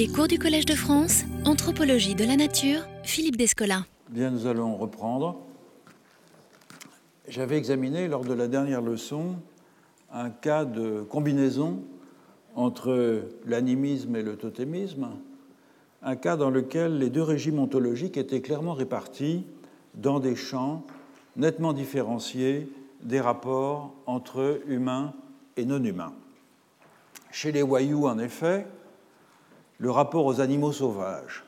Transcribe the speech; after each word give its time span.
Les 0.00 0.08
cours 0.08 0.28
du 0.28 0.38
Collège 0.38 0.64
de 0.64 0.74
France, 0.74 1.24
Anthropologie 1.44 2.14
de 2.14 2.24
la 2.24 2.34
Nature, 2.34 2.88
Philippe 3.02 3.36
Descola. 3.36 3.84
Bien, 4.08 4.30
nous 4.30 4.46
allons 4.46 4.74
reprendre. 4.74 5.36
J'avais 7.28 7.58
examiné 7.58 8.08
lors 8.08 8.24
de 8.24 8.32
la 8.32 8.48
dernière 8.48 8.80
leçon 8.80 9.36
un 10.10 10.30
cas 10.30 10.64
de 10.64 11.02
combinaison 11.02 11.82
entre 12.54 13.24
l'animisme 13.44 14.16
et 14.16 14.22
le 14.22 14.36
totémisme, 14.36 15.10
un 16.02 16.16
cas 16.16 16.38
dans 16.38 16.48
lequel 16.48 16.96
les 16.96 17.10
deux 17.10 17.22
régimes 17.22 17.58
ontologiques 17.58 18.16
étaient 18.16 18.40
clairement 18.40 18.72
répartis 18.72 19.44
dans 19.92 20.18
des 20.18 20.34
champs 20.34 20.82
nettement 21.36 21.74
différenciés 21.74 22.72
des 23.02 23.20
rapports 23.20 23.92
entre 24.06 24.62
humains 24.66 25.12
et 25.58 25.66
non 25.66 25.84
humains. 25.84 26.14
Chez 27.30 27.52
les 27.52 27.62
Wayuu, 27.62 28.06
en 28.06 28.18
effet, 28.18 28.66
le 29.80 29.90
rapport 29.90 30.26
aux 30.26 30.40
animaux 30.40 30.72
sauvages 30.72 31.42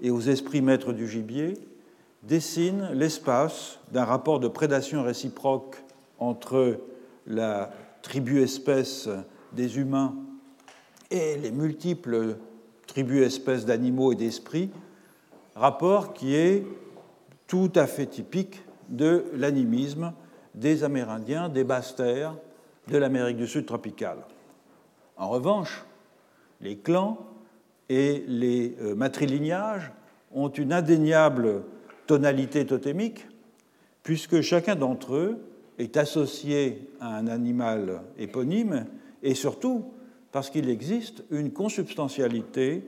et 0.00 0.10
aux 0.10 0.20
esprits 0.20 0.62
maîtres 0.62 0.92
du 0.92 1.06
gibier 1.06 1.54
dessine 2.22 2.88
l'espace 2.94 3.78
d'un 3.92 4.04
rapport 4.04 4.40
de 4.40 4.48
prédation 4.48 5.04
réciproque 5.04 5.76
entre 6.18 6.80
la 7.26 7.70
tribu-espèce 8.02 9.08
des 9.52 9.78
humains 9.78 10.14
et 11.10 11.36
les 11.36 11.50
multiples 11.50 12.36
tribus-espèces 12.86 13.66
d'animaux 13.66 14.12
et 14.12 14.16
d'esprits, 14.16 14.70
rapport 15.54 16.14
qui 16.14 16.34
est 16.34 16.66
tout 17.46 17.70
à 17.74 17.86
fait 17.86 18.06
typique 18.06 18.62
de 18.88 19.26
l'animisme 19.34 20.12
des 20.54 20.84
Amérindiens, 20.84 21.48
des 21.48 21.64
basses-terres 21.64 22.34
de 22.88 22.96
l'Amérique 22.96 23.36
du 23.36 23.46
Sud 23.46 23.66
tropicale. 23.66 24.18
En 25.16 25.28
revanche, 25.28 25.84
les 26.60 26.78
clans 26.78 27.18
et 27.88 28.24
les 28.26 28.76
euh, 28.80 28.94
matrilignages 28.94 29.92
ont 30.32 30.48
une 30.48 30.72
indéniable 30.72 31.62
tonalité 32.06 32.66
totémique, 32.66 33.26
puisque 34.02 34.40
chacun 34.40 34.76
d'entre 34.76 35.14
eux 35.14 35.38
est 35.78 35.96
associé 35.96 36.88
à 37.00 37.16
un 37.16 37.26
animal 37.26 38.02
éponyme, 38.18 38.86
et 39.22 39.34
surtout 39.34 39.84
parce 40.32 40.50
qu'il 40.50 40.68
existe 40.68 41.24
une 41.30 41.52
consubstantialité 41.52 42.82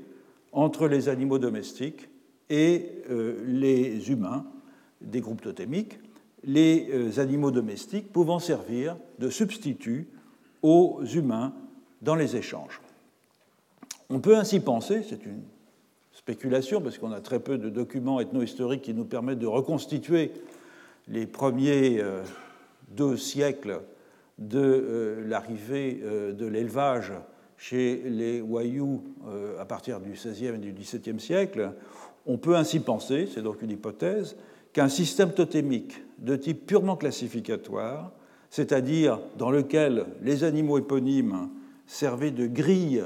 entre 0.52 0.88
les 0.88 1.08
animaux 1.08 1.38
domestiques 1.38 2.08
et 2.50 3.02
euh, 3.10 3.42
les 3.46 4.10
humains 4.10 4.46
des 5.00 5.20
groupes 5.20 5.42
totémiques, 5.42 5.98
les 6.44 6.88
euh, 6.92 7.20
animaux 7.20 7.50
domestiques 7.50 8.12
pouvant 8.12 8.38
servir 8.38 8.96
de 9.18 9.30
substitut 9.30 10.08
aux 10.62 11.00
humains 11.14 11.54
dans 12.02 12.14
les 12.14 12.36
échanges. 12.36 12.80
On 14.10 14.20
peut 14.20 14.36
ainsi 14.36 14.60
penser, 14.60 15.02
c'est 15.06 15.26
une 15.26 15.42
spéculation 16.12 16.80
parce 16.80 16.96
qu'on 16.96 17.12
a 17.12 17.20
très 17.20 17.40
peu 17.40 17.58
de 17.58 17.68
documents 17.68 18.20
ethno-historiques 18.20 18.82
qui 18.82 18.94
nous 18.94 19.04
permettent 19.04 19.38
de 19.38 19.46
reconstituer 19.46 20.32
les 21.08 21.26
premiers 21.26 22.00
euh, 22.00 22.22
deux 22.90 23.16
siècles 23.16 23.80
de 24.38 24.60
euh, 24.60 25.28
l'arrivée 25.28 26.00
euh, 26.02 26.32
de 26.32 26.46
l'élevage 26.46 27.12
chez 27.58 28.02
les 28.06 28.40
Wayuu 28.40 29.00
à 29.58 29.64
partir 29.64 30.00
du 30.00 30.12
XVIe 30.12 30.46
et 30.46 30.58
du 30.58 30.72
XVIIe 30.72 31.18
siècle, 31.18 31.72
on 32.24 32.38
peut 32.38 32.54
ainsi 32.54 32.78
penser, 32.78 33.28
c'est 33.32 33.42
donc 33.42 33.62
une 33.62 33.72
hypothèse, 33.72 34.36
qu'un 34.72 34.88
système 34.88 35.32
totémique 35.32 36.04
de 36.18 36.36
type 36.36 36.66
purement 36.66 36.94
classificatoire, 36.94 38.12
c'est-à-dire 38.48 39.18
dans 39.38 39.50
lequel 39.50 40.06
les 40.22 40.44
animaux 40.44 40.78
éponymes 40.78 41.48
servaient 41.88 42.30
de 42.30 42.46
grille 42.46 43.02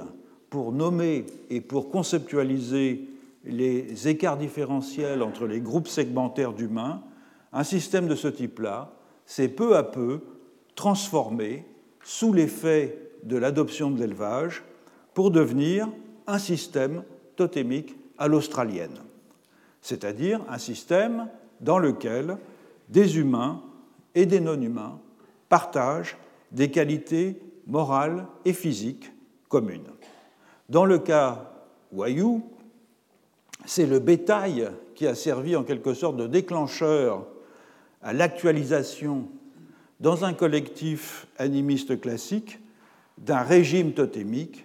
pour 0.53 0.70
nommer 0.70 1.25
et 1.48 1.62
pour 1.62 1.89
conceptualiser 1.89 3.08
les 3.47 4.06
écarts 4.06 4.36
différentiels 4.36 5.22
entre 5.22 5.47
les 5.47 5.62
groupes 5.62 5.89
segmentaires 5.89 6.53
d'humains, 6.53 7.03
un 7.55 7.64
système 7.64 8.06
de 8.06 8.14
ce 8.14 8.28
type-là 8.28 8.92
s'est 9.24 9.48
peu 9.48 9.79
à 9.79 9.83
peu 9.83 10.20
transformé 10.74 11.64
sous 12.05 12.35
l'effet 12.35 12.98
de 13.23 13.39
l'adoption 13.39 13.91
de 13.91 13.98
l'élevage 13.98 14.62
pour 15.14 15.30
devenir 15.30 15.89
un 16.27 16.39
système 16.39 17.02
totémique 17.35 17.96
à 18.18 18.29
l'australienne, 18.29 18.98
c'est-à-dire 19.80 20.42
un 20.51 20.58
système 20.58 21.29
dans 21.62 21.79
lequel 21.79 22.36
des 22.91 23.17
humains 23.17 23.62
et 24.14 24.27
des 24.27 24.41
non-humains 24.41 24.98
partagent 25.48 26.18
des 26.51 26.70
qualités 26.70 27.41
morales 27.67 28.27
et 28.45 28.52
physiques 28.52 29.11
communes. 29.48 29.92
Dans 30.72 30.86
le 30.86 30.98
cas 30.98 31.50
Wayuu, 31.92 32.40
c'est 33.66 33.84
le 33.84 33.98
bétail 33.98 34.70
qui 34.94 35.06
a 35.06 35.14
servi 35.14 35.55
en 35.55 35.64
quelque 35.64 35.92
sorte 35.92 36.16
de 36.16 36.27
déclencheur 36.27 37.27
à 38.00 38.14
l'actualisation 38.14 39.28
dans 40.00 40.24
un 40.24 40.32
collectif 40.32 41.27
animiste 41.36 42.00
classique 42.00 42.58
d'un 43.18 43.42
régime 43.42 43.92
totémique 43.92 44.64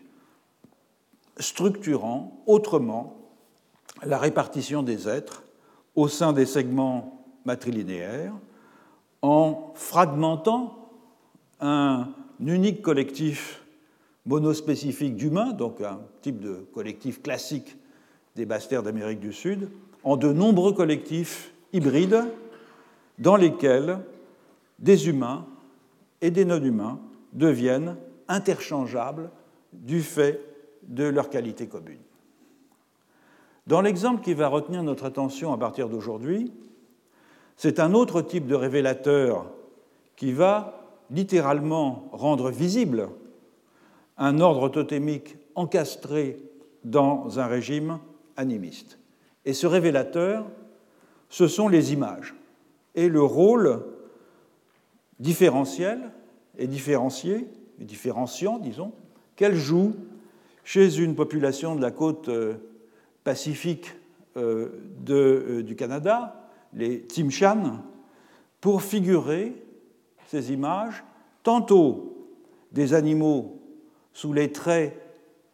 structurant 1.40 2.42
autrement 2.48 3.18
la 4.02 4.18
répartition 4.18 4.84
des 4.84 5.10
êtres 5.10 5.44
au 5.94 6.08
sein 6.08 6.32
des 6.32 6.46
segments 6.46 7.22
matrilinéaires 7.44 8.34
en 9.22 9.74
fragmentant 9.76 10.90
un 11.60 12.08
unique 12.40 12.82
collectif 12.82 13.62
monospécifique 14.28 15.16
d'humains, 15.16 15.54
donc 15.54 15.82
un 15.82 16.02
type 16.22 16.40
de 16.40 16.66
collectif 16.74 17.22
classique 17.24 17.78
des 18.36 18.46
basses-terres 18.46 18.84
d'Amérique 18.84 19.20
du 19.20 19.34
Sud, 19.34 19.70
en 20.04 20.18
de 20.18 20.32
nombreux 20.32 20.74
collectifs 20.74 21.54
hybrides 21.74 22.24
dans 23.18 23.36
lesquels 23.36 24.00
des 24.80 25.08
humains 25.10 25.46
et 26.22 26.30
des 26.30 26.46
non-humains 26.46 27.00
deviennent 27.34 27.96
interchangeables 28.28 29.32
du 29.74 30.02
fait 30.02 30.42
de 30.84 31.06
leur 31.06 31.30
qualité 31.30 31.68
commune. 31.68 31.98
Dans 33.66 33.82
l'exemple 33.82 34.24
qui 34.24 34.34
va 34.34 34.48
retenir 34.48 34.84
notre 34.84 35.06
attention 35.06 35.52
à 35.52 35.58
partir 35.58 35.90
d'aujourd'hui, 35.90 36.52
c'est 37.56 37.80
un 37.80 37.94
autre 37.94 38.22
type 38.22 38.46
de 38.46 38.56
révélateur 38.56 39.48
qui 40.16 40.32
va 40.32 40.84
littéralement 41.10 42.08
rendre 42.12 42.50
visible 42.50 43.10
un 44.18 44.40
ordre 44.40 44.70
totémique 44.70 45.36
encastré 45.56 46.40
dans 46.84 47.40
un 47.40 47.48
régime 47.48 48.00
animiste. 48.36 49.00
Et 49.46 49.54
ce 49.54 49.68
révélateur, 49.68 50.46
ce 51.30 51.48
sont 51.48 51.68
les 51.68 51.94
images 51.94 52.36
et 52.96 53.10
le 53.10 53.22
rôle 53.22 53.84
différentiel 55.20 56.12
et 56.58 56.68
différencié, 56.68 57.48
et 57.80 57.86
différenciant, 57.86 58.58
disons, 58.58 58.92
qu'elles 59.36 59.56
jouent 59.56 59.96
chez 60.64 60.98
une 60.98 61.16
population 61.16 61.76
de 61.76 61.82
la 61.82 61.92
côte 61.92 62.30
euh, 62.30 62.56
pacifique 63.24 63.96
euh, 64.36 64.70
euh, 65.10 65.64
du 65.64 65.76
Canada, 65.76 66.50
les 66.74 67.06
Tsimshan, 67.08 67.84
pour 68.60 68.82
figurer 68.82 69.54
ces 70.28 70.52
images, 70.52 71.04
tantôt 71.44 72.28
des 72.72 72.94
animaux 72.94 73.57
sous 74.18 74.34
les 74.34 74.52
traits 74.52 75.00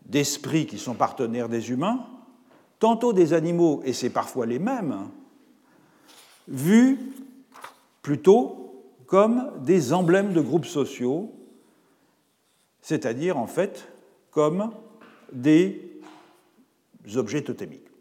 d'esprits 0.06 0.66
qui 0.66 0.79
sont 0.79 0.94
partenaires 0.94 1.50
des 1.50 1.69
humains, 1.69 2.07
tantôt 2.79 3.12
des 3.12 3.34
animaux, 3.34 3.81
et 3.84 3.91
c'est 3.91 4.09
parfois 4.09 4.46
les 4.46 4.57
mêmes, 4.57 5.09
vus 6.47 6.97
plutôt 8.01 8.85
comme 9.06 9.51
des 9.66 9.91
emblèmes 9.91 10.31
de 10.31 10.40
groupes 10.40 10.66
sociaux, 10.66 11.34
c'est-à-dire 12.81 13.38
en 13.38 13.47
fait 13.47 13.91
comme 14.31 14.72
des 15.34 16.00
objets 17.16 17.42
totémiques. 17.42 17.92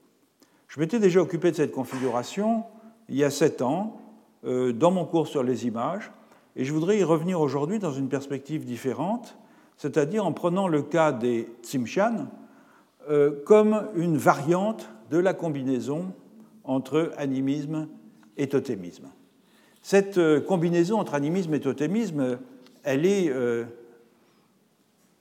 Je 0.69 0.79
m'étais 0.79 1.01
déjà 1.01 1.21
occupé 1.21 1.51
de 1.51 1.57
cette 1.57 1.73
configuration 1.73 2.63
il 3.09 3.17
y 3.17 3.25
a 3.25 3.31
sept 3.31 3.63
ans 3.63 4.01
euh, 4.45 4.73
dans 4.73 4.93
mon 4.93 5.07
cours 5.07 5.27
sur 5.27 5.43
les 5.43 5.67
images, 5.67 6.13
et 6.55 6.65
je 6.65 6.73
voudrais 6.73 7.01
y 7.01 7.03
revenir 7.03 7.41
aujourd'hui 7.41 7.81
dans 7.81 7.93
une 7.93 8.09
perspective 8.09 8.65
différente 8.65 9.37
c'est-à-dire 9.83 10.25
en 10.25 10.33
prenant 10.33 10.69
le 10.69 10.81
cas 10.81 11.11
des 11.11 11.49
Tsimshan 11.65 12.29
euh, 13.11 13.33
comme 13.45 13.89
une 13.97 14.17
variante 14.17 14.89
de 15.11 15.19
la 15.19 15.35
combinaison 15.35 16.13
entre 16.63 17.11
animisme 17.17 17.89
et 18.37 18.49
totémisme. 18.49 19.09
Cette 19.83 20.19
euh, 20.19 20.41
combinaison 20.41 21.01
entre 21.01 21.15
animisme 21.15 21.53
et 21.55 21.59
totémisme, 21.59 22.39
elle 22.85 23.05
est 23.05 23.29
euh, 23.31 23.65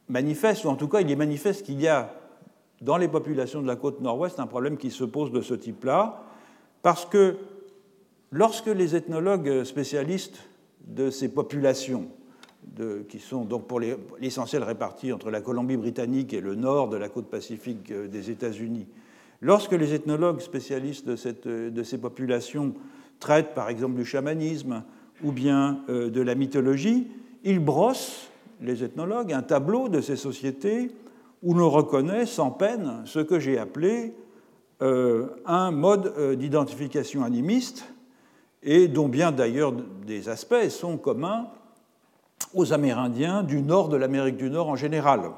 manifeste, 0.09 0.63
ou 0.65 0.67
en 0.67 0.75
tout 0.75 0.87
cas 0.87 1.01
il 1.01 1.09
est 1.09 1.15
manifeste 1.15 1.65
qu'il 1.65 1.81
y 1.81 1.87
a 1.87 2.13
dans 2.81 2.97
les 2.97 3.07
populations 3.07 3.63
de 3.63 3.67
la 3.67 3.75
côte 3.75 3.99
nord-ouest 3.99 4.39
un 4.39 4.45
problème 4.45 4.77
qui 4.77 4.91
se 4.91 5.05
pose 5.05 5.31
de 5.31 5.41
ce 5.41 5.55
type-là, 5.55 6.21
parce 6.83 7.07
que 7.07 7.35
lorsque 8.31 8.67
les 8.67 8.95
ethnologues 8.95 9.63
spécialistes 9.63 10.37
de 10.85 11.09
ces 11.09 11.29
populations 11.29 12.09
qui 13.09 13.19
sont 13.19 13.43
donc 13.43 13.67
pour 13.67 13.79
l'essentiel 13.79 14.63
répartis 14.63 15.11
entre 15.11 15.29
la 15.29 15.41
Colombie-Britannique 15.41 16.33
et 16.33 16.41
le 16.41 16.55
nord 16.55 16.89
de 16.89 16.97
la 16.97 17.09
côte 17.09 17.27
pacifique 17.27 17.91
euh, 17.91 18.07
des 18.07 18.31
États-Unis. 18.31 18.87
Lorsque 19.41 19.73
les 19.73 19.93
ethnologues 19.93 20.39
spécialistes 20.39 21.07
de, 21.07 21.15
cette, 21.15 21.47
de, 21.47 21.83
ces 21.83 21.97
populations 21.97 22.73
traitent 23.19 23.53
par 23.53 23.69
exemple 23.69 23.95
du 23.95 24.05
chamanisme 24.05 24.83
ou 25.23 25.31
bien 25.31 25.81
euh, 25.89 26.09
de 26.09 26.21
la 26.21 26.35
mythologie, 26.35 27.07
ils 27.43 27.59
brossent, 27.59 28.29
les 28.61 28.83
ethnologues, 28.83 29.33
un 29.33 29.41
tableau 29.41 29.89
de 29.89 29.99
ces 29.99 30.15
sociétés 30.15 30.91
où 31.43 31.53
l'on 31.53 31.69
reconnaît 31.69 32.25
sans 32.25 32.51
peine 32.51 33.01
ce 33.05 33.19
que 33.19 33.39
j'ai 33.39 33.57
appelé 33.57 34.13
euh, 34.81 35.27
un 35.45 35.71
mode 35.71 36.37
d'identification 36.37 37.23
animiste 37.23 37.85
et 38.63 38.87
dont 38.87 39.09
bien 39.09 39.31
d'ailleurs 39.31 39.73
des 40.05 40.29
aspects 40.29 40.69
sont 40.69 40.97
communs 40.97 41.47
aux 42.53 42.73
Amérindiens 42.73 43.43
du 43.43 43.61
nord 43.61 43.89
de 43.89 43.97
l'Amérique 43.97 44.38
du 44.38 44.49
Nord 44.49 44.69
en 44.69 44.75
général. 44.75 45.31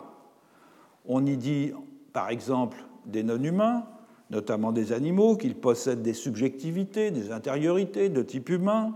On 1.05 1.25
y 1.25 1.37
dit, 1.37 1.71
par 2.13 2.29
exemple, 2.29 2.77
des 3.05 3.23
non-humains, 3.23 3.83
notamment 4.29 4.71
des 4.71 4.93
animaux, 4.93 5.35
qu'ils 5.35 5.55
possèdent 5.55 6.01
des 6.01 6.13
subjectivités, 6.13 7.11
des 7.11 7.31
intériorités 7.31 8.09
de 8.09 8.21
type 8.21 8.49
humain, 8.49 8.93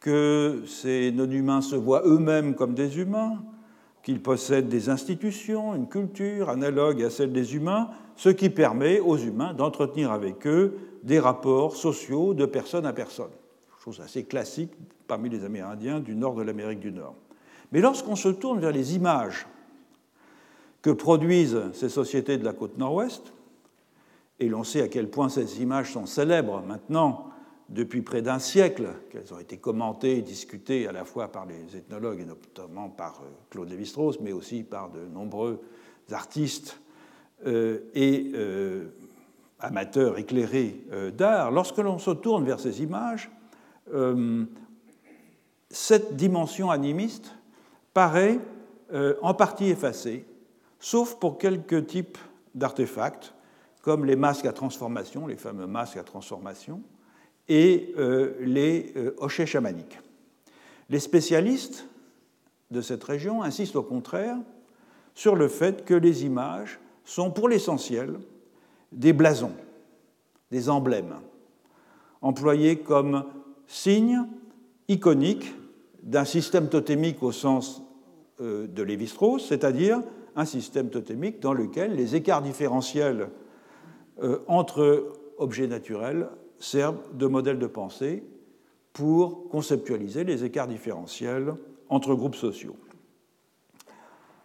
que 0.00 0.62
ces 0.66 1.12
non-humains 1.12 1.60
se 1.60 1.76
voient 1.76 2.02
eux-mêmes 2.04 2.54
comme 2.54 2.74
des 2.74 2.98
humains, 2.98 3.42
qu'ils 4.02 4.20
possèdent 4.20 4.68
des 4.68 4.88
institutions, 4.88 5.74
une 5.74 5.88
culture 5.88 6.48
analogue 6.48 7.02
à 7.02 7.10
celle 7.10 7.32
des 7.32 7.54
humains, 7.54 7.90
ce 8.16 8.28
qui 8.28 8.50
permet 8.50 9.00
aux 9.00 9.16
humains 9.16 9.54
d'entretenir 9.54 10.10
avec 10.10 10.46
eux 10.46 10.76
des 11.04 11.20
rapports 11.20 11.76
sociaux 11.76 12.34
de 12.34 12.46
personne 12.46 12.84
à 12.86 12.92
personne. 12.92 13.30
Chose 13.82 14.00
assez 14.00 14.24
classique 14.24 14.72
parmi 15.06 15.28
les 15.28 15.44
Amérindiens 15.44 16.00
du 16.00 16.14
nord 16.14 16.34
de 16.34 16.42
l'Amérique 16.42 16.80
du 16.80 16.92
Nord. 16.92 17.14
Mais 17.72 17.80
lorsqu'on 17.80 18.16
se 18.16 18.28
tourne 18.28 18.60
vers 18.60 18.72
les 18.72 18.94
images 18.94 19.46
que 20.82 20.90
produisent 20.90 21.60
ces 21.72 21.88
sociétés 21.88 22.38
de 22.38 22.44
la 22.44 22.52
côte 22.52 22.76
nord-ouest, 22.76 23.32
et 24.40 24.48
l'on 24.48 24.64
sait 24.64 24.82
à 24.82 24.88
quel 24.88 25.08
point 25.08 25.28
ces 25.28 25.62
images 25.62 25.92
sont 25.92 26.06
célèbres 26.06 26.62
maintenant 26.66 27.32
depuis 27.68 28.02
près 28.02 28.20
d'un 28.20 28.38
siècle, 28.38 28.88
qu'elles 29.10 29.32
ont 29.32 29.38
été 29.38 29.56
commentées 29.56 30.18
et 30.18 30.22
discutées 30.22 30.86
à 30.86 30.92
la 30.92 31.04
fois 31.04 31.28
par 31.28 31.46
les 31.46 31.76
ethnologues 31.76 32.20
et 32.20 32.24
notamment 32.24 32.90
par 32.90 33.22
euh, 33.22 33.30
Claude 33.50 33.70
Lévi-Strauss, 33.70 34.20
mais 34.20 34.32
aussi 34.32 34.62
par 34.62 34.90
de 34.90 35.00
nombreux 35.06 35.60
artistes 36.10 36.78
euh, 37.46 37.78
et 37.94 38.30
euh, 38.34 38.88
amateurs 39.58 40.18
éclairés 40.18 40.84
d'art. 41.16 41.50
Lorsque 41.50 41.78
l'on 41.78 41.98
se 41.98 42.10
tourne 42.10 42.44
vers 42.44 42.58
ces 42.58 42.82
images, 42.82 43.30
cette 45.72 46.16
dimension 46.16 46.70
animiste 46.70 47.34
paraît 47.94 48.38
euh, 48.92 49.14
en 49.22 49.34
partie 49.34 49.70
effacée, 49.70 50.26
sauf 50.78 51.16
pour 51.16 51.38
quelques 51.38 51.86
types 51.86 52.18
d'artefacts, 52.54 53.34
comme 53.80 54.04
les 54.04 54.14
masques 54.14 54.46
à 54.46 54.52
transformation, 54.52 55.26
les 55.26 55.36
fameux 55.36 55.66
masques 55.66 55.96
à 55.96 56.04
transformation, 56.04 56.82
et 57.48 57.92
euh, 57.98 58.34
les 58.40 58.92
euh, 58.96 59.14
hochets 59.18 59.46
chamaniques. 59.46 59.98
Les 60.90 61.00
spécialistes 61.00 61.86
de 62.70 62.80
cette 62.80 63.02
région 63.02 63.42
insistent 63.42 63.76
au 63.76 63.82
contraire 63.82 64.36
sur 65.14 65.34
le 65.34 65.48
fait 65.48 65.84
que 65.84 65.94
les 65.94 66.24
images 66.24 66.78
sont 67.04 67.30
pour 67.30 67.48
l'essentiel 67.48 68.18
des 68.92 69.12
blasons, 69.12 69.56
des 70.50 70.68
emblèmes, 70.68 71.16
employés 72.20 72.78
comme 72.78 73.24
signes 73.66 74.26
iconiques 74.88 75.54
d'un 76.02 76.24
système 76.24 76.68
totémique 76.68 77.22
au 77.22 77.32
sens 77.32 77.82
euh, 78.40 78.66
de 78.66 78.82
Lévi-Strauss, 78.82 79.46
c'est-à-dire 79.46 80.00
un 80.34 80.44
système 80.44 80.90
totémique 80.90 81.40
dans 81.40 81.52
lequel 81.52 81.94
les 81.94 82.16
écarts 82.16 82.42
différentiels 82.42 83.28
euh, 84.22 84.38
entre 84.48 85.12
objets 85.38 85.66
naturels 85.66 86.28
servent 86.58 87.00
de 87.14 87.26
modèle 87.26 87.58
de 87.58 87.66
pensée 87.66 88.24
pour 88.92 89.48
conceptualiser 89.48 90.24
les 90.24 90.44
écarts 90.44 90.68
différentiels 90.68 91.54
entre 91.88 92.14
groupes 92.14 92.36
sociaux. 92.36 92.76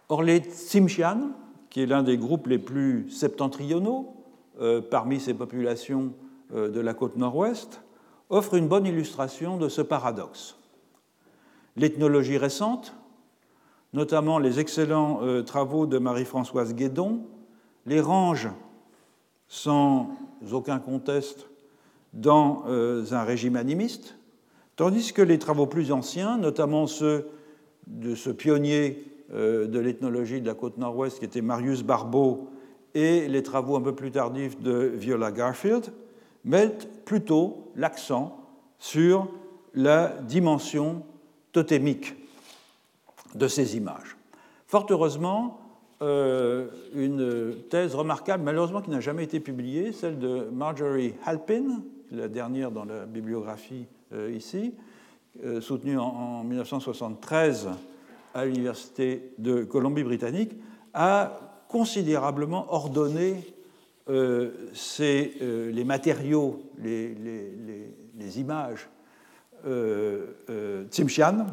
Or, 0.08 0.22
les 0.22 0.38
Tsimshian, 0.38 1.32
qui 1.70 1.82
est 1.82 1.86
l'un 1.86 2.02
des 2.02 2.16
groupes 2.16 2.46
les 2.46 2.58
plus 2.58 3.10
septentrionaux 3.10 4.14
euh, 4.60 4.80
parmi 4.80 5.20
ces 5.20 5.34
populations 5.34 6.12
de 6.50 6.80
la 6.80 6.94
côte 6.94 7.18
nord-ouest, 7.18 7.82
offre 8.30 8.54
une 8.54 8.68
bonne 8.68 8.86
illustration 8.86 9.58
de 9.58 9.68
ce 9.68 9.82
paradoxe. 9.82 10.57
L'ethnologie 11.78 12.38
récente, 12.38 12.94
notamment 13.92 14.40
les 14.40 14.58
excellents 14.58 15.20
euh, 15.22 15.42
travaux 15.42 15.86
de 15.86 15.98
Marie-Françoise 15.98 16.74
Guédon, 16.74 17.20
les 17.86 18.00
range 18.00 18.48
sans 19.46 20.10
aucun 20.50 20.80
conteste 20.80 21.48
dans 22.12 22.64
euh, 22.66 23.04
un 23.12 23.22
régime 23.22 23.54
animiste, 23.54 24.16
tandis 24.74 25.12
que 25.12 25.22
les 25.22 25.38
travaux 25.38 25.66
plus 25.66 25.92
anciens, 25.92 26.36
notamment 26.36 26.88
ceux 26.88 27.28
de 27.86 28.16
ce 28.16 28.30
pionnier 28.30 29.04
euh, 29.32 29.68
de 29.68 29.78
l'ethnologie 29.78 30.40
de 30.40 30.46
la 30.46 30.54
côte 30.54 30.78
nord-ouest 30.78 31.20
qui 31.20 31.26
était 31.26 31.42
Marius 31.42 31.84
Barbeau 31.84 32.48
et 32.94 33.28
les 33.28 33.44
travaux 33.44 33.76
un 33.76 33.82
peu 33.82 33.94
plus 33.94 34.10
tardifs 34.10 34.60
de 34.60 34.92
Viola 34.96 35.30
Garfield, 35.30 35.92
mettent 36.44 37.04
plutôt 37.04 37.70
l'accent 37.76 38.36
sur 38.80 39.28
la 39.74 40.08
dimension 40.22 41.04
totémique 41.52 42.14
de 43.34 43.48
ces 43.48 43.76
images. 43.76 44.16
Fort 44.66 44.86
heureusement, 44.90 45.68
euh, 46.00 46.68
une 46.94 47.56
thèse 47.70 47.96
remarquable, 47.96 48.44
malheureusement 48.44 48.80
qui 48.80 48.90
n'a 48.90 49.00
jamais 49.00 49.24
été 49.24 49.40
publiée, 49.40 49.92
celle 49.92 50.18
de 50.18 50.48
Marjorie 50.52 51.14
Halpin, 51.26 51.82
la 52.12 52.28
dernière 52.28 52.70
dans 52.70 52.84
la 52.84 53.04
bibliographie 53.04 53.86
euh, 54.12 54.30
ici, 54.30 54.74
euh, 55.44 55.60
soutenue 55.60 55.98
en, 55.98 56.44
1973 56.44 57.68
à 58.32 58.44
l'Université 58.44 59.32
de 59.38 59.64
Colombie-Britannique, 59.64 60.52
a 60.94 61.64
considérablement 61.68 62.72
ordonné 62.72 63.54
les 64.08 65.84
matériaux, 65.84 66.62
les, 66.82 68.40
images 68.40 68.88
Tsimshian 70.90 71.46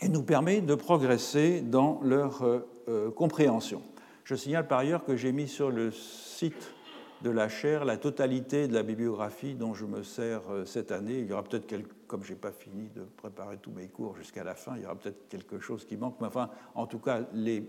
et 0.00 0.08
nous 0.08 0.22
permet 0.22 0.60
de 0.60 0.74
progresser 0.74 1.60
dans 1.60 2.00
leur 2.02 2.42
euh, 2.42 3.10
compréhension. 3.10 3.82
Je 4.24 4.34
signale 4.34 4.66
par 4.66 4.78
ailleurs 4.78 5.04
que 5.04 5.16
j'ai 5.16 5.32
mis 5.32 5.48
sur 5.48 5.70
le 5.70 5.90
site 5.90 6.74
de 7.22 7.30
la 7.30 7.48
chaire 7.48 7.84
la 7.84 7.96
totalité 7.96 8.68
de 8.68 8.74
la 8.74 8.82
bibliographie 8.82 9.54
dont 9.54 9.72
je 9.72 9.86
me 9.86 10.02
sers 10.02 10.42
cette 10.66 10.92
année. 10.92 11.20
Il 11.20 11.26
y 11.26 11.32
aura 11.32 11.42
peut-être, 11.42 11.74
comme 12.06 12.22
je 12.22 12.32
n'ai 12.32 12.38
pas 12.38 12.52
fini 12.52 12.90
de 12.94 13.02
préparer 13.16 13.56
tous 13.56 13.70
mes 13.70 13.88
cours 13.88 14.14
jusqu'à 14.16 14.44
la 14.44 14.54
fin, 14.54 14.76
il 14.76 14.82
y 14.82 14.84
aura 14.84 14.94
peut-être 14.94 15.28
quelque 15.28 15.58
chose 15.58 15.86
qui 15.86 15.96
manque. 15.96 16.16
Mais 16.20 16.26
enfin, 16.26 16.50
en 16.74 16.86
tout 16.86 16.98
cas, 16.98 17.20
les 17.32 17.66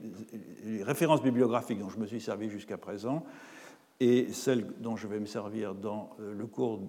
références 0.82 1.22
bibliographiques 1.22 1.80
dont 1.80 1.90
je 1.90 2.00
me 2.00 2.06
suis 2.06 2.20
servi 2.20 2.50
jusqu'à 2.50 2.78
présent 2.78 3.24
et 4.00 4.34
celle 4.34 4.66
dont 4.80 4.96
je 4.96 5.08
vais 5.08 5.20
me 5.20 5.26
servir 5.26 5.74
dans 5.74 6.16
euh, 6.20 6.34
le 6.34 6.46
cours, 6.48 6.82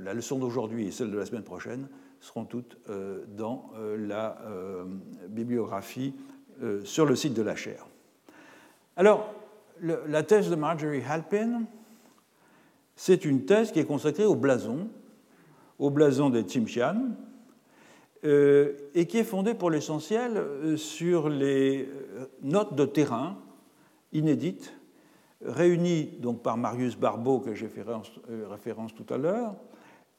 la 0.00 0.14
leçon 0.14 0.38
d'aujourd'hui 0.38 0.86
et 0.86 0.90
celle 0.90 1.10
de 1.10 1.18
la 1.18 1.26
semaine 1.26 1.42
prochaine 1.42 1.88
seront 2.20 2.44
toutes 2.44 2.78
euh, 2.88 3.24
dans 3.36 3.70
euh, 3.76 3.96
la 3.96 4.38
bibliographie 5.28 6.14
sur 6.84 7.06
le 7.06 7.16
site 7.16 7.34
de 7.34 7.42
la 7.42 7.56
chaire. 7.56 7.86
Alors, 8.96 9.34
la 9.80 10.22
thèse 10.22 10.48
de 10.48 10.54
Marjorie 10.54 11.02
Halpin, 11.02 11.64
c'est 12.94 13.24
une 13.24 13.46
thèse 13.46 13.72
qui 13.72 13.80
est 13.80 13.84
consacrée 13.84 14.26
au 14.26 14.36
blason, 14.36 14.88
au 15.80 15.90
blason 15.90 16.30
des 16.30 16.42
Tsimshian, 16.42 17.16
et 18.22 19.06
qui 19.08 19.18
est 19.18 19.24
fondée 19.24 19.54
pour 19.54 19.70
l'essentiel 19.70 20.76
sur 20.76 21.28
les 21.28 21.88
notes 22.42 22.76
de 22.76 22.84
terrain 22.84 23.38
inédites 24.12 24.72
réunis 25.44 26.10
donc 26.20 26.42
par 26.42 26.56
Marius 26.56 26.96
Barbeau, 26.96 27.40
que 27.40 27.54
j'ai 27.54 27.68
fait 27.68 27.84
euh, 27.88 28.48
référence 28.48 28.94
tout 28.94 29.06
à 29.12 29.18
l'heure, 29.18 29.54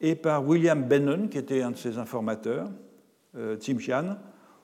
et 0.01 0.15
par 0.15 0.46
William 0.48 0.84
Bennon, 0.84 1.27
qui 1.27 1.38
était 1.38 1.62
un 1.62 1.72
de 1.72 1.77
ses 1.77 1.98
informateurs, 1.98 2.70
euh, 3.36 3.56
Tsimshian, 3.56 4.18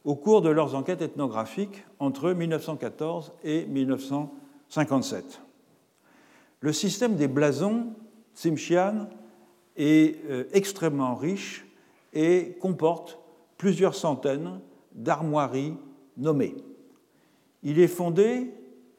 au 0.03 0.15
cours 0.15 0.41
de 0.41 0.49
leurs 0.49 0.75
enquêtes 0.75 1.01
ethnographiques 1.01 1.85
entre 1.99 2.31
1914 2.31 3.33
et 3.43 3.65
1957. 3.65 5.41
Le 6.61 6.73
système 6.73 7.15
des 7.15 7.27
blasons 7.27 7.93
Tsimshian 8.35 9.07
est 9.75 10.23
euh, 10.29 10.45
extrêmement 10.53 11.15
riche 11.15 11.65
et 12.13 12.57
comporte 12.61 13.19
plusieurs 13.57 13.95
centaines 13.95 14.59
d'armoiries 14.93 15.75
nommées. 16.17 16.55
Il 17.63 17.79
est 17.79 17.87
fondé 17.87 18.53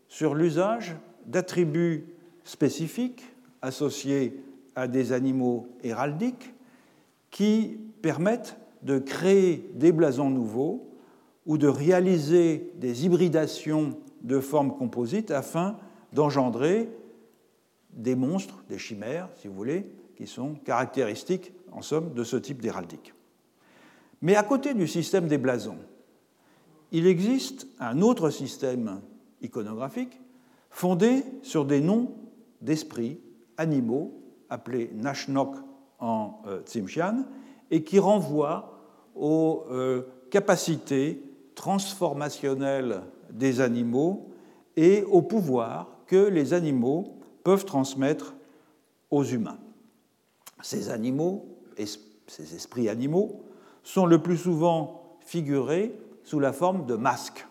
sur 0.09 0.35
l'usage 0.35 0.97
d'attributs 1.27 2.07
spécifiques 2.45 3.25
associés 3.63 4.43
à 4.75 4.89
des 4.89 5.13
animaux 5.13 5.69
héraldiques 5.83 6.53
qui 7.31 7.79
permettent 8.03 8.57
de 8.83 8.99
créer 8.99 9.71
des 9.75 9.93
blasons 9.93 10.31
nouveaux 10.31 10.89
ou 11.47 11.59
de 11.59 11.69
réaliser 11.69 12.73
des 12.77 13.05
hybridations 13.05 13.99
de 14.23 14.41
formes 14.41 14.77
composites 14.77 15.31
afin 15.31 15.77
d'engendrer 16.13 16.89
des 17.93 18.15
monstres, 18.15 18.63
des 18.69 18.79
chimères, 18.79 19.29
si 19.37 19.49
vous 19.49 19.55
voulez, 19.55 19.87
qui 20.17 20.27
sont 20.27 20.55
caractéristiques, 20.65 21.53
en 21.73 21.83
somme, 21.83 22.13
de 22.15 22.25
ce 22.25 22.37
type 22.37 22.61
d'héraldique. 22.61 23.15
Mais 24.23 24.37
à 24.37 24.43
côté 24.43 24.75
du 24.75 24.87
système 24.87 25.29
des 25.29 25.39
blasons, 25.39 25.79
il 26.93 27.07
existe 27.07 27.67
un 27.79 28.01
autre 28.01 28.31
système 28.31 29.01
iconographique 29.41 30.21
fondé 30.71 31.25
sur 31.43 31.65
des 31.65 31.81
noms 31.81 32.13
d'esprits 32.61 33.21
animaux 33.57 34.13
appelés 34.49 34.91
Nashnok 34.95 35.55
en 35.99 36.43
euh, 36.47 36.63
Tsimshian 36.63 37.25
et 37.71 37.85
qui 37.85 37.99
renvoie 37.99 38.79
aux 39.15 39.65
euh, 39.71 40.03
capacités 40.31 41.23
transformationnelles 41.55 43.03
des 43.31 43.61
animaux 43.61 44.31
et 44.77 45.05
au 45.05 45.23
pouvoir 45.23 45.89
que 46.07 46.17
les 46.17 46.55
animaux 46.55 47.19
peuvent 47.45 47.65
transmettre 47.65 48.35
aux 49.11 49.25
humains. 49.25 49.59
Ces 50.63 50.91
animaux, 50.91 51.47
ces 51.77 52.55
esprits 52.55 52.89
animaux, 52.89 53.43
sont 53.83 54.07
le 54.07 54.23
plus 54.23 54.37
souvent 54.37 55.19
figurés 55.21 55.95
sous 56.23 56.41
la 56.41 56.53
forme 56.53 56.87
de 56.87 56.95
masques, 56.97 57.47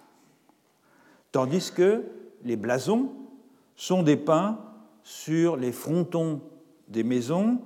tandis 1.31 1.71
que 1.71 2.03
les 2.43 2.55
blasons 2.55 3.11
sont 3.75 4.03
dépeints 4.03 4.59
sur 5.03 5.55
les 5.55 5.71
frontons 5.71 6.41
des 6.87 7.03
maisons, 7.03 7.59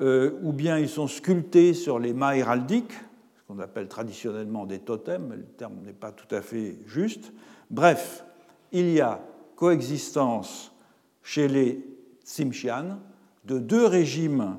euh, 0.00 0.38
ou 0.42 0.52
bien 0.52 0.78
ils 0.78 0.88
sont 0.88 1.08
sculptés 1.08 1.74
sur 1.74 1.98
les 1.98 2.12
mâts 2.12 2.36
héraldiques, 2.36 2.92
ce 2.92 3.42
qu'on 3.46 3.58
appelle 3.58 3.88
traditionnellement 3.88 4.66
des 4.66 4.80
totems, 4.80 5.28
mais 5.28 5.36
le 5.36 5.44
terme 5.44 5.74
n'est 5.84 5.92
pas 5.92 6.12
tout 6.12 6.32
à 6.34 6.42
fait 6.42 6.78
juste. 6.86 7.32
Bref, 7.70 8.24
il 8.72 8.90
y 8.90 9.00
a 9.00 9.20
coexistence 9.56 10.72
chez 11.22 11.48
les 11.48 11.84
Tsimshian 12.24 12.98
de 13.44 13.58
deux 13.58 13.86
régimes 13.86 14.58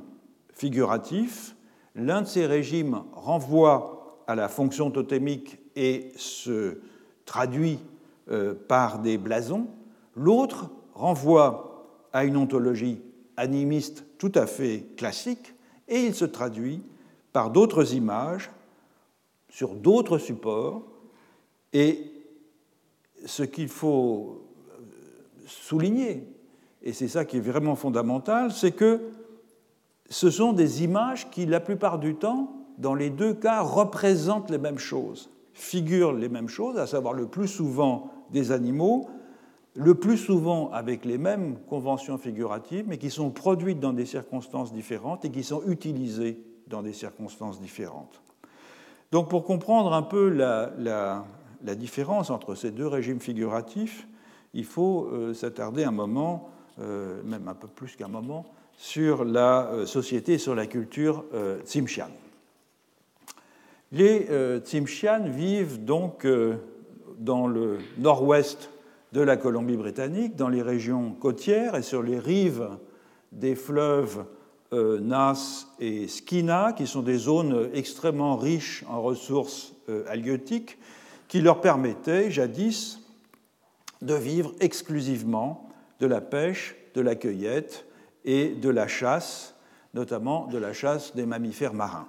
figuratifs. 0.53 1.55
L'un 1.95 2.21
de 2.21 2.27
ces 2.27 2.45
régimes 2.45 3.03
renvoie 3.13 4.23
à 4.27 4.35
la 4.35 4.49
fonction 4.49 4.91
totémique 4.91 5.59
et 5.75 6.11
se 6.15 6.79
traduit 7.25 7.79
par 8.67 8.99
des 8.99 9.17
blasons. 9.17 9.67
L'autre 10.15 10.69
renvoie 10.93 11.67
à 12.11 12.25
une 12.25 12.37
ontologie 12.37 13.01
animiste 13.37 14.03
tout 14.17 14.31
à 14.35 14.47
fait 14.47 14.85
classique 14.97 15.53
et 15.87 16.01
il 16.01 16.15
se 16.15 16.25
traduit 16.25 16.81
par 17.31 17.51
d'autres 17.51 17.93
images 17.93 18.49
sur 19.49 19.75
d'autres 19.75 20.17
supports. 20.17 20.83
Et 21.73 22.11
ce 23.25 23.43
qu'il 23.43 23.69
faut 23.69 24.41
euh, 24.71 24.83
souligner, 25.45 26.27
et 26.81 26.93
c'est 26.93 27.07
ça 27.07 27.25
qui 27.25 27.37
est 27.37 27.41
vraiment 27.41 27.75
fondamental, 27.75 28.51
c'est 28.51 28.71
que 28.71 29.01
ce 30.09 30.29
sont 30.29 30.53
des 30.53 30.83
images 30.83 31.29
qui, 31.29 31.45
la 31.45 31.59
plupart 31.59 31.99
du 31.99 32.15
temps, 32.15 32.53
dans 32.77 32.95
les 32.95 33.09
deux 33.09 33.33
cas, 33.33 33.61
représentent 33.61 34.49
les 34.49 34.57
mêmes 34.57 34.77
choses, 34.77 35.29
figurent 35.53 36.13
les 36.13 36.29
mêmes 36.29 36.47
choses, 36.47 36.77
à 36.77 36.87
savoir 36.87 37.13
le 37.13 37.27
plus 37.27 37.47
souvent 37.47 38.11
des 38.31 38.51
animaux, 38.51 39.09
le 39.77 39.93
plus 39.93 40.17
souvent 40.17 40.71
avec 40.71 41.05
les 41.05 41.19
mêmes 41.19 41.57
conventions 41.69 42.17
figuratives, 42.17 42.85
mais 42.87 42.97
qui 42.97 43.11
sont 43.11 43.29
produites 43.29 43.79
dans 43.79 43.93
des 43.93 44.05
circonstances 44.05 44.73
différentes 44.73 45.23
et 45.23 45.29
qui 45.29 45.43
sont 45.43 45.61
utilisées 45.67 46.39
dans 46.67 46.81
des 46.81 46.93
circonstances 46.93 47.61
différentes. 47.61 48.21
Donc 49.11 49.29
pour 49.29 49.45
comprendre 49.45 49.93
un 49.93 50.01
peu 50.01 50.29
la, 50.29 51.23
différence 51.75 52.29
entre 52.29 52.55
ces 52.55 52.71
deux 52.71 52.87
régimes 52.87 53.19
figuratifs, 53.19 54.07
il 54.53 54.65
faut 54.65 55.05
euh, 55.05 55.33
s'attarder 55.33 55.83
un 55.83 55.91
moment, 55.91 56.49
euh, 56.79 57.21
même 57.23 57.47
un 57.47 57.53
peu 57.53 57.67
plus 57.67 57.95
qu'un 57.95 58.07
moment, 58.07 58.45
sur 58.77 59.23
la 59.23 59.67
euh, 59.67 59.85
société 59.85 60.33
et 60.33 60.37
sur 60.37 60.55
la 60.55 60.65
culture 60.65 61.23
Tsimshian. 61.63 62.09
Les 63.91 64.27
Tsimshian 64.65 65.29
vivent 65.29 65.85
donc 65.85 66.27
dans 67.17 67.47
le 67.47 67.79
nord-ouest 67.97 68.69
de 69.13 69.21
la 69.21 69.37
Colombie-Britannique, 69.37 70.35
dans 70.35 70.49
les 70.49 70.61
régions 70.61 71.11
côtières 71.11 71.75
et 71.75 71.81
sur 71.81 72.03
les 72.03 72.19
rives 72.19 72.69
des 73.31 73.55
fleuves 73.55 74.25
euh, 74.73 74.99
Nas 74.99 75.67
et 75.79 76.07
Skina, 76.07 76.73
qui 76.73 76.87
sont 76.87 77.01
des 77.01 77.17
zones 77.17 77.69
extrêmement 77.73 78.35
riches 78.35 78.83
en 78.89 79.01
ressources 79.01 79.73
euh, 79.89 80.03
halieutiques, 80.07 80.77
qui 81.27 81.41
leur 81.41 81.61
permettaient 81.61 82.31
jadis 82.31 82.99
de 84.01 84.13
vivre 84.13 84.53
exclusivement 84.59 85.69
de 85.99 86.07
la 86.07 86.21
pêche, 86.21 86.75
de 86.93 87.01
la 87.01 87.15
cueillette 87.15 87.85
et 88.25 88.49
de 88.49 88.69
la 88.69 88.87
chasse, 88.87 89.55
notamment 89.93 90.47
de 90.47 90.57
la 90.57 90.73
chasse 90.73 91.15
des 91.15 91.25
mammifères 91.25 91.73
marins. 91.73 92.07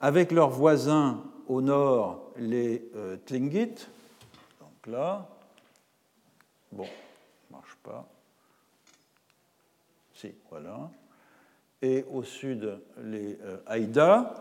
Avec 0.00 0.30
leurs 0.30 0.50
voisins 0.50 1.22
au 1.48 1.62
nord, 1.62 2.30
les 2.38 2.88
euh, 2.96 3.16
Tlingit, 3.24 3.88
là, 4.86 5.28
Bon, 6.72 6.86
marche 7.50 7.76
pas. 7.82 8.06
Si, 10.12 10.32
voilà. 10.50 10.90
Et 11.80 12.04
au 12.12 12.22
sud, 12.22 12.78
les 13.02 13.38
euh, 13.42 13.58
Haïda. 13.66 14.34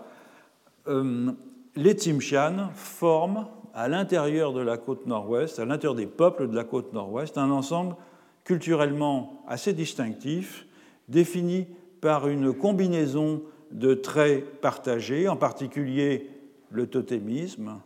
Euh, 0.88 1.32
les 1.75 1.94
Tsimshian 1.94 2.70
forment 2.74 3.48
à 3.74 3.88
l'intérieur 3.88 4.54
de 4.54 4.62
la 4.62 4.78
côte 4.78 5.06
nord-ouest, 5.06 5.60
à 5.60 5.66
l'intérieur 5.66 5.96
des 5.96 6.08
peuples 6.08 6.48
de 6.48 6.56
la 6.56 6.64
côte 6.64 6.94
nord-ouest, 6.94 7.38
un 7.38 7.52
ensemble 7.52 7.96
culturellement 8.44 9.44
assez 9.48 9.74
distinctif, 9.74 10.66
défini 11.10 11.68
par 12.02 12.28
une 12.28 12.54
combinaison 12.54 13.44
de 13.72 13.94
traits 13.94 14.62
partagés, 14.62 15.28
en 15.28 15.36
particulier 15.36 16.30
le 16.70 16.88
totémisme, 16.88 17.82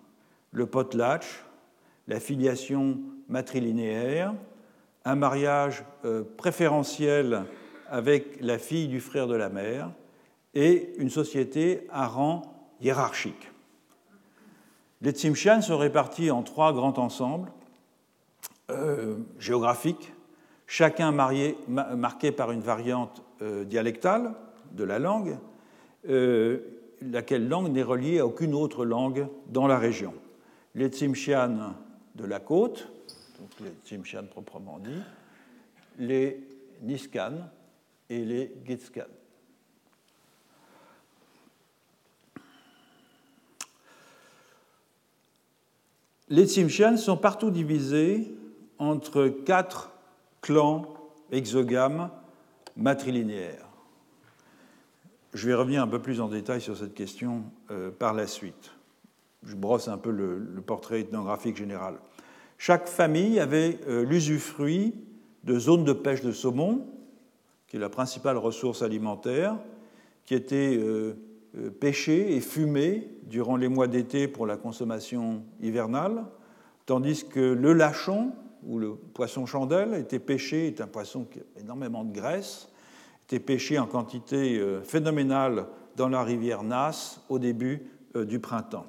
le 0.51 0.66
potlatch, 0.66 1.44
la 2.10 2.20
filiation 2.20 3.00
matrilinéaire, 3.30 4.34
un 5.06 5.16
mariage 5.16 5.86
euh, 6.04 6.24
préférentiel 6.38 7.46
avec 7.88 8.42
la 8.42 8.58
fille 8.58 8.88
du 8.88 9.00
frère 9.00 9.28
de 9.28 9.36
la 9.36 9.50
mère 9.50 9.92
et 10.56 10.94
une 10.98 11.12
société 11.12 11.88
à 11.92 12.08
rang 12.08 12.42
hiérarchique. 12.82 13.51
Les 15.01 15.12
Tsimshian 15.12 15.62
sont 15.62 15.78
répartis 15.78 16.32
en 16.32 16.42
trois 16.42 16.74
grands 16.74 16.98
ensembles 16.98 17.51
euh, 18.72 19.16
géographiques, 19.38 20.12
chacun 20.66 21.12
marqué 21.12 22.32
par 22.32 22.51
une 22.51 22.62
variante 22.62 23.24
euh, 23.42 23.63
dialectale 23.63 24.34
de 24.72 24.84
la 24.84 25.00
langue, 25.00 25.38
laquelle 26.06 27.48
langue 27.48 27.72
n'est 27.72 27.84
reliée 27.84 28.20
à 28.20 28.25
aucune 28.25 28.54
autre 28.54 28.86
langue 28.86 29.28
dans 29.48 29.68
la 29.68 29.78
région. 29.78 30.13
Les 30.75 30.88
Tsimshian 30.88 31.74
de 32.16 32.25
la 32.25 32.39
côte, 32.39 32.88
les 33.62 33.72
Tsimshian 33.86 34.25
proprement 34.25 34.80
dit, 34.80 35.01
les 35.98 36.39
Niskan 36.82 37.50
et 38.10 38.25
les 38.25 38.54
Gitskan. 38.66 39.06
Les 46.30 46.46
Tsimshian 46.46 46.98
sont 46.98 47.18
partout 47.18 47.50
divisés 47.50 48.36
entre 48.78 49.28
quatre 49.28 49.92
clans 50.42 50.86
exogames 51.32 52.12
matrilinéaires. 52.78 53.68
Je 55.34 55.48
vais 55.48 55.54
revenir 55.54 55.82
un 55.82 55.88
peu 55.88 56.01
plus 56.01 56.22
en 56.22 56.28
détail 56.28 56.62
sur 56.62 56.78
cette 56.78 56.94
question 56.94 57.44
euh, 57.72 57.92
par 57.92 58.13
la 58.13 58.28
suite. 58.28 58.72
Je 59.43 59.55
brosse 59.55 59.88
un 59.88 59.98
peu 59.98 60.12
le 60.12 60.62
portrait 60.62 61.01
ethnographique 61.01 61.58
général. 61.58 61.96
Chaque 62.60 62.89
famille 62.89 63.39
avait 63.39 63.79
euh, 63.88 64.03
l'usufruit 64.03 64.93
de 65.46 65.58
zones 65.58 65.86
de 65.86 65.93
pêche 65.93 66.22
de 66.22 66.34
saumon, 66.34 66.86
qui 67.67 67.77
est 67.77 67.79
la 67.79 67.88
principale 67.88 68.38
ressource 68.38 68.81
alimentaire, 68.81 69.58
qui 70.25 70.36
étaient 70.36 70.75
euh, 70.77 71.13
euh, 71.58 71.69
pêchées 71.69 72.36
et 72.36 72.41
fumées 72.41 73.08
durant 73.24 73.55
les 73.55 73.69
mois 73.69 73.88
d'été 73.88 74.27
pour 74.27 74.46
la 74.46 74.58
consommation 74.58 75.43
hivernale, 75.62 76.25
tandis 76.86 77.25
que 77.29 77.39
le 77.39 77.72
lachon, 77.72 78.34
ou 78.63 78.77
le 78.77 78.96
poisson 78.96 79.46
chandelle, 79.46 79.93
était 79.93 80.19
pêché, 80.19 80.67
est 80.67 80.81
un 80.81 80.88
poisson 80.88 81.24
qui 81.24 81.39
a 81.39 81.62
énormément 81.62 82.03
de 82.03 82.12
graisse, 82.12 82.67
était 83.25 83.39
pêché 83.39 83.79
en 83.79 83.86
quantité 83.86 84.62
phénoménale 84.84 85.67
dans 85.96 86.10
la 86.10 86.24
rivière 86.24 86.63
Nas 86.63 87.22
au 87.29 87.39
début 87.39 87.84
du 88.15 88.39
printemps. 88.39 88.88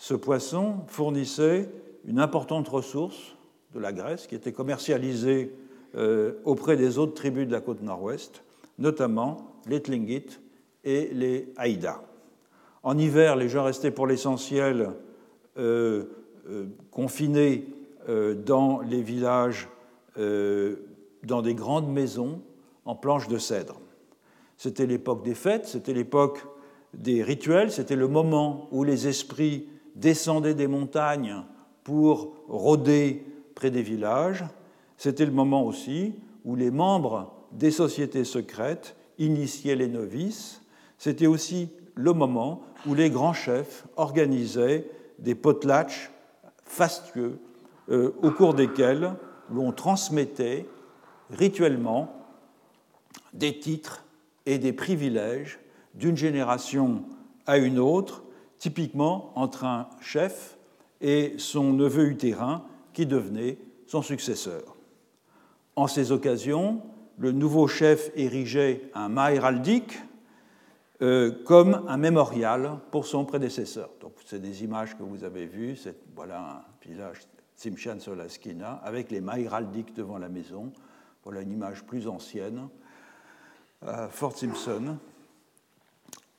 Ce 0.00 0.14
poisson 0.14 0.76
fournissait 0.86 1.68
une 2.06 2.20
importante 2.20 2.66
ressource 2.68 3.36
de 3.74 3.78
la 3.78 3.92
Grèce 3.92 4.26
qui 4.26 4.34
était 4.34 4.50
commercialisée 4.50 5.54
euh, 5.94 6.32
auprès 6.46 6.78
des 6.78 6.96
autres 6.96 7.12
tribus 7.12 7.46
de 7.46 7.52
la 7.52 7.60
côte 7.60 7.82
nord-ouest, 7.82 8.42
notamment 8.78 9.52
les 9.66 9.82
Tlingit 9.82 10.38
et 10.84 11.10
les 11.12 11.52
Haïda. 11.58 12.00
En 12.82 12.96
hiver, 12.96 13.36
les 13.36 13.50
gens 13.50 13.64
restaient 13.64 13.90
pour 13.90 14.06
l'essentiel 14.06 14.94
confinés 16.90 17.66
dans 18.46 18.80
les 18.80 19.02
villages, 19.02 19.68
dans 20.16 21.42
des 21.42 21.54
grandes 21.54 21.92
maisons 21.92 22.40
en 22.86 22.94
planches 22.94 23.28
de 23.28 23.36
cèdre. 23.36 23.78
C'était 24.56 24.86
l'époque 24.86 25.22
des 25.22 25.34
fêtes, 25.34 25.66
c'était 25.66 25.92
l'époque 25.92 26.38
des 26.94 27.22
rituels, 27.22 27.70
c'était 27.70 27.96
le 27.96 28.08
moment 28.08 28.66
où 28.72 28.82
les 28.82 29.06
esprits 29.06 29.68
descendaient 29.94 30.54
des 30.54 30.66
montagnes 30.66 31.42
pour 31.84 32.34
rôder 32.48 33.24
près 33.54 33.70
des 33.70 33.82
villages. 33.82 34.44
C'était 34.96 35.24
le 35.26 35.32
moment 35.32 35.64
aussi 35.64 36.14
où 36.44 36.56
les 36.56 36.70
membres 36.70 37.32
des 37.52 37.70
sociétés 37.70 38.24
secrètes 38.24 38.96
initiaient 39.18 39.76
les 39.76 39.88
novices. 39.88 40.62
C'était 40.98 41.26
aussi 41.26 41.70
le 41.94 42.12
moment 42.12 42.62
où 42.86 42.94
les 42.94 43.10
grands 43.10 43.32
chefs 43.32 43.86
organisaient 43.96 44.86
des 45.18 45.34
potlatches 45.34 46.10
fastueux 46.64 47.38
euh, 47.90 48.14
au 48.22 48.30
cours 48.30 48.54
desquels 48.54 49.14
l'on 49.52 49.72
transmettait 49.72 50.66
rituellement 51.30 52.14
des 53.32 53.58
titres 53.58 54.04
et 54.46 54.58
des 54.58 54.72
privilèges 54.72 55.58
d'une 55.94 56.16
génération 56.16 57.04
à 57.46 57.58
une 57.58 57.78
autre, 57.78 58.22
typiquement 58.60 59.32
entre 59.34 59.64
un 59.64 59.88
chef 60.00 60.56
et 61.00 61.34
son 61.38 61.72
neveu 61.72 62.08
utérin 62.08 62.62
qui 62.92 63.06
devenait 63.06 63.58
son 63.86 64.02
successeur. 64.02 64.76
En 65.74 65.88
ces 65.88 66.12
occasions, 66.12 66.82
le 67.18 67.32
nouveau 67.32 67.66
chef 67.66 68.10
érigeait 68.14 68.90
un 68.94 69.08
mât 69.08 69.30
euh, 71.02 71.32
comme 71.44 71.84
un 71.88 71.96
mémorial 71.96 72.78
pour 72.90 73.06
son 73.06 73.24
prédécesseur. 73.24 73.90
Donc, 74.00 74.12
c'est 74.26 74.40
des 74.40 74.62
images 74.62 74.96
que 74.96 75.02
vous 75.02 75.24
avez 75.24 75.46
vues. 75.46 75.78
Voilà 76.14 76.40
un 76.40 76.86
village 76.86 77.20
Simchan 77.56 77.98
sur 77.98 78.14
la 78.14 78.28
Skina 78.28 78.80
avec 78.84 79.10
les 79.10 79.22
mâts 79.22 79.38
devant 79.96 80.18
la 80.18 80.28
maison. 80.28 80.70
Voilà 81.24 81.40
une 81.40 81.52
image 81.52 81.84
plus 81.84 82.06
ancienne. 82.06 82.68
Fort 84.10 84.36
Simpson. 84.36 84.98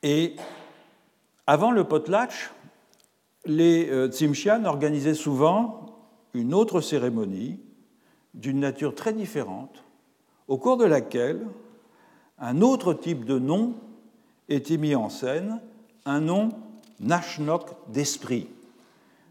Et 0.04 0.36
avant 1.52 1.72
le 1.72 1.84
potlatch, 1.84 2.50
les 3.46 3.90
euh, 3.90 4.08
Tsimshian 4.08 4.64
organisaient 4.64 5.14
souvent 5.14 5.98
une 6.34 6.54
autre 6.54 6.80
cérémonie 6.80 7.60
d'une 8.34 8.62
nature 8.62 8.96
très 8.96 9.12
différente, 9.12 9.84
au 10.48 10.58
cours 10.58 10.78
de 10.78 10.86
laquelle 10.86 11.46
un 12.40 12.62
autre 12.62 12.94
type 12.94 13.26
de 13.26 13.38
nom 13.38 13.74
était 14.48 14.78
mis 14.78 14.96
en 14.96 15.10
scène, 15.10 15.60
un 16.06 16.22
nom 16.22 16.52
Nashnok 17.02 17.66
d'esprit, 17.90 18.48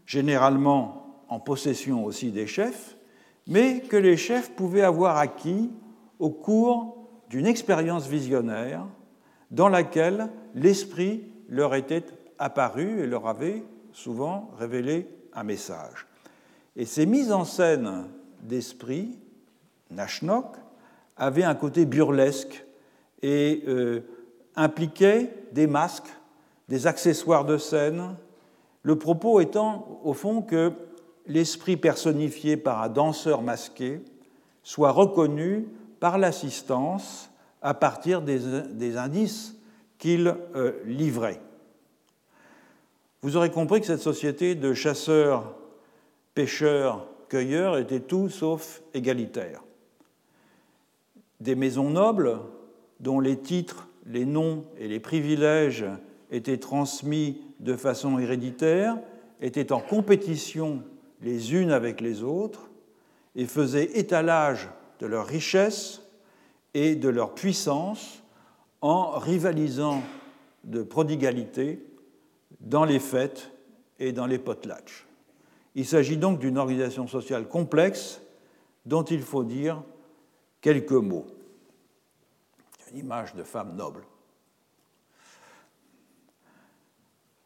généralement 0.05 1.23
en 1.27 1.39
possession 1.39 2.05
aussi 2.05 2.29
des 2.29 2.45
chefs, 2.45 2.97
mais 3.47 3.79
que 3.79 3.97
les 3.97 4.15
chefs 4.15 4.51
pouvaient 4.51 4.83
avoir 4.83 5.17
acquis 5.17 5.71
au 6.19 6.29
cours 6.29 6.97
d'une 7.31 7.47
expérience 7.47 8.05
visionnaire 8.05 8.85
dans 9.49 9.69
laquelle 9.69 10.29
l'esprit 10.53 11.30
leur 11.51 11.75
était 11.75 12.05
apparu 12.39 13.01
et 13.01 13.05
leur 13.05 13.27
avait 13.27 13.63
souvent 13.93 14.49
révélé 14.57 15.07
un 15.33 15.43
message. 15.43 16.07
Et 16.75 16.85
ces 16.85 17.05
mises 17.05 17.31
en 17.31 17.45
scène 17.45 18.05
d'esprit, 18.41 19.19
Nashnok, 19.91 20.55
avaient 21.17 21.43
un 21.43 21.53
côté 21.53 21.85
burlesque 21.85 22.65
et 23.21 23.63
euh, 23.67 23.99
impliquaient 24.55 25.31
des 25.51 25.67
masques, 25.67 26.09
des 26.69 26.87
accessoires 26.87 27.45
de 27.45 27.57
scène, 27.57 28.15
le 28.81 28.97
propos 28.97 29.39
étant 29.41 29.99
au 30.03 30.13
fond 30.13 30.41
que 30.41 30.71
l'esprit 31.27 31.77
personnifié 31.77 32.57
par 32.57 32.81
un 32.81 32.89
danseur 32.89 33.41
masqué 33.41 34.01
soit 34.63 34.91
reconnu 34.91 35.67
par 35.99 36.17
l'assistance 36.17 37.29
à 37.61 37.73
partir 37.73 38.21
des, 38.21 38.97
indices 38.97 39.55
qu'il 40.01 40.35
euh, 40.55 40.73
livrait. 40.83 41.39
Vous 43.21 43.37
aurez 43.37 43.51
compris 43.51 43.81
que 43.81 43.85
cette 43.85 44.01
société 44.01 44.55
de 44.55 44.73
chasseurs, 44.73 45.55
pêcheurs, 46.33 47.07
cueilleurs 47.29 47.77
était 47.77 47.99
tout 47.99 48.27
sauf 48.27 48.81
égalitaire. 48.95 49.63
Des 51.39 51.53
maisons 51.53 51.91
nobles, 51.91 52.39
dont 52.99 53.19
les 53.19 53.37
titres, 53.37 53.87
les 54.07 54.25
noms 54.25 54.65
et 54.79 54.87
les 54.87 54.99
privilèges 54.99 55.85
étaient 56.31 56.57
transmis 56.57 57.39
de 57.59 57.75
façon 57.75 58.17
héréditaire, 58.17 58.97
étaient 59.39 59.71
en 59.71 59.81
compétition 59.81 60.81
les 61.21 61.53
unes 61.53 61.71
avec 61.71 62.01
les 62.01 62.23
autres 62.23 62.71
et 63.35 63.45
faisaient 63.45 63.99
étalage 63.99 64.67
de 64.99 65.05
leur 65.05 65.27
richesse 65.27 66.01
et 66.73 66.95
de 66.95 67.09
leur 67.09 67.35
puissance 67.35 68.20
en 68.81 69.11
rivalisant 69.19 70.01
de 70.63 70.83
prodigalité 70.83 71.83
dans 72.59 72.85
les 72.85 72.99
fêtes 72.99 73.51
et 73.99 74.11
dans 74.11 74.25
les 74.25 74.39
potlatches. 74.39 75.07
Il 75.75 75.85
s'agit 75.85 76.17
donc 76.17 76.39
d'une 76.39 76.57
organisation 76.57 77.07
sociale 77.07 77.47
complexe 77.47 78.21
dont 78.85 79.03
il 79.03 79.21
faut 79.21 79.43
dire 79.43 79.81
quelques 80.59 80.91
mots. 80.91 81.27
Une 82.91 82.99
image 82.99 83.35
de 83.35 83.43
femme 83.43 83.75
noble. 83.75 84.03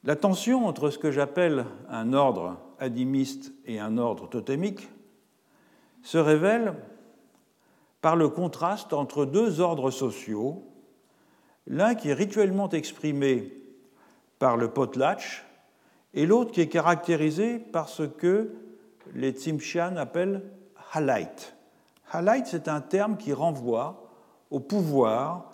La 0.04 0.16
tension 0.16 0.68
entre 0.68 0.90
ce 0.90 1.00
que 1.00 1.12
j'appelle 1.12 1.66
un 1.90 2.14
ordre 2.14 2.58
animiste 2.80 3.54
et 3.66 3.80
un 3.80 3.98
ordre 3.98 4.28
totémique 4.28 4.88
se 6.04 6.18
révèle 6.18 6.76
par 8.02 8.16
le 8.16 8.30
contraste 8.30 8.94
entre 8.94 9.26
deux 9.26 9.62
ordres 9.62 9.90
sociaux, 9.90 10.64
l'un 11.68 11.96
qui 11.96 12.10
est 12.10 12.14
rituellement 12.14 12.70
exprimé 12.70 13.52
par 14.40 14.58
le 14.58 14.70
potlatch 14.70 15.46
et 16.14 16.26
l'autre 16.26 16.52
qui 16.52 16.62
est 16.62 16.70
caractérisé 16.70 17.60
par 17.60 17.90
ce 17.90 18.04
que 18.04 18.52
les 19.14 19.32
Tsimshian 19.32 19.98
appellent 19.98 20.44
halait. 20.94 21.28
Halait, 22.12 22.44
c'est 22.46 22.68
un 22.68 22.82
terme 22.82 23.18
qui 23.18 23.34
renvoie 23.34 24.10
au 24.52 24.60
pouvoir 24.60 25.52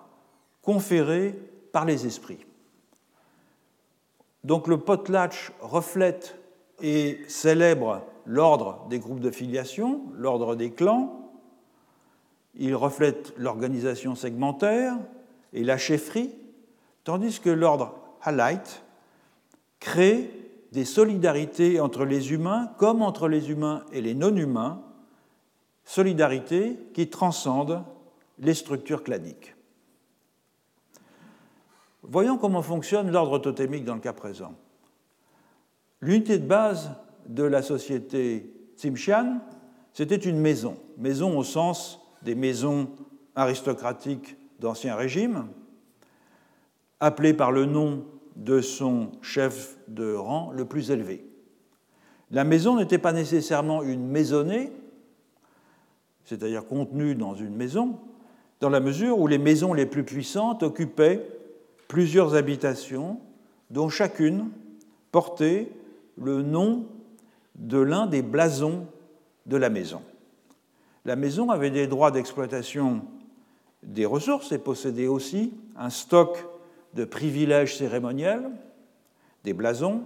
conféré 0.62 1.38
par 1.72 1.86
les 1.86 2.06
esprits. 2.06 2.46
Donc 4.44 4.68
le 4.68 4.78
potlatch 4.78 5.52
reflète 5.62 6.38
et 6.82 7.20
célèbre 7.28 8.04
l'ordre 8.26 8.86
des 8.90 9.00
groupes 9.00 9.20
de 9.20 9.32
filiation, 9.32 10.02
l'ordre 10.16 10.56
des 10.56 10.72
clans, 10.72 11.32
il 12.56 12.76
reflète 12.76 13.34
l'organisation 13.38 14.16
segmentaire 14.16 14.98
et 15.54 15.64
la 15.64 15.78
chefferie, 15.78 16.34
tandis 17.04 17.40
que 17.40 17.50
l'ordre 17.50 17.96
Halite 18.22 18.84
crée 19.80 20.32
des 20.72 20.86
solidarités 20.86 21.80
entre 21.80 22.06
les 22.06 22.32
humains 22.32 22.72
comme 22.78 23.02
entre 23.02 23.28
les 23.28 23.50
humains 23.50 23.84
et 23.92 24.02
les 24.02 24.14
non-humains, 24.14 24.82
solidarités 25.84 26.78
qui 26.94 27.10
transcendent 27.10 27.84
les 28.40 28.54
structures 28.54 29.04
claniques. 29.04 29.56
Voyons 32.04 32.38
comment 32.38 32.62
fonctionne 32.62 33.12
l'ordre 33.12 33.40
totémique 33.40 33.86
dans 33.86 33.96
le 33.96 34.02
cas 34.02 34.14
présent. 34.14 34.54
L'unité 36.02 36.40
de 36.40 36.46
base 36.46 36.92
de 37.28 37.44
la 37.44 37.62
société 37.62 38.52
Tsimshian, 38.78 39.40
c'était 39.94 40.16
une 40.16 40.40
maison, 40.40 40.78
maison 40.98 41.38
au 41.38 41.44
sens 41.44 42.00
des 42.24 42.34
maisons 42.34 42.90
aristocratiques 43.36 44.36
d'Ancien 44.62 44.96
Régime, 44.96 45.48
appelées 47.00 47.34
par 47.34 47.52
le 47.52 47.66
nom 47.66 48.06
de 48.36 48.62
son 48.62 49.12
chef 49.22 49.76
de 49.88 50.14
rang 50.14 50.52
le 50.54 50.66
plus 50.66 50.92
élevé. 50.92 51.26
La 52.30 52.44
maison 52.44 52.78
n'était 52.78 53.00
pas 53.00 53.12
nécessairement 53.12 53.82
une 53.82 54.08
maisonnée, 54.08 54.72
c'est-à-dire 56.26 56.66
contenue 56.66 57.16
dans 57.16 57.34
une 57.34 57.56
maison, 57.56 58.00
dans 58.60 58.70
la 58.70 58.80
mesure 58.80 59.18
où 59.18 59.26
les 59.26 59.40
maisons 59.40 59.74
les 59.74 59.88
plus 59.88 60.04
puissantes 60.04 60.62
occupaient 60.62 61.28
plusieurs 61.88 62.36
habitations 62.36 63.20
dont 63.72 63.90
chacune 63.90 64.50
portait 65.12 65.72
le 66.22 66.44
nom 66.44 66.86
de 67.56 67.80
l'un 67.80 68.06
des 68.06 68.22
blasons 68.22 68.86
de 69.48 69.58
la 69.58 69.70
maison. 69.70 70.04
La 71.04 71.16
maison 71.16 71.50
avait 71.50 71.72
des 71.72 71.88
droits 71.88 72.12
d'exploitation 72.12 73.02
des 73.84 74.06
ressources 74.06 74.52
et 74.52 74.60
possédait 74.60 75.08
aussi 75.08 75.54
un 75.76 75.90
stock 75.90 76.46
de 76.94 77.06
privilèges 77.06 77.78
cérémoniels, 77.78 78.50
des 79.44 79.54
blasons, 79.54 80.04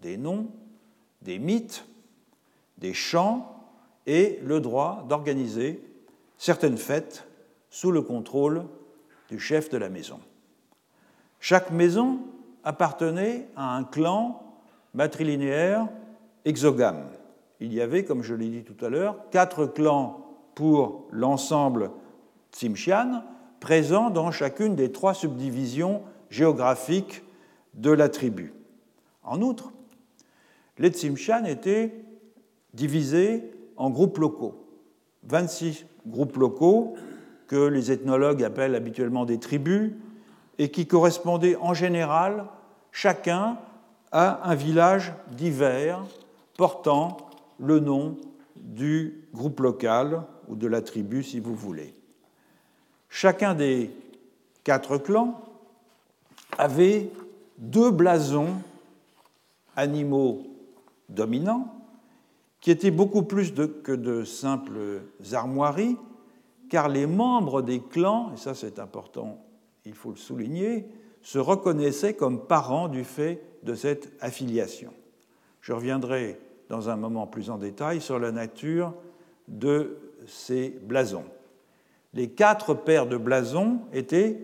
des 0.00 0.16
noms, 0.16 0.46
des 1.22 1.38
mythes, 1.38 1.84
des 2.78 2.94
chants 2.94 3.54
et 4.06 4.38
le 4.44 4.60
droit 4.60 5.04
d'organiser 5.08 5.82
certaines 6.36 6.78
fêtes 6.78 7.26
sous 7.70 7.90
le 7.90 8.02
contrôle 8.02 8.64
du 9.28 9.38
chef 9.38 9.68
de 9.68 9.76
la 9.76 9.88
maison. 9.88 10.20
Chaque 11.40 11.70
maison 11.70 12.20
appartenait 12.64 13.48
à 13.56 13.76
un 13.76 13.84
clan 13.84 14.42
matrilinéaire 14.94 15.88
exogame. 16.44 17.06
Il 17.60 17.72
y 17.72 17.80
avait, 17.80 18.04
comme 18.04 18.22
je 18.22 18.34
l'ai 18.34 18.48
dit 18.48 18.62
tout 18.62 18.84
à 18.84 18.88
l'heure, 18.88 19.16
quatre 19.30 19.66
clans 19.66 20.24
pour 20.54 21.06
l'ensemble 21.10 21.90
Tsimshian, 22.52 23.22
présents 23.60 24.10
dans 24.10 24.30
chacune 24.30 24.74
des 24.74 24.92
trois 24.92 25.14
subdivisions 25.14 26.02
géographiques 26.30 27.22
de 27.74 27.90
la 27.90 28.08
tribu. 28.08 28.52
En 29.22 29.42
outre, 29.42 29.72
les 30.78 30.90
Tsimshian 30.90 31.44
étaient 31.44 31.94
divisés 32.74 33.50
en 33.76 33.90
groupes 33.90 34.18
locaux. 34.18 34.64
26 35.24 35.86
groupes 36.06 36.36
locaux 36.36 36.94
que 37.46 37.66
les 37.66 37.90
ethnologues 37.90 38.44
appellent 38.44 38.74
habituellement 38.74 39.24
des 39.24 39.38
tribus 39.38 39.92
et 40.58 40.70
qui 40.70 40.86
correspondaient 40.86 41.56
en 41.56 41.74
général 41.74 42.46
chacun 42.92 43.58
à 44.12 44.48
un 44.48 44.54
village 44.54 45.12
divers 45.32 46.02
portant 46.56 47.16
le 47.58 47.80
nom 47.80 48.16
du 48.56 49.28
groupe 49.34 49.60
local 49.60 50.22
ou 50.48 50.56
de 50.56 50.66
la 50.66 50.82
tribu 50.82 51.22
si 51.22 51.40
vous 51.40 51.54
voulez. 51.54 51.97
Chacun 53.08 53.54
des 53.54 53.90
quatre 54.64 54.98
clans 54.98 55.40
avait 56.56 57.08
deux 57.58 57.90
blasons 57.90 58.54
animaux 59.76 60.46
dominants 61.08 61.74
qui 62.60 62.70
étaient 62.70 62.90
beaucoup 62.90 63.22
plus 63.22 63.52
que 63.52 63.92
de 63.92 64.24
simples 64.24 65.02
armoiries, 65.32 65.96
car 66.68 66.88
les 66.88 67.06
membres 67.06 67.62
des 67.62 67.80
clans, 67.80 68.32
et 68.34 68.36
ça 68.36 68.54
c'est 68.54 68.78
important, 68.78 69.38
il 69.84 69.94
faut 69.94 70.10
le 70.10 70.16
souligner, 70.16 70.88
se 71.22 71.38
reconnaissaient 71.38 72.14
comme 72.14 72.46
parents 72.46 72.88
du 72.88 73.04
fait 73.04 73.42
de 73.62 73.74
cette 73.74 74.12
affiliation. 74.20 74.92
Je 75.60 75.72
reviendrai 75.72 76.38
dans 76.68 76.90
un 76.90 76.96
moment 76.96 77.26
plus 77.26 77.50
en 77.50 77.58
détail 77.58 78.00
sur 78.00 78.18
la 78.18 78.32
nature 78.32 78.94
de 79.46 79.96
ces 80.26 80.70
blasons. 80.82 81.24
Les 82.18 82.30
quatre 82.30 82.74
paires 82.74 83.06
de 83.06 83.16
blasons 83.16 83.78
étaient 83.92 84.40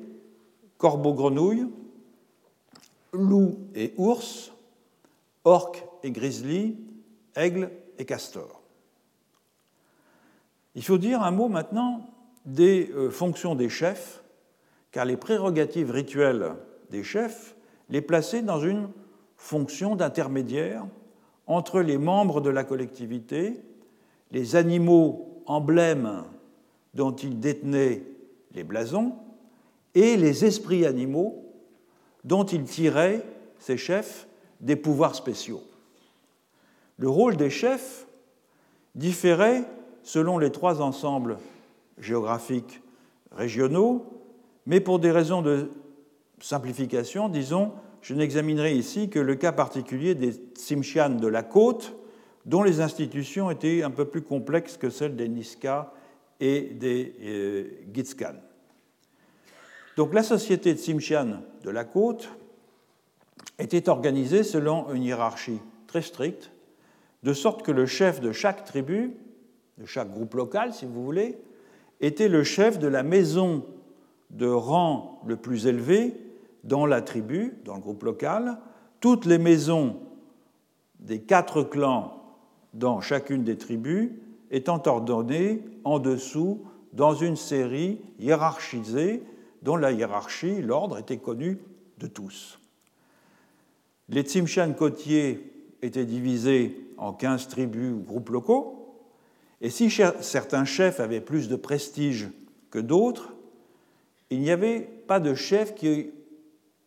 corbeau-grenouille, 0.79 1.67
loup 3.13 3.59
et 3.75 3.95
ours, 3.97 4.53
orque 5.43 5.85
et 6.05 6.13
grizzly, 6.13 6.77
aigle 7.35 7.73
et 7.99 8.05
castor. 8.05 8.63
Il 10.77 10.85
faut 10.85 10.99
dire 10.99 11.23
un 11.23 11.33
mot 11.33 11.49
maintenant 11.49 12.07
des 12.47 12.93
euh, 12.93 13.11
fonctions 13.11 13.57
des 13.57 13.69
chefs, 13.69 14.23
car 14.93 15.05
les 15.05 15.17
prérogatives 15.17 15.91
rituelles 15.91 16.53
des 16.91 17.03
chefs 17.03 17.57
les 17.89 18.03
plaçaient 18.03 18.43
dans 18.43 18.61
une 18.61 18.89
fonction 19.37 19.97
d'intermédiaire 19.97 20.87
entre 21.49 21.81
les 21.81 21.99
membres 21.99 22.41
de 22.41 22.51
la 22.51 22.63
collectivité, 22.63 23.61
les 24.31 24.55
animaux 24.55 25.43
emblèmes 25.47 26.23
dont 26.95 27.15
ils 27.15 27.39
détenaient 27.39 28.03
les 28.53 28.65
blasons, 28.65 29.15
et 29.95 30.17
les 30.17 30.45
esprits 30.45 30.87
animaux 30.87 31.45
dont 32.25 32.45
ils 32.45 32.65
tiraient, 32.65 33.23
ces 33.59 33.77
chefs, 33.77 34.27
des 34.61 34.77
pouvoirs 34.77 35.15
spéciaux. 35.15 35.63
Le 36.99 37.09
rôle 37.09 37.37
des 37.37 37.51
chefs 37.51 38.07
différait 38.95 39.65
selon 40.03 40.39
les 40.39 40.51
trois 40.51 40.81
ensembles 40.81 41.39
géographiques 41.99 42.81
régionaux, 43.33 44.07
mais 44.67 44.81
pour 44.81 44.99
des 44.99 45.11
raisons 45.11 45.43
de 45.43 45.71
simplification, 46.41 47.29
disons, 47.29 47.73
je 48.01 48.15
n'examinerai 48.15 48.75
ici 48.75 49.09
que 49.09 49.19
le 49.19 49.35
cas 49.35 49.53
particulier 49.53 50.15
des 50.15 50.33
Tsimshian 50.33 51.11
de 51.11 51.29
la 51.29 51.43
côte, 51.43 51.95
dont 52.47 52.63
les 52.63 52.81
institutions 52.81 53.51
étaient 53.51 53.83
un 53.83 53.91
peu 53.91 54.05
plus 54.05 54.23
complexes 54.23 54.77
que 54.77 54.91
celles 54.91 55.17
des 55.17 55.29
Niska 55.29 55.93
et 56.41 56.63
des 56.63 57.15
euh, 57.23 57.71
Gitskan. 57.93 58.35
Donc 59.97 60.13
la 60.13 60.23
société 60.23 60.75
de 60.75 60.79
Tsimshian 60.79 61.43
de 61.63 61.71
la 61.71 61.85
côte 61.85 62.29
était 63.59 63.89
organisée 63.89 64.43
selon 64.43 64.93
une 64.93 65.05
hiérarchie 65.05 65.61
très 65.87 66.03
stricte, 66.03 66.51
de 67.23 67.33
sorte 67.33 67.63
que 67.63 67.71
le 67.71 67.87
chef 67.87 68.21
de 68.21 68.33
chaque 68.33 68.65
tribu, 68.65 69.13
de 69.79 69.87
chaque 69.87 70.13
groupe 70.13 70.35
local 70.35 70.73
si 70.73 70.85
vous 70.85 71.05
voulez, 71.05 71.39
était 72.01 72.29
le 72.29 72.43
chef 72.43 72.79
de 72.79 72.89
la 72.89 73.03
maison 73.03 73.65
de 74.31 74.47
rang 74.47 75.23
le 75.27 75.37
plus 75.37 75.67
élevé 75.67 76.15
dans 76.65 76.87
la 76.87 77.03
tribu, 77.03 77.57
dans 77.65 77.77
le 77.77 77.81
groupe 77.81 78.03
local, 78.03 78.59
toutes 79.01 79.27
les 79.27 79.39
maisons 79.39 80.01
des 80.99 81.21
quatre 81.21 81.63
clans 81.63 82.23
dans 82.73 83.01
chacune 83.01 83.45
des 83.45 83.57
tribus 83.57 84.11
étant 84.55 84.81
ordonnées 84.87 85.65
en 85.83 85.99
dessous 85.99 86.63
dans 86.93 87.13
une 87.13 87.35
série 87.35 88.01
hiérarchisée 88.21 89.25
dont 89.63 89.75
la 89.75 89.91
hiérarchie, 89.91 90.63
l'ordre 90.63 90.97
était 90.97 91.19
connu 91.19 91.59
de 91.99 92.07
tous. 92.07 92.61
Les 94.09 94.23
Tsimshan 94.23 94.73
côtiers 94.75 95.53
étaient 95.83 96.05
divisés 96.05 96.89
en 96.99 97.13
15 97.13 97.49
tribus 97.49 97.95
ou 97.95 97.99
groupes 97.99 98.29
locaux, 98.29 98.97
et 99.61 99.71
si 99.71 99.91
certains 99.91 100.65
chefs 100.65 101.01
avaient 101.01 101.21
plus 101.21 101.49
de 101.49 101.57
prestige 101.57 102.29
que 102.71 102.79
d'autres, 102.79 103.33
il 104.31 104.39
n'y 104.39 104.53
avait 104.53 104.81
pas 104.81 105.19
de 105.19 105.35
chef 105.35 105.75
qui 105.75 106.11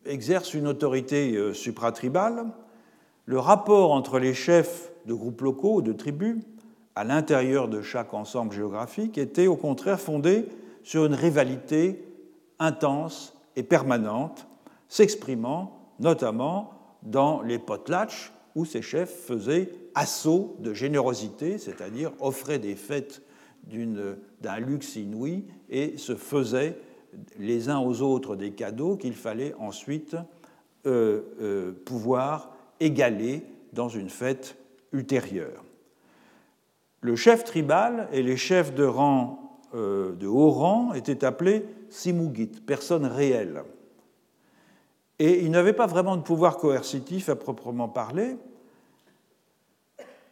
exerce 0.06 0.54
une 0.54 0.68
autorité 0.68 1.36
euh, 1.36 1.52
supratribale, 1.52 2.46
le 3.26 3.38
rapport 3.38 3.92
entre 3.92 4.18
les 4.18 4.32
chefs 4.32 4.90
de 5.04 5.12
groupes 5.12 5.42
locaux 5.42 5.76
ou 5.76 5.82
de 5.82 5.92
tribus 5.92 6.36
à 6.98 7.04
l'intérieur 7.04 7.68
de 7.68 7.80
chaque 7.80 8.12
ensemble 8.12 8.52
géographique 8.52 9.18
était 9.18 9.46
au 9.46 9.54
contraire 9.54 10.00
fondé 10.00 10.46
sur 10.82 11.06
une 11.06 11.14
rivalité 11.14 12.04
intense 12.58 13.38
et 13.54 13.62
permanente, 13.62 14.48
s'exprimant 14.88 15.92
notamment 16.00 16.72
dans 17.04 17.40
les 17.42 17.60
potlatches 17.60 18.32
où 18.56 18.64
ces 18.64 18.82
chefs 18.82 19.14
faisaient 19.14 19.70
assaut 19.94 20.56
de 20.58 20.74
générosité, 20.74 21.58
c'est-à-dire 21.58 22.10
offraient 22.18 22.58
des 22.58 22.74
fêtes 22.74 23.22
d'un 23.62 24.58
luxe 24.58 24.96
inouï 24.96 25.44
et 25.70 25.96
se 25.98 26.16
faisaient 26.16 26.80
les 27.38 27.68
uns 27.68 27.78
aux 27.78 28.02
autres 28.02 28.34
des 28.34 28.50
cadeaux 28.50 28.96
qu'il 28.96 29.14
fallait 29.14 29.54
ensuite 29.60 30.16
euh, 30.84 31.20
euh, 31.40 31.70
pouvoir 31.84 32.56
égaler 32.80 33.44
dans 33.72 33.88
une 33.88 34.10
fête 34.10 34.56
ultérieure. 34.90 35.62
Le 37.00 37.16
chef 37.16 37.44
tribal 37.44 38.08
et 38.12 38.22
les 38.22 38.36
chefs 38.36 38.74
de, 38.74 38.84
rang, 38.84 39.60
euh, 39.74 40.14
de 40.16 40.26
haut 40.26 40.50
rang 40.50 40.92
étaient 40.94 41.24
appelés 41.24 41.64
simugit, 41.90 42.46
personnes 42.46 43.06
réelles. 43.06 43.62
Et 45.18 45.44
ils 45.44 45.50
n'avaient 45.50 45.72
pas 45.72 45.86
vraiment 45.86 46.16
de 46.16 46.22
pouvoir 46.22 46.58
coercitif 46.58 47.28
à 47.28 47.36
proprement 47.36 47.88
parler. 47.88 48.36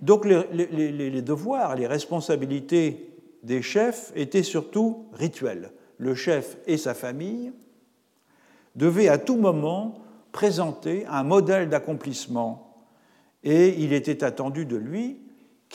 Donc 0.01 0.25
les 0.27 1.23
devoirs, 1.23 1.75
les 1.75 1.87
responsabilités 1.87 3.11
des 3.43 3.63
chefs 3.63 4.13
étaient 4.15 4.43
surtout 4.43 5.07
rituels 5.13 5.73
le 5.99 6.15
chef 6.15 6.59
et 6.67 6.77
sa 6.77 6.95
famille, 6.95 7.53
devaient 8.75 9.09
à 9.09 9.19
tout 9.19 9.37
moment 9.37 9.99
présenter 10.33 11.07
un 11.07 11.23
modèle 11.23 11.69
d'accomplissement 11.69 12.85
et 13.43 13.83
il 13.83 13.93
était 13.93 14.23
attendu 14.23 14.67
de 14.67 14.77
lui 14.77 15.19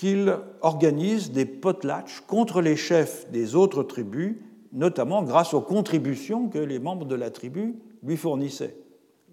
qu'il 0.02 0.36
organise 0.62 1.32
des 1.32 1.46
potlatches 1.46 2.24
contre 2.26 2.60
les 2.60 2.76
chefs 2.76 3.30
des 3.30 3.54
autres 3.54 3.84
tribus, 3.84 4.36
notamment 4.74 5.22
grâce 5.22 5.54
aux 5.54 5.62
contributions 5.62 6.50
que 6.50 6.58
les 6.58 6.80
membres 6.80 7.06
de 7.06 7.14
la 7.14 7.30
tribu 7.30 7.76
lui 8.02 8.18
fournissaient. 8.18 8.76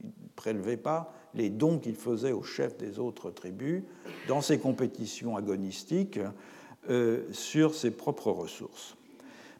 Il 0.03 0.09
ne 0.09 0.29
prélevait 0.37 0.77
pas 0.77 1.15
les 1.33 1.49
dons 1.49 1.79
qu'il 1.79 1.95
faisait 1.95 2.33
aux 2.33 2.43
chefs 2.43 2.77
des 2.77 2.99
autres 2.99 3.31
tribus 3.31 3.83
dans 4.29 4.43
ses 4.43 4.59
compétitions 4.59 5.39
agonistiques 5.39 6.21
euh, 6.91 7.23
sur 7.33 7.75
ses 7.75 7.91
propres 7.91 8.31
ressources. 8.31 8.95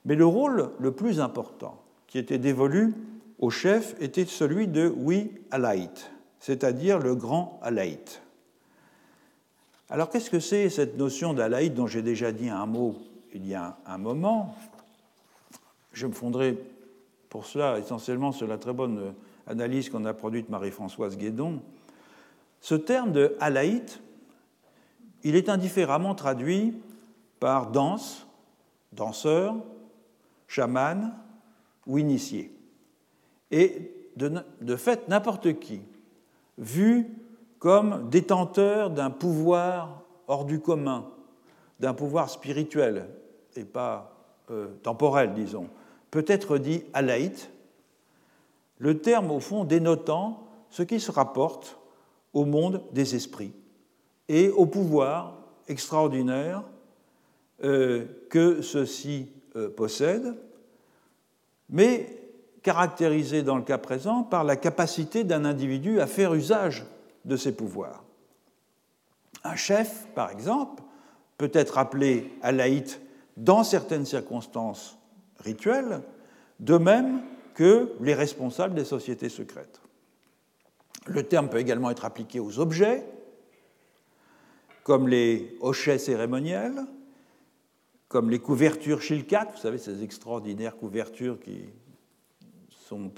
Mais 0.05 0.15
le 0.15 0.27
rôle 0.27 0.73
le 0.79 0.93
plus 0.93 1.21
important 1.21 1.81
qui 2.07 2.19
était 2.19 2.37
dévolu 2.37 2.93
au 3.39 3.49
chef 3.49 3.97
était 3.99 4.27
celui 4.27 4.69
de 4.69 4.93
Oui 4.95 5.33
Alaït, 5.51 6.11
c'est-à-dire 6.39 6.99
le 6.99 7.15
grand 7.15 7.59
Alaït. 7.63 8.21
Alors 9.91 10.11
qu'est-ce 10.11 10.29
que 10.29 10.41
c'est 10.41 10.69
cette 10.69 10.99
notion 10.99 11.33
d'Alaït 11.33 11.73
dont 11.73 11.87
j'ai 11.87 12.03
déjà 12.03 12.31
dit 12.31 12.51
un 12.51 12.67
mot 12.67 12.97
il 13.33 13.47
y 13.47 13.55
a 13.55 13.79
un 13.87 13.97
moment? 13.97 14.55
Je 15.95 16.07
me 16.07 16.13
fonderai 16.13 16.59
pour 17.31 17.47
cela 17.47 17.79
essentiellement 17.79 18.33
sur 18.33 18.47
la 18.47 18.59
très 18.59 18.75
bonne 18.75 19.15
analyse 19.47 19.89
qu'on 19.89 20.05
a 20.05 20.13
produite 20.13 20.51
Marie-Françoise 20.51 21.17
Guédon. 21.17 21.63
Ce 22.61 22.75
terme 22.75 23.13
de 23.13 23.35
il 25.25 25.37
est 25.37 25.49
indifféremment 25.49 26.15
traduit 26.15 26.75
par 27.41 27.71
danse, 27.71 28.27
danseur, 28.93 29.57
chaman 30.49 31.15
ou 31.87 31.99
initié. 31.99 32.53
Et 33.51 33.91
de, 34.17 34.77
fait, 34.77 35.09
n'importe 35.09 35.59
qui, 35.59 35.81
vu 36.59 37.07
comme 37.59 38.09
détenteur 38.11 38.91
d'un 38.91 39.11
pouvoir 39.11 40.03
hors 40.27 40.45
du 40.45 40.61
commun, 40.61 41.07
d'un 41.81 41.95
pouvoir 41.95 42.31
spirituel 42.31 43.07
et 43.57 43.65
pas 43.65 44.15
euh, 44.51 44.69
temporel, 44.83 45.35
disons, 45.35 45.69
peut 46.11 46.25
être 46.29 46.59
dit 46.59 46.85
alaïte, 46.93 47.51
le 48.79 48.99
terme 48.99 49.31
au 49.31 49.41
fond 49.41 49.65
dénotant 49.65 50.47
ce 50.71 50.83
qui 50.83 51.01
se 51.01 51.11
rapporte 51.11 51.79
au 52.33 52.45
monde 52.45 52.83
des 52.93 53.15
esprits 53.15 53.53
et 54.29 54.51
au 54.51 54.67
pouvoir 54.67 55.37
extraordinaire 55.67 56.63
euh, 57.65 58.05
que 58.31 58.63
ceux-ci 58.63 59.33
euh, 59.57 59.69
possèdent, 59.69 60.35
mais 61.69 62.15
caractérisé 62.63 63.43
dans 63.43 63.57
le 63.57 63.63
cas 63.63 63.79
présent 63.79 64.23
par 64.23 64.45
la 64.45 64.57
capacité 64.57 65.25
d'un 65.25 65.45
individu 65.45 66.01
à 66.01 66.07
faire 66.07 66.35
usage 66.35 66.87
de 67.29 67.37
ses 67.37 67.53
pouvoirs. 67.53 68.03
Un 69.45 69.55
chef, 69.55 70.09
par 70.15 70.31
exemple, 70.31 70.83
peut 71.37 71.51
être 71.53 71.79
appelé 71.79 72.33
alaïte 72.43 73.01
dans 73.37 73.63
certaines 73.63 74.07
circonstances 74.07 74.99
rituelles, 75.39 76.03
de 76.59 76.77
même 76.77 77.23
que 77.55 77.93
les 78.01 78.15
responsables 78.15 78.75
des 78.75 78.85
sociétés 78.85 79.29
secrètes. 79.29 79.81
Le 81.07 81.23
terme 81.23 81.49
peut 81.49 81.59
également 81.59 81.91
être 81.91 82.05
appliqué 82.05 82.41
aux 82.41 82.59
objets, 82.59 83.07
comme 84.83 85.07
les 85.07 85.57
hochets 85.61 85.99
cérémoniels, 85.99 86.85
comme 88.09 88.31
les 88.31 88.39
couvertures 88.39 89.03
Chilcat, 89.03 89.49
vous 89.53 89.61
savez, 89.61 89.79
ces 89.79 90.03
extraordinaires 90.03 90.77
couvertures 90.77 91.39
qui 91.39 91.61
sont 92.71 93.13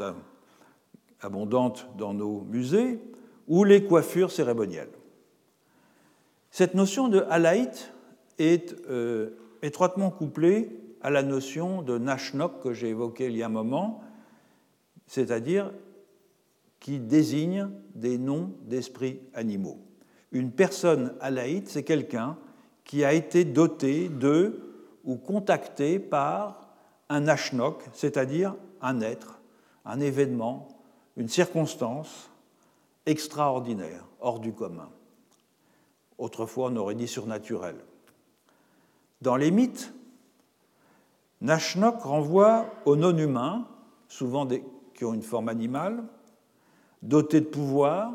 abondantes 1.20 1.88
dans 1.96 2.12
nos 2.12 2.40
musées, 2.42 3.00
ou 3.50 3.64
les 3.64 3.84
coiffures 3.84 4.30
cérémonielles. 4.30 4.88
Cette 6.52 6.74
notion 6.74 7.08
de 7.08 7.26
halaït 7.28 7.92
est 8.38 8.74
euh, 8.88 9.30
étroitement 9.60 10.10
couplée 10.10 10.70
à 11.02 11.10
la 11.10 11.22
notion 11.22 11.82
de 11.82 11.98
nashnok 11.98 12.62
que 12.62 12.72
j'ai 12.72 12.88
évoquée 12.90 13.26
il 13.26 13.36
y 13.36 13.42
a 13.42 13.46
un 13.46 13.50
moment, 13.50 14.02
c'est-à-dire 15.06 15.72
qui 16.78 17.00
désigne 17.00 17.70
des 17.94 18.18
noms 18.18 18.52
d'esprits 18.62 19.20
animaux. 19.34 19.78
Une 20.30 20.52
personne 20.52 21.14
halaïte, 21.20 21.68
c'est 21.68 21.82
quelqu'un 21.82 22.38
qui 22.84 23.04
a 23.04 23.12
été 23.12 23.44
doté 23.44 24.08
de 24.08 24.60
ou 25.04 25.16
contacté 25.16 25.98
par 25.98 26.70
un 27.08 27.26
ashnok, 27.26 27.82
c'est-à-dire 27.94 28.54
un 28.80 29.00
être, 29.00 29.40
un 29.84 29.98
événement, 29.98 30.68
une 31.16 31.28
circonstance 31.28 32.29
extraordinaire, 33.06 34.04
hors 34.20 34.40
du 34.40 34.52
commun. 34.52 34.90
Autrefois, 36.18 36.70
on 36.70 36.76
aurait 36.76 36.94
dit 36.94 37.08
surnaturel. 37.08 37.76
Dans 39.22 39.36
les 39.36 39.50
mythes, 39.50 39.92
Nashnok 41.40 42.02
renvoie 42.02 42.66
aux 42.84 42.96
non-humains, 42.96 43.66
souvent 44.08 44.46
qui 44.94 45.04
ont 45.04 45.14
une 45.14 45.22
forme 45.22 45.48
animale, 45.48 46.04
dotés 47.02 47.40
de 47.40 47.46
pouvoir. 47.46 48.12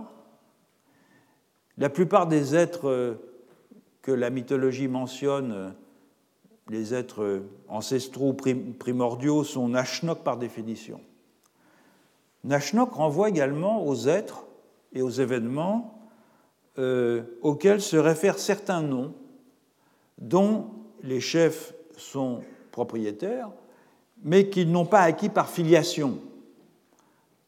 La 1.77 1.89
plupart 1.89 2.27
des 2.27 2.55
êtres 2.55 3.17
que 4.01 4.11
la 4.11 4.29
mythologie 4.29 4.87
mentionne 4.87 5.75
les 6.69 6.93
êtres 6.93 7.43
ancestraux 7.67 8.33
primordiaux 8.33 9.43
sont 9.43 9.69
Nashnok 9.69 10.23
par 10.23 10.37
définition. 10.37 11.01
Nashnok 12.43 12.93
renvoie 12.93 13.29
également 13.29 13.85
aux 13.85 14.07
êtres 14.07 14.44
et 14.95 15.01
aux 15.01 15.09
événements 15.09 15.99
euh, 16.79 17.23
auxquels 17.41 17.81
se 17.81 17.97
réfèrent 17.97 18.39
certains 18.39 18.81
noms 18.81 19.13
dont 20.17 20.71
les 21.03 21.19
chefs 21.19 21.73
sont 21.97 22.41
propriétaires, 22.71 23.49
mais 24.23 24.49
qu'ils 24.49 24.71
n'ont 24.71 24.85
pas 24.85 25.01
acquis 25.01 25.29
par 25.29 25.49
filiation, 25.49 26.19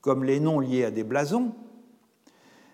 comme 0.02 0.24
les 0.24 0.40
noms 0.40 0.60
liés 0.60 0.84
à 0.84 0.92
des 0.92 1.04
blasons, 1.04 1.54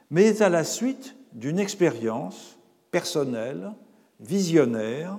mais 0.09 0.41
à 0.41 0.49
la 0.49 0.63
suite 0.63 1.15
d'une 1.31 1.59
expérience 1.59 2.57
personnelle, 2.91 3.71
visionnaire, 4.19 5.17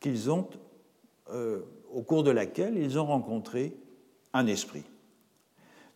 qu'ils 0.00 0.30
ont, 0.30 0.48
euh, 1.30 1.60
au 1.92 2.02
cours 2.02 2.22
de 2.22 2.30
laquelle 2.30 2.76
ils 2.76 2.98
ont 2.98 3.06
rencontré 3.06 3.76
un 4.32 4.46
esprit. 4.46 4.84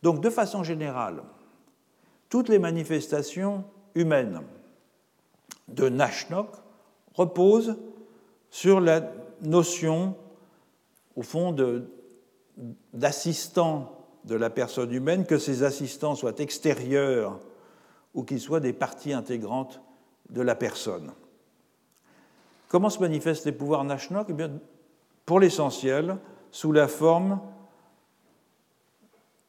Donc, 0.03 0.21
de 0.21 0.29
façon 0.29 0.65
générale, 0.65 1.23
toutes 2.33 2.49
les 2.49 2.59
manifestations 2.59 3.63
humaines 3.95 4.41
de 5.69 5.91
Nashnok 5.91 6.49
reposent 7.13 7.77
sur 8.49 8.81
la 8.81 9.03
notion, 9.43 10.17
au 11.15 11.21
fond, 11.21 11.55
d'assistant 12.95 13.99
de, 14.25 14.35
la 14.35 14.49
personne 14.49 14.93
humaine, 14.93 15.27
que 15.27 15.37
ces 15.37 15.63
assistants 15.63 16.15
soient 16.15 16.39
extérieurs 16.39 17.39
ou 18.15 18.23
qu'ils 18.23 18.41
soient 18.41 18.61
des 18.61 18.73
parties 18.73 19.13
intégrantes 19.13 19.83
de 20.31 20.41
la 20.41 20.55
personne. 20.55 21.13
Comment 22.69 22.89
se 22.89 23.01
manifestent 23.01 23.45
les 23.45 23.53
pouvoirs 23.53 23.85
Nashnok 23.85 24.29
eh 24.31 24.33
bien, 24.33 24.53
Pour 25.27 25.39
l'essentiel, 25.39 26.17
sous 26.51 26.73
la 26.73 26.89
forme 26.89 27.41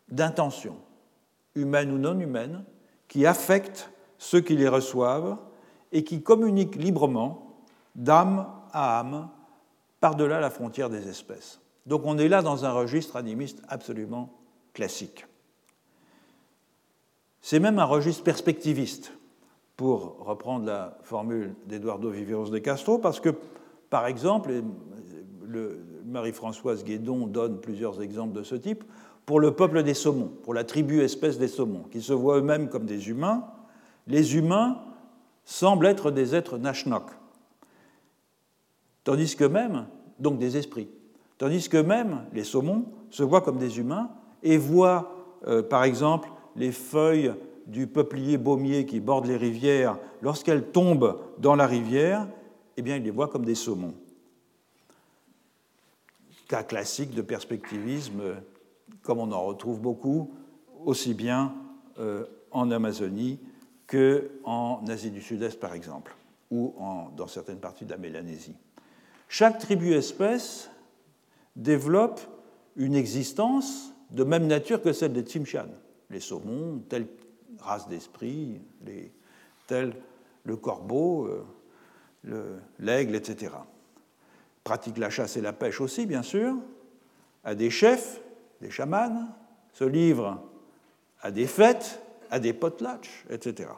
d'intentions, 0.09 0.79
humaines 1.55 1.93
ou 1.93 1.97
non 1.97 2.19
humaines, 2.19 2.65
qui 3.13 3.27
affectent 3.27 3.91
ceux 4.17 4.41
qui 4.41 4.55
les 4.55 4.67
reçoivent 4.67 5.37
et 5.91 6.03
qui 6.03 6.23
communiquent 6.23 6.77
librement, 6.77 7.59
d'âme 7.93 8.47
à 8.71 8.99
âme, 8.99 9.29
par-delà 9.99 10.39
la 10.39 10.49
frontière 10.49 10.89
des 10.89 11.07
espèces. 11.07 11.61
Donc 11.85 12.01
on 12.05 12.17
est 12.17 12.27
là 12.27 12.41
dans 12.41 12.65
un 12.65 12.71
registre 12.71 13.15
animiste 13.15 13.61
absolument 13.67 14.33
classique. 14.73 15.27
C'est 17.39 17.59
même 17.59 17.77
un 17.77 17.85
registre 17.85 18.23
perspectiviste 18.23 19.13
pour 19.77 20.17
reprendre 20.25 20.65
la 20.65 20.97
formule 21.03 21.53
d'Eduardo 21.67 22.09
Viveros 22.09 22.49
de 22.49 22.57
Castro, 22.57 22.97
parce 22.97 23.19
que, 23.19 23.29
par 23.91 24.07
exemple, 24.07 24.63
Marie-Françoise 26.03 26.83
Guédon 26.83 27.27
donne 27.27 27.61
plusieurs 27.61 28.01
exemples 28.01 28.33
de 28.33 28.41
ce 28.41 28.55
type, 28.55 28.83
pour 29.25 29.39
le 29.39 29.51
peuple 29.51 29.83
des 29.83 29.93
saumons, 29.93 30.31
pour 30.43 30.53
la 30.53 30.63
tribu 30.63 31.01
espèce 31.01 31.37
des 31.37 31.47
saumons, 31.47 31.83
qui 31.91 32.01
se 32.01 32.13
voient 32.13 32.37
eux-mêmes 32.37 32.69
comme 32.69 32.85
des 32.85 33.09
humains, 33.09 33.45
les 34.07 34.35
humains 34.35 34.79
semblent 35.45 35.85
être 35.85 36.11
des 36.11 36.35
êtres 36.35 36.57
nashnok, 36.57 37.03
tandis 39.03 39.35
que 39.35 39.45
même, 39.45 39.87
donc 40.19 40.39
des 40.39 40.57
esprits, 40.57 40.89
tandis 41.37 41.69
que 41.69 41.77
même 41.77 42.25
les 42.33 42.43
saumons 42.43 42.85
se 43.09 43.23
voient 43.23 43.41
comme 43.41 43.57
des 43.57 43.79
humains 43.79 44.09
et 44.41 44.57
voient, 44.57 45.15
euh, 45.47 45.61
par 45.63 45.83
exemple, 45.83 46.29
les 46.55 46.71
feuilles 46.71 47.33
du 47.65 47.87
peuplier 47.87 48.37
baumier 48.37 48.85
qui 48.85 48.99
borde 48.99 49.25
les 49.25 49.37
rivières, 49.37 49.97
lorsqu'elles 50.21 50.65
tombent 50.71 51.19
dans 51.37 51.55
la 51.55 51.65
rivière, 51.65 52.27
eh 52.75 52.81
bien, 52.81 52.97
il 52.97 53.03
les 53.03 53.11
voit 53.11 53.27
comme 53.27 53.45
des 53.45 53.55
saumons. 53.55 53.93
Cas 56.47 56.63
classique 56.63 57.13
de 57.13 57.21
perspectivisme, 57.21 58.21
comme 59.03 59.19
on 59.19 59.31
en 59.31 59.43
retrouve 59.43 59.79
beaucoup, 59.79 60.33
aussi 60.85 61.13
bien 61.13 61.53
euh, 61.99 62.25
en 62.51 62.71
Amazonie 62.71 63.39
qu'en 63.87 64.83
Asie 64.87 65.11
du 65.11 65.21
Sud-Est, 65.21 65.59
par 65.59 65.73
exemple, 65.73 66.15
ou 66.49 66.73
dans 67.15 67.27
certaines 67.27 67.59
parties 67.59 67.85
de 67.85 67.91
la 67.91 67.97
Mélanésie. 67.97 68.55
Chaque 69.27 69.59
tribu-espèce 69.59 70.69
développe 71.55 72.21
une 72.75 72.95
existence 72.95 73.93
de 74.11 74.23
même 74.23 74.47
nature 74.47 74.81
que 74.81 74.93
celle 74.93 75.13
des 75.13 75.21
Tsimshan, 75.21 75.67
les 76.09 76.19
saumons, 76.19 76.81
tels 76.89 77.07
race 77.59 77.87
d'esprit, 77.87 78.61
tels 79.67 79.95
le 80.45 80.55
corbeau, 80.55 81.27
euh, 82.27 82.59
l'aigle, 82.79 83.15
etc. 83.15 83.53
Pratique 84.63 84.97
la 84.97 85.09
chasse 85.09 85.37
et 85.37 85.41
la 85.41 85.53
pêche 85.53 85.81
aussi, 85.81 86.05
bien 86.05 86.23
sûr, 86.23 86.55
à 87.43 87.55
des 87.55 87.69
chefs, 87.69 88.21
des 88.63 88.71
chamans, 88.71 89.27
se 89.73 89.83
livrent 89.83 90.41
à 91.21 91.31
des 91.31 91.47
fêtes, 91.47 92.01
à 92.31 92.39
des 92.39 92.53
potlatches, 92.53 93.25
etc. 93.29 93.69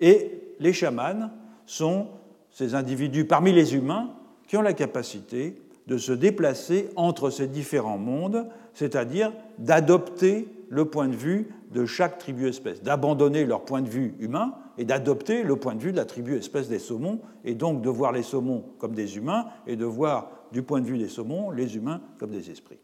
Et 0.00 0.56
les 0.58 0.72
chamans 0.72 1.30
sont 1.66 2.08
ces 2.50 2.74
individus 2.74 3.24
parmi 3.24 3.52
les 3.52 3.74
humains 3.74 4.10
qui 4.46 4.56
ont 4.56 4.62
la 4.62 4.74
capacité 4.74 5.56
de 5.86 5.98
se 5.98 6.12
déplacer 6.12 6.90
entre 6.96 7.30
ces 7.30 7.46
différents 7.46 7.98
mondes, 7.98 8.46
c'est-à-dire 8.72 9.32
d'adopter 9.58 10.48
le 10.68 10.84
point 10.86 11.08
de 11.08 11.16
vue 11.16 11.48
de 11.72 11.86
chaque 11.86 12.18
tribu-espèce, 12.18 12.82
d'abandonner 12.82 13.44
leur 13.44 13.64
point 13.64 13.82
de 13.82 13.88
vue 13.88 14.14
humain 14.18 14.54
et 14.78 14.84
d'adopter 14.84 15.42
le 15.42 15.56
point 15.56 15.74
de 15.74 15.82
vue 15.82 15.92
de 15.92 15.96
la 15.96 16.04
tribu-espèce 16.04 16.68
des 16.68 16.78
saumons, 16.78 17.20
et 17.44 17.54
donc 17.54 17.82
de 17.82 17.88
voir 17.88 18.12
les 18.12 18.22
saumons 18.22 18.64
comme 18.78 18.94
des 18.94 19.16
humains 19.16 19.46
et 19.66 19.76
de 19.76 19.84
voir 19.84 20.30
du 20.52 20.62
point 20.62 20.80
de 20.80 20.86
vue 20.86 20.98
des 20.98 21.08
saumons 21.08 21.50
les 21.50 21.76
humains 21.76 22.00
comme 22.18 22.30
des 22.30 22.50
esprits. 22.50 22.78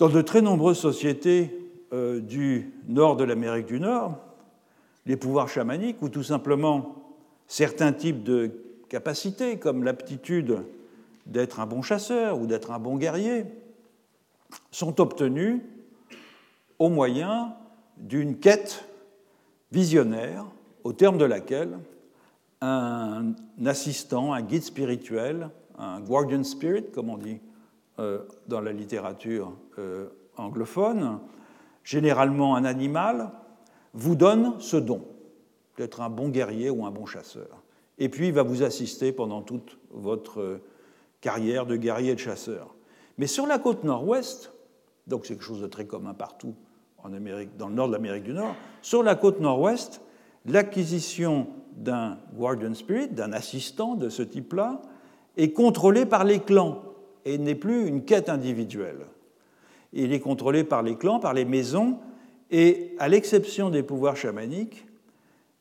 Dans 0.00 0.08
de 0.08 0.22
très 0.22 0.40
nombreuses 0.40 0.78
sociétés 0.78 1.68
euh, 1.92 2.20
du 2.20 2.72
nord 2.88 3.16
de 3.16 3.24
l'Amérique 3.24 3.66
du 3.66 3.78
Nord, 3.78 4.16
les 5.04 5.18
pouvoirs 5.18 5.50
chamaniques 5.50 6.00
ou 6.00 6.08
tout 6.08 6.22
simplement 6.22 6.94
certains 7.46 7.92
types 7.92 8.22
de 8.22 8.50
capacités 8.88 9.58
comme 9.58 9.84
l'aptitude 9.84 10.62
d'être 11.26 11.60
un 11.60 11.66
bon 11.66 11.82
chasseur 11.82 12.40
ou 12.40 12.46
d'être 12.46 12.70
un 12.70 12.78
bon 12.78 12.96
guerrier 12.96 13.44
sont 14.70 15.02
obtenus 15.02 15.60
au 16.78 16.88
moyen 16.88 17.52
d'une 17.98 18.38
quête 18.38 18.88
visionnaire 19.70 20.46
au 20.82 20.94
terme 20.94 21.18
de 21.18 21.26
laquelle 21.26 21.78
un 22.62 23.34
assistant, 23.66 24.32
un 24.32 24.40
guide 24.40 24.62
spirituel, 24.62 25.50
un 25.78 26.00
guardian 26.00 26.42
spirit, 26.42 26.86
comme 26.90 27.10
on 27.10 27.18
dit 27.18 27.38
dans 28.46 28.60
la 28.60 28.72
littérature 28.72 29.52
euh, 29.78 30.08
anglophone, 30.36 31.20
généralement 31.84 32.56
un 32.56 32.64
animal, 32.64 33.30
vous 33.94 34.14
donne 34.14 34.54
ce 34.58 34.76
don, 34.76 35.04
d'être 35.76 36.00
un 36.00 36.10
bon 36.10 36.28
guerrier 36.28 36.70
ou 36.70 36.86
un 36.86 36.90
bon 36.90 37.06
chasseur. 37.06 37.62
Et 37.98 38.08
puis 38.08 38.28
il 38.28 38.32
va 38.32 38.42
vous 38.42 38.62
assister 38.62 39.12
pendant 39.12 39.42
toute 39.42 39.78
votre 39.90 40.60
carrière 41.20 41.66
de 41.66 41.76
guerrier 41.76 42.12
et 42.12 42.14
de 42.14 42.20
chasseur. 42.20 42.74
Mais 43.18 43.26
sur 43.26 43.46
la 43.46 43.58
côte 43.58 43.84
nord-ouest, 43.84 44.52
donc 45.06 45.26
c'est 45.26 45.34
quelque 45.34 45.44
chose 45.44 45.60
de 45.60 45.66
très 45.66 45.86
commun 45.86 46.14
partout 46.14 46.54
en 47.02 47.12
Amérique, 47.12 47.56
dans 47.56 47.68
le 47.68 47.74
nord 47.74 47.88
de 47.88 47.92
l'Amérique 47.92 48.24
du 48.24 48.32
Nord, 48.32 48.54
sur 48.82 49.02
la 49.02 49.14
côte 49.14 49.40
nord-ouest, 49.40 50.00
l'acquisition 50.46 51.48
d'un 51.72 52.18
guardian 52.34 52.74
spirit, 52.74 53.08
d'un 53.08 53.32
assistant 53.32 53.94
de 53.94 54.08
ce 54.08 54.22
type-là, 54.22 54.82
est 55.36 55.52
contrôlée 55.52 56.06
par 56.06 56.24
les 56.24 56.40
clans 56.40 56.82
et 57.24 57.38
n'est 57.38 57.54
plus 57.54 57.86
une 57.86 58.04
quête 58.04 58.28
individuelle. 58.28 59.06
Il 59.92 60.12
est 60.12 60.20
contrôlé 60.20 60.64
par 60.64 60.82
les 60.82 60.96
clans, 60.96 61.18
par 61.18 61.34
les 61.34 61.44
maisons, 61.44 61.98
et 62.50 62.94
à 62.98 63.08
l'exception 63.08 63.70
des 63.70 63.82
pouvoirs 63.82 64.16
chamaniques, 64.16 64.86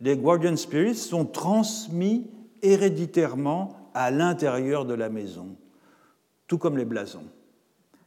les 0.02 0.16
guardian 0.16 0.56
spirits 0.56 0.96
sont 0.96 1.26
transmis 1.26 2.28
héréditairement 2.62 3.76
à 3.94 4.12
l'intérieur 4.12 4.86
de 4.86 4.94
la 4.94 5.10
maison, 5.10 5.56
tout 6.48 6.58
comme 6.58 6.78
les 6.78 6.86
blasons. 6.86 7.28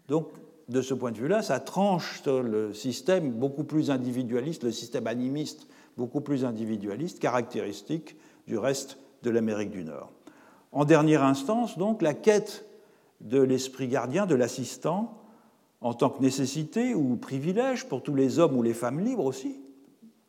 Donc, 0.09 0.29
de 0.69 0.81
ce 0.81 0.95
point 0.95 1.13
de 1.13 1.19
vue-là, 1.19 1.43
ça 1.43 1.61
tranche 1.61 2.23
sur 2.23 2.43
le 2.43 2.73
système 2.73 3.33
beaucoup 3.33 3.65
plus 3.65 3.91
individualiste, 3.91 4.65
le 4.65 4.73
système 4.73 5.07
animiste 5.07 5.67
beaucoup 5.97 6.21
plus 6.21 6.45
individualiste, 6.45 7.19
caractéristique 7.19 8.17
du 8.47 8.57
reste 8.57 8.99
de 9.23 9.31
l'Amérique 9.31 9.71
du 9.71 9.85
Nord. 9.85 10.11
En 10.73 10.85
dernière 10.85 11.23
instance, 11.23 11.77
donc, 11.77 12.01
la 12.01 12.15
quête 12.15 12.65
de 13.23 13.41
l'esprit 13.41 13.89
gardien, 13.89 14.27
de 14.27 14.35
l'assistant, 14.35 15.19
en 15.81 15.95
tant 15.95 16.11
que 16.11 16.23
nécessité 16.23 16.95
ou 16.95 17.17
privilège 17.17 17.89
pour 17.89 18.03
tous 18.03 18.15
les 18.15 18.39
hommes 18.39 18.57
ou 18.57 18.63
les 18.63 18.75
femmes 18.75 19.01
libres 19.01 19.25
aussi, 19.25 19.61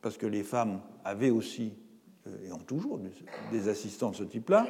parce 0.02 0.18
que 0.18 0.26
les 0.26 0.44
femmes 0.44 0.80
avaient 1.04 1.30
aussi 1.30 1.74
euh, 2.28 2.48
et 2.48 2.52
ont 2.52 2.58
toujours 2.58 3.00
des 3.52 3.70
assistants 3.70 4.12
de 4.12 4.16
ce 4.16 4.24
type-là, 4.24 4.68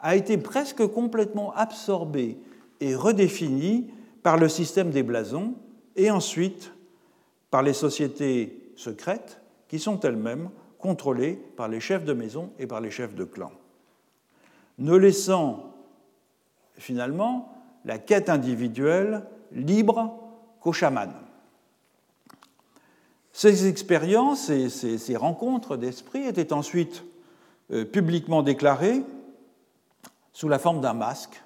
a 0.00 0.16
été 0.16 0.38
presque 0.38 0.86
complètement 0.86 1.52
absorbée 1.54 2.38
et 2.80 2.94
redéfinie 2.94 3.90
par 4.22 4.36
le 4.36 4.48
système 4.48 4.90
des 4.90 5.02
blasons 5.02 5.54
et 5.96 6.10
ensuite 6.10 6.72
par 7.50 7.62
les 7.62 7.72
sociétés 7.72 8.72
secrètes 8.76 9.40
qui 9.68 9.78
sont 9.78 10.00
elles-mêmes 10.00 10.50
contrôlées 10.78 11.34
par 11.56 11.68
les 11.68 11.80
chefs 11.80 12.04
de 12.04 12.12
maison 12.12 12.50
et 12.58 12.66
par 12.66 12.80
les 12.80 12.90
chefs 12.90 13.14
de 13.14 13.24
clan, 13.24 13.52
ne 14.78 14.96
laissant 14.96 15.74
finalement 16.76 17.51
la 17.84 17.98
quête 17.98 18.28
individuelle 18.28 19.24
libre 19.52 20.18
qu'aux 20.60 20.72
chamans. 20.72 21.12
Ces 23.32 23.66
expériences 23.66 24.50
et 24.50 24.68
ces, 24.68 25.16
rencontres 25.16 25.76
d'esprit 25.76 26.24
étaient 26.24 26.52
ensuite 26.52 27.04
euh, 27.70 27.84
publiquement 27.84 28.42
déclarées 28.42 29.02
sous 30.32 30.48
la 30.48 30.58
forme 30.58 30.80
d'un 30.80 30.92
masque, 30.92 31.42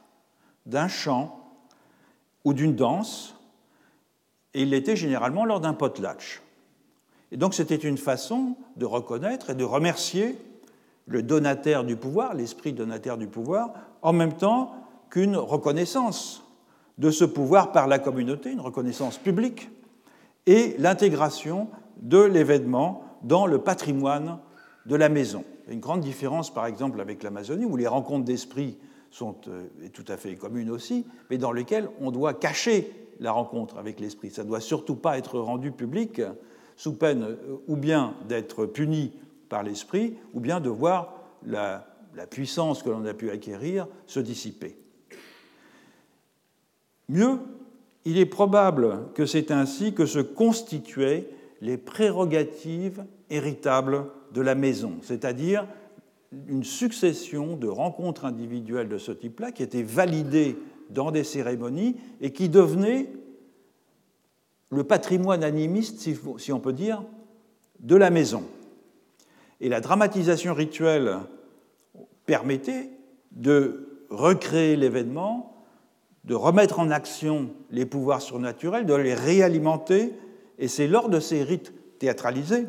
d'un 0.66 0.88
chant 0.88 1.40
ou 2.44 2.55
d'une 2.55 2.75
danse, 2.75 3.37
et 4.55 4.62
il 4.62 4.70
l'était 4.70 4.96
généralement 4.96 5.44
lors 5.44 5.61
d'un 5.61 5.75
potlatch. 5.75 6.42
Et 7.31 7.37
donc 7.37 7.55
c'était 7.55 7.77
une 7.77 7.99
façon 7.99 8.57
de 8.77 8.85
reconnaître 8.85 9.51
et 9.51 9.55
de 9.55 9.64
remercier 9.64 10.38
le 11.07 11.22
donataire 11.22 11.85
du 11.85 11.96
pouvoir, 11.96 12.35
l'esprit 12.35 12.72
donataire 12.72 13.16
du 13.16 13.27
pouvoir, 13.27 13.72
en 14.03 14.12
même 14.12 14.37
temps 14.37 14.75
qu'une 15.16 15.37
reconnaissance 15.38 16.44
de 16.98 17.11
ce 17.11 17.24
pouvoir 17.24 17.72
par 17.72 17.87
la 17.87 17.98
communauté, 17.98 18.52
une 18.52 18.61
reconnaissance 18.61 19.16
publique, 19.16 19.70
et 20.44 20.76
l'intégration 20.79 21.68
de 22.02 22.18
l'événement 22.18 23.02
dans 23.22 23.46
le 23.46 23.57
patrimoine 23.57 24.38
de 24.85 24.94
la 24.94 25.09
maison. 25.09 25.42
Une 25.68 25.81
grande 25.81 26.02
différence, 26.02 26.52
par 26.52 26.66
exemple, 26.66 27.00
avec 27.00 27.22
l'Amazonie, 27.22 27.64
où 27.64 27.79
les 27.79 27.87
rencontres 27.87 28.26
d'esprit 28.26 28.76
sont 29.11 29.37
euh, 29.48 29.68
tout 29.94 30.05
à 30.07 30.18
fait 30.18 30.35
communes 30.35 30.68
aussi, 30.68 31.07
mais 31.31 31.38
dans 31.38 31.52
lesquelles 31.52 31.88
on 31.98 32.11
doit 32.11 32.35
cacher 32.35 32.92
la 33.18 33.33
rencontre 33.33 33.79
avec 33.79 34.00
l'esprit. 34.00 34.29
Ça 34.29 34.44
ne 34.44 34.48
doit 34.48 34.61
surtout 34.61 34.96
pas 34.96 35.16
être 35.16 35.38
rendu 35.38 35.72
public, 35.72 36.20
sous 36.76 36.92
peine 36.92 37.22
euh, 37.22 37.57
ou 37.68 37.76
bien 37.76 38.12
d'être 38.29 38.66
puni 38.66 39.12
par 39.48 39.62
l'esprit, 39.62 40.18
ou 40.35 40.40
bien 40.40 40.61
de 40.61 40.68
voir 40.68 41.14
la, 41.42 41.87
la 42.14 42.26
puissance 42.26 42.83
que 42.83 42.90
l'on 42.90 43.07
a 43.07 43.14
pu 43.14 43.31
acquérir 43.31 43.87
se 44.07 44.20
dissiper. 44.20 44.76
Mieux, 47.09 47.38
il 48.05 48.19
est 48.19 48.27
probable 48.27 49.12
que 49.14 49.27
c'est 49.27 49.51
ainsi 49.51 49.92
que 49.92 50.07
se 50.07 50.19
constituaient 50.19 51.29
les 51.61 51.77
prérogatives 51.77 53.05
héritables 53.31 54.07
de 54.33 54.40
la 54.40 54.55
maison, 54.55 54.95
c'est-à-dire 55.03 55.66
une 56.49 56.64
succession 56.64 57.57
de 57.57 57.69
rencontres 57.69 58.25
individuelles 58.25 58.88
de 58.88 58.99
ce 58.99 59.12
type-là 59.12 59.53
qui 59.53 59.62
étaient 59.62 59.83
validées 59.83 60.57
dans 60.90 61.11
des 61.11 61.25
cérémonies 61.25 61.97
et 62.21 62.33
qui 62.33 62.49
devenaient 62.49 63.11
le 64.71 64.85
patrimoine 64.85 65.45
animiste, 65.45 66.01
si 66.38 66.53
on 66.53 66.61
peut 66.61 66.73
dire, 66.73 67.05
de 67.81 67.97
la 67.97 68.11
maison. 68.11 68.42
Et 69.61 69.69
la 69.69 69.81
dramatisation 69.81 70.55
rituelle 70.55 71.19
permettait 72.27 72.90
de 73.33 74.05
recréer 74.11 74.77
l'événement, 74.77 75.56
de 76.27 76.35
remettre 76.35 76.81
en 76.81 76.91
action 76.91 77.51
les 77.71 77.87
pouvoirs 77.87 78.21
surnaturels, 78.21 78.85
de 78.85 78.95
les 78.95 79.15
réalimenter, 79.15 80.12
et 80.59 80.69
c'est 80.69 80.89
lors 80.89 81.09
de 81.09 81.21
ces 81.21 81.43
rites 81.43 81.73
théâtralisés 81.99 82.67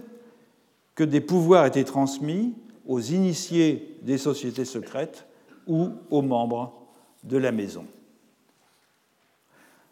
que 0.95 1.03
des 1.03 1.21
pouvoirs 1.21 1.65
étaient 1.65 1.83
transmis 1.83 2.53
aux 2.87 2.99
initiés 2.99 3.97
des 4.03 4.17
sociétés 4.17 4.65
secrètes 4.65 5.27
ou 5.67 5.89
aux 6.09 6.21
membres 6.21 6.73
de 7.23 7.37
la 7.37 7.51
maison. 7.51 7.85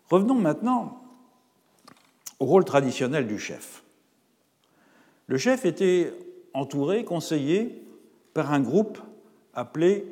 Revenons 0.10 0.36
maintenant 0.36 1.02
au 2.40 2.46
rôle 2.46 2.66
traditionnel 2.66 3.28
du 3.28 3.40
chef. 3.40 3.84
Le 5.28 5.38
chef 5.38 5.66
était 5.66 6.14
entouré, 6.54 7.04
conseillé 7.04 7.84
par 8.34 8.54
un 8.54 8.60
groupe 8.60 9.00
appelé 9.54 10.06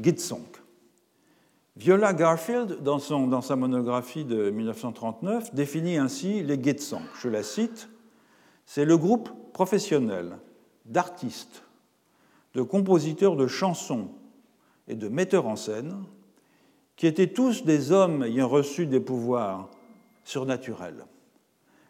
Gitsong. 0.00 0.59
Viola 1.76 2.12
Garfield, 2.12 2.82
dans, 2.82 2.98
sa 2.98 3.56
monographie 3.56 4.24
de 4.24 4.50
1939, 4.50 5.54
définit 5.54 5.96
ainsi 5.96 6.42
les 6.42 6.60
Gitsong. 6.60 7.02
Je 7.20 7.28
la 7.28 7.42
cite 7.42 7.88
C'est 8.66 8.84
le 8.84 8.98
groupe 8.98 9.30
professionnel 9.52 10.38
d'artistes, 10.84 11.62
de 12.54 12.62
compositeurs 12.62 13.36
de 13.36 13.46
chansons 13.46 14.08
et 14.88 14.96
de 14.96 15.08
metteurs 15.08 15.46
en 15.46 15.56
scène, 15.56 16.04
qui 16.96 17.06
étaient 17.06 17.28
tous 17.28 17.64
des 17.64 17.92
hommes 17.92 18.24
ayant 18.24 18.48
reçu 18.48 18.86
des 18.86 19.00
pouvoirs 19.00 19.70
surnaturels, 20.24 21.06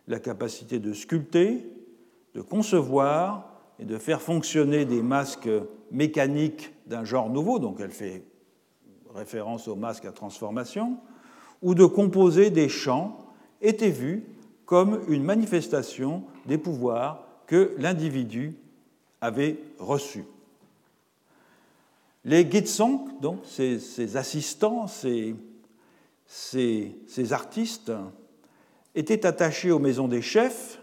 la 0.07 0.21
capacité 0.21 0.79
de 0.79 0.93
sculpter, 0.93 1.67
de 2.35 2.43
concevoir 2.43 3.51
et 3.79 3.87
de 3.87 3.97
faire 3.97 4.21
fonctionner 4.21 4.85
des 4.85 5.03
masques 5.03 5.51
mécaniques 5.91 6.73
d'un 6.87 7.05
genre 7.05 7.31
nouveau, 7.31 7.59
donc 7.59 7.81
elle 7.81 7.91
fait 7.91 8.30
référence 9.15 9.69
aux 9.69 9.77
masques 9.77 10.05
à 10.05 10.13
transformation, 10.13 10.99
ou 11.63 11.75
de 11.75 11.85
composer 11.85 12.51
des 12.51 12.69
chants, 12.69 13.19
étaient 13.61 13.91
vus 13.91 14.25
comme 14.65 15.01
une 15.09 15.25
manifestation 15.25 16.25
des 16.47 16.59
pouvoirs 16.59 17.27
que 17.47 17.75
l'individu 17.79 18.55
avait 19.21 19.59
reçus. 19.79 20.25
Les 22.25 22.49
Gitsong, 22.49 23.21
donc 23.21 23.41
ces, 23.45 24.17
assistants, 24.17 24.87
ces, 24.87 25.35
artistes, 27.33 27.93
étaient 28.95 29.27
attachés 29.27 29.71
aux 29.71 29.79
maisons 29.79 30.07
des 30.07 30.23
chefs, 30.23 30.81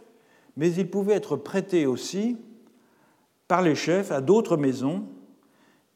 mais 0.56 0.72
ils 0.74 0.90
pouvaient 0.90 1.14
être 1.14 1.38
prêtés 1.38 1.86
aussi 1.86 2.38
par 3.48 3.62
les 3.62 3.76
chefs 3.76 4.12
à 4.12 4.22
d'autres 4.22 4.58
maisons. 4.58 5.06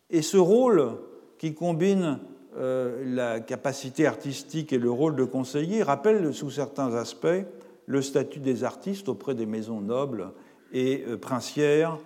Et 0.09 0.21
ce 0.21 0.37
rôle 0.37 0.97
qui 1.41 1.55
combine 1.55 2.19
euh, 2.55 3.03
la 3.03 3.39
capacité 3.39 4.05
artistique 4.05 4.73
et 4.73 4.77
le 4.77 4.91
rôle 4.91 5.15
de 5.15 5.23
conseiller 5.23 5.81
rappelle 5.81 6.35
sous 6.35 6.51
certains 6.51 6.93
aspects 6.93 7.47
le 7.87 8.01
statut 8.03 8.37
des 8.37 8.63
artistes 8.63 9.09
auprès 9.09 9.33
des 9.33 9.47
maisons 9.47 9.81
nobles 9.81 10.33
et 10.71 11.03
euh, 11.07 11.17
princières 11.17 11.97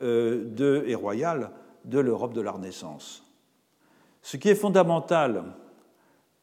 de, 0.00 0.82
et 0.88 0.94
royale 0.96 1.52
de 1.84 2.00
l'Europe 2.00 2.34
de 2.34 2.40
la 2.40 2.50
Renaissance. 2.50 3.22
Ce 4.22 4.36
qui 4.36 4.48
est 4.48 4.56
fondamental 4.56 5.44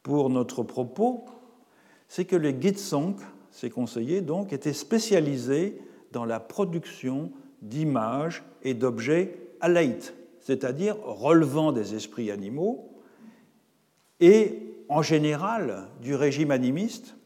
pour 0.02 0.30
notre 0.30 0.62
propos, 0.62 1.26
c'est 2.08 2.24
que 2.24 2.36
les 2.36 2.58
Gitsong, 2.58 3.16
ces 3.50 3.68
conseillers 3.68 4.22
donc, 4.22 4.54
étaient 4.54 4.72
spécialisés 4.72 5.82
dans 6.12 6.24
la 6.24 6.40
production 6.40 7.30
d'images 7.60 8.42
et 8.62 8.72
d'objets 8.72 9.36
alaïtes, 9.60 10.14
c'est-à-dire 10.40 10.96
relevant 11.04 11.72
des 11.72 11.94
esprits 11.94 12.30
animaux, 12.30 12.90
et 14.20 14.62
en 14.88 15.02
général 15.02 15.88
du 16.00 16.14
régime 16.14 16.50
animiste, 16.50 17.16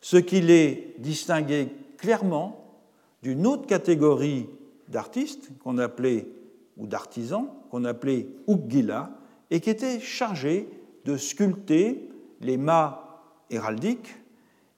ce 0.00 0.16
qui 0.16 0.40
les 0.40 0.94
distinguait 0.98 1.68
clairement 1.96 2.78
d'une 3.22 3.46
autre 3.46 3.66
catégorie 3.66 4.46
d'artistes 4.88 5.50
qu'on 5.62 5.78
appelait 5.78 6.28
ou 6.76 6.86
d'artisans 6.86 7.48
qu'on 7.70 7.84
appelait 7.84 8.28
Uggila 8.46 9.10
et 9.50 9.60
qui 9.60 9.70
étaient 9.70 10.00
chargés 10.00 10.68
de 11.04 11.16
sculpter 11.16 12.08
les 12.40 12.56
mâts 12.56 13.20
héraldiques 13.50 14.14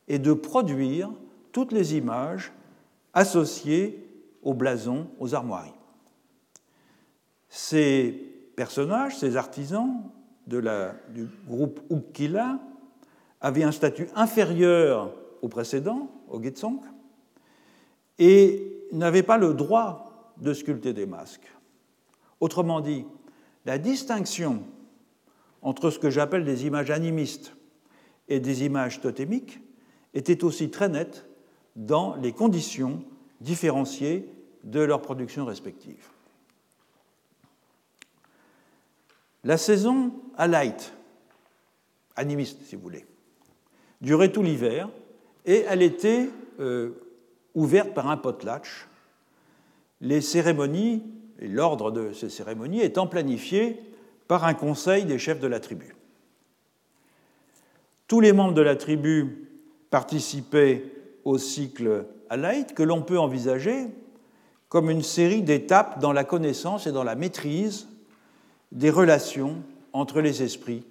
et 0.06 0.18
de 0.18 0.32
produire 0.32 1.10
toutes 1.52 1.72
les 1.72 1.96
images 1.96 2.52
associées 3.14 4.04
aux 4.42 4.54
blasons, 4.54 5.08
aux 5.18 5.34
armoiries. 5.34 5.77
Ces 7.48 8.10
personnages, 8.56 9.16
ces 9.16 9.36
artisans 9.36 10.02
du 10.46 11.28
groupe 11.46 11.80
Ukkila 11.90 12.58
avaient 13.40 13.62
un 13.62 13.72
statut 13.72 14.08
inférieur 14.14 15.14
au 15.42 15.48
précédent, 15.48 16.10
au 16.28 16.42
Getsong, 16.42 16.80
et 18.18 18.86
n'avaient 18.92 19.22
pas 19.22 19.38
le 19.38 19.54
droit 19.54 20.32
de 20.38 20.52
sculpter 20.52 20.92
des 20.92 21.06
masques. 21.06 21.50
Autrement 22.40 22.80
dit, 22.80 23.04
la 23.64 23.78
distinction 23.78 24.62
entre 25.62 25.90
ce 25.90 25.98
que 25.98 26.10
j'appelle 26.10 26.44
des 26.44 26.66
images 26.66 26.90
animistes 26.90 27.54
et 28.28 28.40
des 28.40 28.64
images 28.64 29.00
totémiques 29.00 29.60
était 30.14 30.44
aussi 30.44 30.70
très 30.70 30.88
nette 30.88 31.26
dans 31.76 32.16
les 32.16 32.32
conditions 32.32 33.02
différenciées 33.40 34.28
de 34.64 34.80
leur 34.80 35.02
production 35.02 35.44
respective. 35.44 36.08
La 39.44 39.56
saison 39.56 40.12
à 40.36 40.46
light, 40.46 40.92
animiste 42.16 42.62
si 42.64 42.76
vous 42.76 42.82
voulez, 42.82 43.06
durait 44.00 44.32
tout 44.32 44.42
l'hiver 44.42 44.88
et 45.44 45.64
elle 45.68 45.82
était 45.82 46.28
euh, 46.60 46.90
ouverte 47.54 47.94
par 47.94 48.08
un 48.08 48.16
potlatch. 48.16 48.88
Les 50.00 50.20
cérémonies 50.20 51.02
et 51.40 51.48
l'ordre 51.48 51.90
de 51.90 52.12
ces 52.12 52.30
cérémonies 52.30 52.80
étant 52.80 53.06
planifié 53.06 53.80
par 54.26 54.44
un 54.44 54.54
conseil 54.54 55.04
des 55.04 55.18
chefs 55.18 55.40
de 55.40 55.46
la 55.46 55.60
tribu. 55.60 55.94
Tous 58.06 58.20
les 58.20 58.32
membres 58.32 58.54
de 58.54 58.62
la 58.62 58.76
tribu 58.76 59.48
participaient 59.90 60.84
au 61.24 61.38
cycle 61.38 62.06
alaït 62.30 62.74
que 62.74 62.82
l'on 62.82 63.02
peut 63.02 63.18
envisager 63.18 63.86
comme 64.68 64.90
une 64.90 65.02
série 65.02 65.42
d'étapes 65.42 65.98
dans 66.00 66.12
la 66.12 66.24
connaissance 66.24 66.86
et 66.86 66.92
dans 66.92 67.04
la 67.04 67.14
maîtrise 67.14 67.88
des 68.72 68.90
relations 68.90 69.56
entre 69.92 70.20
les 70.20 70.42
esprits 70.42 70.84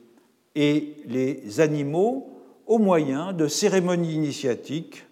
et 0.55 0.95
les 1.05 1.59
animaux 1.59 2.29
au 2.65 2.79
moyen 2.79 3.33
de 3.33 3.47
cérémonies 3.47 4.13
initiatiques 4.13 5.05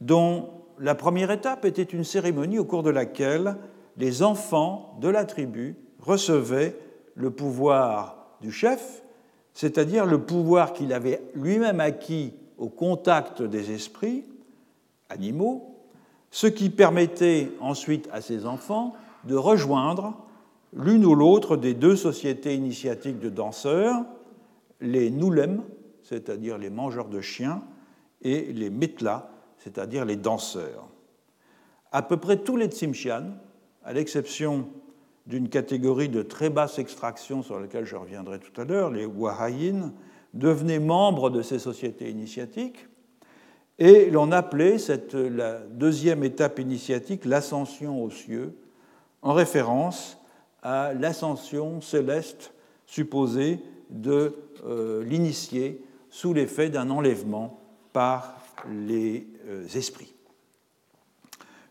dont 0.00 0.50
la 0.78 0.94
première 0.94 1.30
étape 1.30 1.64
était 1.64 1.82
une 1.82 2.04
cérémonie 2.04 2.58
au 2.58 2.64
cours 2.64 2.82
de 2.82 2.90
laquelle 2.90 3.56
les 3.96 4.22
enfants 4.22 4.96
de 5.00 5.08
la 5.08 5.24
tribu 5.24 5.76
recevaient 6.00 6.76
le 7.14 7.30
pouvoir 7.30 8.36
du 8.40 8.52
chef, 8.52 9.02
c'est-à-dire 9.52 10.04
le 10.04 10.20
pouvoir 10.20 10.72
qu'il 10.72 10.92
avait 10.92 11.22
lui-même 11.34 11.80
acquis 11.80 12.34
au 12.58 12.68
contact 12.68 13.42
des 13.42 13.72
esprits 13.72 14.24
animaux, 15.08 15.74
ce 16.30 16.46
qui 16.46 16.70
permettait 16.70 17.50
ensuite 17.60 18.08
à 18.12 18.20
ces 18.20 18.46
enfants 18.46 18.94
de 19.24 19.36
rejoindre 19.36 20.14
l'une 20.74 21.04
ou 21.04 21.14
l'autre 21.14 21.56
des 21.56 21.74
deux 21.74 21.96
sociétés 21.96 22.54
initiatiques 22.54 23.18
de 23.18 23.30
danseurs, 23.30 24.04
les 24.80 25.10
Nulem, 25.10 25.62
c'est-à-dire 26.02 26.58
les 26.58 26.70
mangeurs 26.70 27.08
de 27.08 27.20
chiens, 27.20 27.62
et 28.22 28.52
les 28.52 28.70
Metla, 28.70 29.30
c'est-à-dire 29.58 30.04
les 30.04 30.16
danseurs. 30.16 30.88
À 31.92 32.02
peu 32.02 32.16
près 32.16 32.38
tous 32.38 32.56
les 32.56 32.66
Tsimshian, 32.66 33.24
à 33.84 33.92
l'exception 33.92 34.66
d'une 35.26 35.48
catégorie 35.48 36.08
de 36.08 36.22
très 36.22 36.50
basse 36.50 36.78
extraction 36.78 37.42
sur 37.42 37.60
laquelle 37.60 37.84
je 37.84 37.96
reviendrai 37.96 38.38
tout 38.40 38.60
à 38.60 38.64
l'heure, 38.64 38.90
les 38.90 39.06
Wahayin, 39.06 39.92
devenaient 40.34 40.80
membres 40.80 41.30
de 41.30 41.42
ces 41.42 41.58
sociétés 41.58 42.10
initiatiques, 42.10 42.88
et 43.78 44.10
l'on 44.10 44.32
appelait 44.32 44.78
cette, 44.78 45.14
la 45.14 45.60
deuxième 45.60 46.24
étape 46.24 46.58
initiatique 46.58 47.24
l'ascension 47.24 48.02
aux 48.02 48.10
cieux, 48.10 48.56
en 49.22 49.32
référence 49.32 50.18
à 50.64 50.92
l'ascension 50.94 51.80
céleste 51.80 52.52
supposée 52.86 53.60
de 53.90 54.34
euh, 54.66 55.04
l'initié 55.04 55.84
sous 56.10 56.32
l'effet 56.32 56.70
d'un 56.70 56.90
enlèvement 56.90 57.60
par 57.92 58.40
les 58.68 59.28
euh, 59.46 59.66
esprits. 59.74 60.14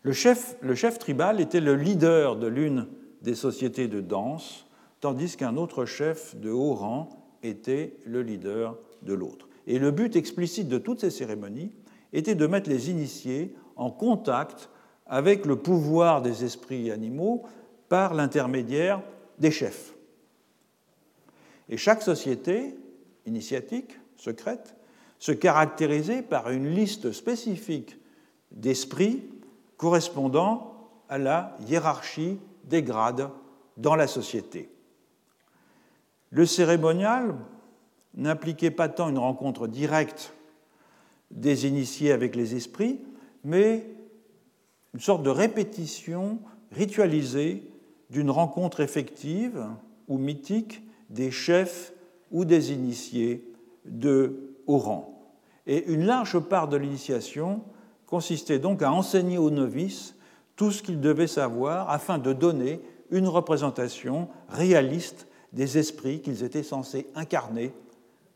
Le 0.04 0.14
chef, 0.14 0.56
le 0.62 0.76
chef 0.76 1.00
tribal 1.00 1.42
était 1.42 1.62
le 1.62 1.76
leader 1.76 2.36
de 2.36 2.48
l'une 2.48 2.88
des 3.22 3.36
sociétés 3.36 3.88
de 3.88 4.00
danse, 4.00 4.68
tandis 5.00 5.36
qu'un 5.38 5.58
autre 5.58 5.86
chef 5.86 6.36
de 6.36 6.52
haut 6.52 6.74
rang 6.74 7.10
était 7.42 7.98
le 8.06 8.22
leader 8.22 8.78
de 9.02 9.14
l'autre. 9.14 9.48
Et 9.66 9.80
le 9.80 9.92
but 9.92 10.16
explicite 10.16 10.68
de 10.68 10.78
toutes 10.78 11.00
ces 11.00 11.10
cérémonies 11.10 11.72
était 12.12 12.36
de 12.36 12.48
mettre 12.48 12.70
les 12.70 12.90
initiés 12.90 13.56
en 13.76 13.90
contact 13.90 14.70
avec 15.08 15.46
le 15.46 15.56
pouvoir 15.56 16.22
des 16.22 16.44
esprits 16.44 16.92
animaux 16.92 17.44
par 17.94 18.16
l'intermédiaire 18.16 19.04
des 19.38 19.52
chefs. 19.52 19.94
Et 21.70 21.78
chaque 21.78 22.02
société 22.02 22.76
initiatique, 23.28 24.00
secrète, 24.16 24.76
se 25.20 25.32
caractérisait 25.32 26.24
par 26.24 26.50
une 26.50 26.70
liste 26.74 27.12
spécifique 27.12 28.00
d'esprits 28.50 29.24
correspondant 29.78 30.90
à 31.08 31.20
la 31.20 31.56
hiérarchie 31.68 32.40
des 32.64 32.82
grades 32.82 33.30
dans 33.78 33.94
la 33.94 34.08
société. 34.08 34.72
Le 36.32 36.48
cérémonial 36.48 37.36
n'impliquait 38.16 38.72
pas 38.72 38.90
tant 38.90 39.10
une 39.10 39.20
rencontre 39.20 39.68
directe 39.68 40.34
des 41.30 41.68
initiés 41.68 42.12
avec 42.12 42.36
les 42.36 42.56
esprits, 42.56 43.02
mais 43.44 43.86
une 44.96 45.00
sorte 45.00 45.22
de 45.22 45.30
répétition 45.30 46.40
ritualisée 46.72 47.70
d'une 48.14 48.30
rencontre 48.30 48.80
effective 48.80 49.66
ou 50.08 50.20
mythique 50.20 50.84
des 51.10 51.32
chefs 51.32 51.94
ou 52.32 52.46
des 52.46 52.72
initiés 52.72 53.44
de 53.86 54.56
haut 54.68 54.78
rang. 54.78 55.34
Et 55.66 55.92
une 55.92 56.06
large 56.06 56.40
part 56.40 56.68
de 56.68 56.78
l'initiation 56.78 57.64
consistait 58.06 58.60
donc 58.60 58.84
à 58.84 58.92
enseigner 58.92 59.40
aux 59.40 59.50
novices 59.50 60.16
tout 60.56 60.70
ce 60.70 60.84
qu'ils 60.84 61.02
devaient 61.02 61.26
savoir 61.26 61.90
afin 61.90 62.20
de 62.20 62.34
donner 62.34 62.82
une 63.10 63.28
représentation 63.28 64.30
réaliste 64.48 65.28
des 65.52 65.80
esprits 65.80 66.22
qu'ils 66.22 66.44
étaient 66.44 66.62
censés 66.62 67.08
incarner 67.16 67.74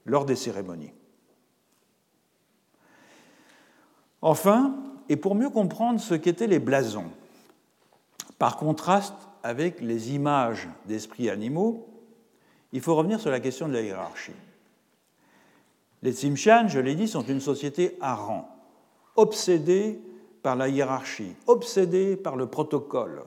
lors 0.05 0.25
des 0.25 0.35
cérémonies. 0.35 0.93
Enfin, 4.23 4.75
et 5.07 5.17
pour 5.17 5.35
mieux 5.35 5.51
comprendre 5.51 5.99
ce 5.99 6.15
qu'étaient 6.15 6.47
les 6.47 6.59
blasons, 6.59 7.11
par 8.39 8.57
contraste 8.57 9.13
avec 9.47 9.79
les 9.79 10.13
images 10.13 10.67
d'esprits 10.87 11.29
animaux, 11.29 11.87
il 12.73 12.81
faut 12.81 12.95
revenir 12.95 13.17
sur 13.17 13.31
la 13.31 13.39
question 13.39 13.69
de 13.69 13.73
la 13.73 13.81
hiérarchie. 13.81 14.33
Les 16.03 16.11
Tsimshian, 16.11 16.67
je 16.67 16.81
l'ai 16.81 16.95
dit, 16.95 17.07
sont 17.07 17.21
une 17.21 17.39
société 17.39 17.97
à 18.01 18.13
rang, 18.13 18.49
obsédée 19.15 20.01
par 20.43 20.57
la 20.57 20.67
hiérarchie, 20.67 21.33
obsédée 21.45 22.17
par 22.17 22.35
le 22.35 22.47
protocole, 22.47 23.23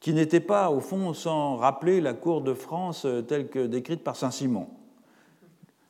qui 0.00 0.12
n'était 0.12 0.40
pas, 0.40 0.70
au 0.70 0.80
fond, 0.80 1.14
sans 1.14 1.54
rappeler 1.54 2.00
la 2.00 2.12
cour 2.12 2.40
de 2.40 2.52
France 2.52 3.06
telle 3.28 3.46
que 3.46 3.64
décrite 3.64 4.02
par 4.02 4.16
Saint-Simon. 4.16 4.66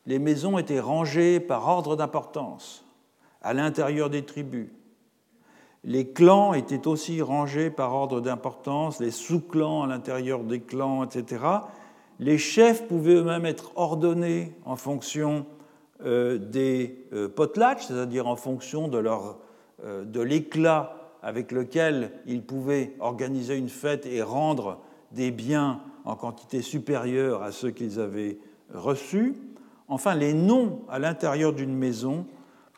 Les 0.05 0.19
maisons 0.19 0.59
étaient 0.59 0.79
rangées 0.79 1.39
par 1.39 1.67
ordre 1.67 1.95
d'importance 1.95 2.85
à 3.41 3.55
l'intérieur 3.55 4.11
des 4.11 4.25
tribus. 4.25 4.69
Les 5.83 6.07
clans 6.07 6.53
étaient 6.53 6.87
aussi 6.87 7.21
rangés 7.21 7.69
par 7.69 7.93
ordre 7.93 8.19
d'importance, 8.19 8.99
les 8.99 9.11
sous-clans 9.11 9.83
à 9.83 9.87
l'intérieur 9.87 10.43
des 10.43 10.59
clans, 10.59 11.03
etc. 11.03 11.43
Les 12.19 12.37
chefs 12.37 12.87
pouvaient 12.87 13.15
eux-mêmes 13.15 13.45
être 13.45 13.71
ordonnés 13.75 14.55
en 14.65 14.75
fonction 14.75 15.45
euh, 16.03 16.37
des 16.37 17.05
euh, 17.13 17.29
potlatches, 17.29 17.85
c'est-à-dire 17.87 18.27
en 18.27 18.35
fonction 18.35 18.89
euh, 18.93 20.03
de 20.03 20.21
l'éclat 20.21 20.93
avec 21.21 21.51
lequel 21.51 22.11
ils 22.25 22.43
pouvaient 22.43 22.95
organiser 22.99 23.55
une 23.55 23.69
fête 23.69 24.05
et 24.05 24.21
rendre 24.21 24.79
des 25.11 25.31
biens 25.31 25.81
en 26.05 26.15
quantité 26.15 26.61
supérieure 26.61 27.43
à 27.43 27.51
ceux 27.51 27.71
qu'ils 27.71 27.99
avaient 27.99 28.37
reçus. 28.73 29.35
Enfin, 29.87 30.15
les 30.15 30.33
noms 30.33 30.81
à 30.89 30.99
l'intérieur 30.99 31.53
d'une 31.53 31.75
maison 31.75 32.25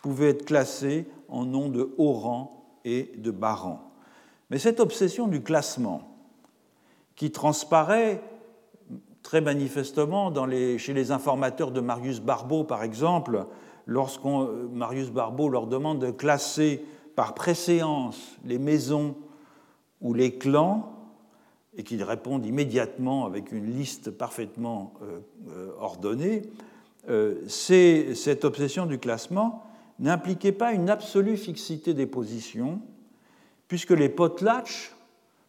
pouvaient 0.01 0.29
être 0.29 0.45
classés 0.45 1.05
en 1.27 1.45
noms 1.45 1.69
de 1.69 1.93
haut 1.97 2.13
rang 2.13 2.58
et 2.85 3.11
de 3.17 3.31
bas 3.31 3.53
rang. 3.53 3.91
Mais 4.49 4.59
cette 4.59 4.79
obsession 4.79 5.27
du 5.27 5.41
classement, 5.41 6.01
qui 7.15 7.31
transparaît 7.31 8.21
très 9.23 9.41
manifestement 9.41 10.33
chez 10.77 10.93
les 10.93 11.11
informateurs 11.11 11.71
de 11.71 11.81
Marius 11.81 12.21
Barbeau, 12.21 12.63
par 12.63 12.83
exemple, 12.83 13.45
lorsque 13.85 14.23
Marius 14.71 15.11
Barbeau 15.11 15.49
leur 15.49 15.67
demande 15.67 15.99
de 15.99 16.11
classer 16.11 16.83
par 17.15 17.33
préséance 17.33 18.37
les 18.45 18.57
maisons 18.57 19.15
ou 20.01 20.13
les 20.13 20.37
clans, 20.37 20.95
et 21.75 21.83
qu'ils 21.83 22.03
répondent 22.03 22.45
immédiatement 22.45 23.25
avec 23.25 23.51
une 23.51 23.65
liste 23.65 24.11
parfaitement 24.11 24.93
euh, 25.01 25.19
euh, 25.49 25.71
ordonnée, 25.79 26.41
euh, 27.09 27.35
cette 27.47 28.43
obsession 28.43 28.85
du 28.85 28.97
classement 28.97 29.63
n'impliquait 29.99 30.51
pas 30.53 30.73
une 30.73 30.89
absolue 30.89 31.37
fixité 31.37 31.93
des 31.93 32.07
positions, 32.07 32.81
puisque 33.67 33.91
les 33.91 34.09
potlatches 34.09 34.95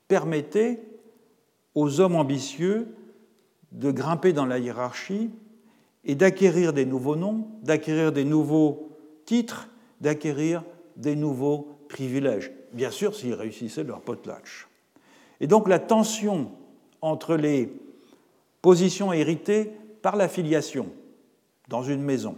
permettaient 0.08 0.82
aux 1.74 2.00
hommes 2.00 2.16
ambitieux 2.16 2.88
de 3.72 3.90
grimper 3.90 4.32
dans 4.32 4.46
la 4.46 4.58
hiérarchie 4.58 5.30
et 6.04 6.14
d'acquérir 6.14 6.72
des 6.72 6.84
nouveaux 6.84 7.16
noms, 7.16 7.46
d'acquérir 7.62 8.12
des 8.12 8.24
nouveaux 8.24 8.90
titres, 9.24 9.68
d'acquérir 10.00 10.64
des 10.96 11.14
nouveaux 11.14 11.68
privilèges, 11.88 12.52
bien 12.72 12.90
sûr 12.90 13.14
s'ils 13.14 13.34
réussissaient 13.34 13.84
leur 13.84 14.00
potlatch. 14.00 14.68
Et 15.40 15.46
donc 15.46 15.68
la 15.68 15.78
tension 15.78 16.50
entre 17.00 17.36
les 17.36 17.72
positions 18.60 19.12
héritées 19.12 19.70
par 20.02 20.16
la 20.16 20.28
filiation 20.28 20.88
dans 21.68 21.82
une 21.82 22.02
maison 22.02 22.36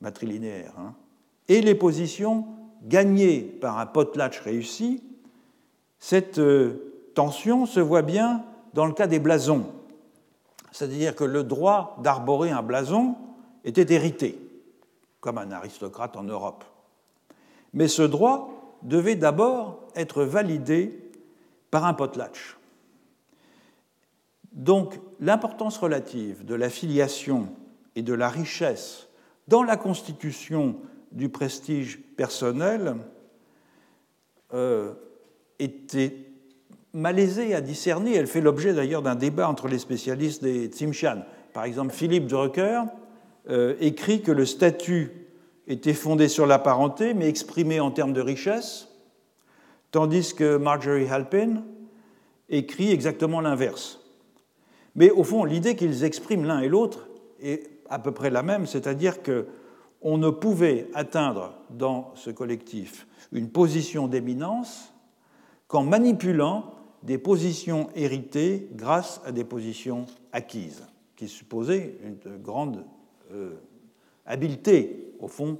matrilinéaire 0.00 0.72
hein, 0.78 0.94
et 1.48 1.60
les 1.60 1.74
positions 1.74 2.46
gagnées 2.84 3.40
par 3.40 3.78
un 3.78 3.86
potlatch 3.86 4.40
réussi, 4.40 5.02
cette 5.98 6.38
euh, 6.38 7.10
tension 7.14 7.66
se 7.66 7.80
voit 7.80 8.02
bien 8.02 8.44
dans 8.74 8.86
le 8.86 8.92
cas 8.92 9.06
des 9.06 9.18
blasons. 9.18 9.66
C'est-à-dire 10.70 11.16
que 11.16 11.24
le 11.24 11.42
droit 11.42 11.96
d'arborer 12.02 12.50
un 12.50 12.62
blason 12.62 13.16
était 13.64 13.92
hérité, 13.92 14.38
comme 15.20 15.38
un 15.38 15.50
aristocrate 15.50 16.16
en 16.16 16.22
Europe. 16.22 16.64
Mais 17.72 17.88
ce 17.88 18.02
droit 18.02 18.76
devait 18.82 19.16
d'abord 19.16 19.80
être 19.96 20.22
validé 20.22 21.10
par 21.70 21.84
un 21.84 21.94
potlatch. 21.94 22.56
Donc 24.52 25.00
l'importance 25.20 25.78
relative 25.78 26.44
de 26.44 26.54
la 26.54 26.70
filiation 26.70 27.48
et 27.96 28.02
de 28.02 28.14
la 28.14 28.28
richesse 28.28 29.07
dans 29.48 29.62
la 29.62 29.76
constitution 29.76 30.76
du 31.10 31.28
prestige 31.28 32.00
personnel 32.16 32.96
euh, 34.54 34.92
était 35.58 36.14
malaisée 36.92 37.54
à 37.54 37.60
discerner. 37.60 38.14
Elle 38.14 38.26
fait 38.26 38.40
l'objet 38.40 38.74
d'ailleurs 38.74 39.02
d'un 39.02 39.14
débat 39.14 39.48
entre 39.48 39.68
les 39.68 39.78
spécialistes 39.78 40.42
des 40.42 40.66
Tsimshian. 40.66 41.22
Par 41.52 41.64
exemple, 41.64 41.92
Philippe 41.92 42.26
Drucker 42.26 42.82
euh, 43.48 43.74
écrit 43.80 44.22
que 44.22 44.32
le 44.32 44.44
statut 44.44 45.10
était 45.66 45.94
fondé 45.94 46.28
sur 46.28 46.46
la 46.46 46.58
parenté, 46.58 47.14
mais 47.14 47.28
exprimé 47.28 47.80
en 47.80 47.90
termes 47.90 48.12
de 48.12 48.20
richesse, 48.20 48.88
tandis 49.90 50.34
que 50.34 50.56
Marjorie 50.56 51.08
Halpin 51.08 51.64
écrit 52.48 52.90
exactement 52.90 53.40
l'inverse. 53.40 54.00
Mais 54.94 55.10
au 55.10 55.24
fond, 55.24 55.44
l'idée 55.44 55.76
qu'ils 55.76 56.04
expriment 56.04 56.44
l'un 56.44 56.60
et 56.60 56.68
l'autre 56.68 57.08
est 57.40 57.77
à 57.88 57.98
peu 57.98 58.12
près 58.12 58.30
la 58.30 58.42
même, 58.42 58.66
c'est-à-dire 58.66 59.18
qu'on 59.22 60.18
ne 60.18 60.30
pouvait 60.30 60.88
atteindre 60.94 61.54
dans 61.70 62.12
ce 62.14 62.30
collectif 62.30 63.06
une 63.32 63.50
position 63.50 64.08
d'éminence 64.08 64.92
qu'en 65.66 65.82
manipulant 65.82 66.74
des 67.02 67.18
positions 67.18 67.88
héritées 67.94 68.68
grâce 68.72 69.20
à 69.24 69.32
des 69.32 69.44
positions 69.44 70.06
acquises, 70.32 70.86
qui 71.16 71.28
supposaient 71.28 71.98
une 72.02 72.38
grande 72.38 72.84
euh, 73.32 73.54
habileté, 74.26 75.14
au 75.20 75.28
fond, 75.28 75.58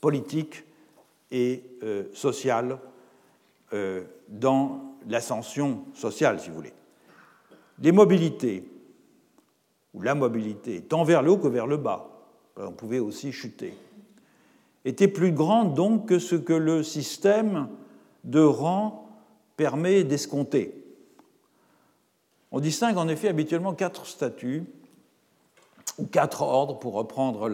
politique 0.00 0.64
et 1.30 1.64
euh, 1.82 2.04
sociale 2.12 2.78
euh, 3.72 4.04
dans 4.28 4.94
l'ascension 5.08 5.84
sociale, 5.94 6.40
si 6.40 6.50
vous 6.50 6.56
voulez. 6.56 6.72
Les 7.80 7.92
mobilités, 7.92 8.68
ou 9.96 10.02
la 10.02 10.14
mobilité, 10.14 10.82
tant 10.82 11.02
vers 11.02 11.22
le 11.22 11.32
haut 11.32 11.38
que 11.38 11.48
vers 11.48 11.66
le 11.66 11.78
bas, 11.78 12.10
on 12.56 12.72
pouvait 12.72 12.98
aussi 12.98 13.32
chuter, 13.32 13.74
étaient 14.84 15.08
plus 15.08 15.32
grandes 15.32 15.74
donc 15.74 16.06
que 16.06 16.18
ce 16.18 16.36
que 16.36 16.52
le 16.52 16.82
système 16.82 17.68
de 18.24 18.40
rang 18.40 19.08
permet 19.56 20.04
d'escompter. 20.04 20.84
On 22.52 22.60
distingue 22.60 22.98
en 22.98 23.08
effet 23.08 23.28
habituellement 23.28 23.74
quatre 23.74 24.06
statuts, 24.06 24.64
ou 25.98 26.06
quatre 26.06 26.42
ordres, 26.42 26.78
pour 26.78 26.94
reprendre 26.94 27.48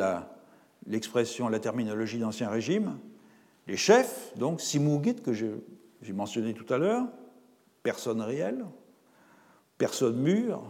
l'expression, 0.86 1.48
la, 1.48 1.60
terminologie 1.60 2.18
d'Ancien 2.18 2.48
Régime. 2.50 2.98
Les 3.68 3.76
chefs, 3.76 4.32
donc 4.36 4.60
Simugit, 4.60 5.14
que 5.14 5.32
j'ai 5.32 6.12
mentionné 6.12 6.52
tout 6.52 6.72
à 6.74 6.78
l'heure, 6.78 7.06
personnes 7.84 8.20
réelles, 8.20 8.64
personnes 9.78 10.16
mûres, 10.16 10.62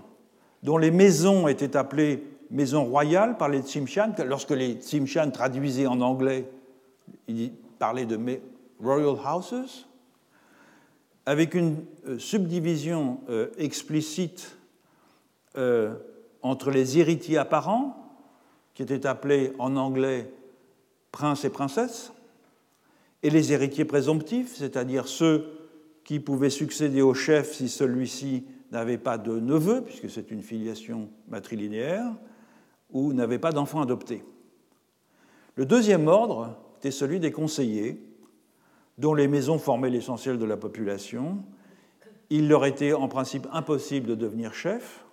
dont 0.62 0.78
les 0.78 0.90
maisons 0.90 1.48
étaient 1.48 1.76
appelées 1.76 2.22
maisons 2.50 2.84
royales 2.84 3.36
par 3.36 3.48
les 3.48 3.62
Tsimshian. 3.62 4.14
Lorsque 4.26 4.50
les 4.50 4.74
Tsimshian 4.74 5.30
traduisaient 5.30 5.86
en 5.86 6.00
anglais, 6.00 6.48
ils 7.26 7.52
parlaient 7.78 8.06
de 8.06 8.18
royal 8.80 9.16
houses, 9.16 9.88
avec 11.26 11.54
une 11.54 11.84
euh, 12.06 12.18
subdivision 12.18 13.20
euh, 13.28 13.48
explicite 13.58 14.56
euh, 15.56 15.94
entre 16.42 16.70
les 16.70 16.98
héritiers 16.98 17.38
apparents, 17.38 17.98
qui 18.74 18.82
étaient 18.82 19.06
appelés 19.06 19.52
en 19.58 19.76
anglais 19.76 20.32
princes 21.12 21.44
et 21.44 21.50
princesses, 21.50 22.12
et 23.22 23.30
les 23.30 23.52
héritiers 23.52 23.84
présomptifs, 23.84 24.56
c'est-à-dire 24.56 25.06
ceux 25.06 25.46
qui 26.04 26.18
pouvait 26.18 26.50
succéder 26.50 27.02
au 27.02 27.14
chef 27.14 27.52
si 27.52 27.68
celui-ci 27.68 28.44
n'avait 28.72 28.98
pas 28.98 29.18
de 29.18 29.38
neveu, 29.38 29.82
puisque 29.82 30.10
c'est 30.10 30.30
une 30.30 30.42
filiation 30.42 31.10
matrilinéaire, 31.28 32.10
ou 32.90 33.12
n'avait 33.12 33.38
pas 33.38 33.52
d'enfant 33.52 33.82
adopté. 33.82 34.24
Le 35.54 35.66
deuxième 35.66 36.08
ordre 36.08 36.56
était 36.78 36.90
celui 36.90 37.20
des 37.20 37.30
conseillers, 37.30 38.02
dont 38.98 39.14
les 39.14 39.28
maisons 39.28 39.58
formaient 39.58 39.90
l'essentiel 39.90 40.38
de 40.38 40.44
la 40.44 40.56
population. 40.56 41.44
Il 42.30 42.48
leur 42.48 42.64
était 42.64 42.94
en 42.94 43.08
principe 43.08 43.46
impossible 43.52 44.06
de 44.06 44.14
devenir 44.14 44.54
chef, 44.54 45.04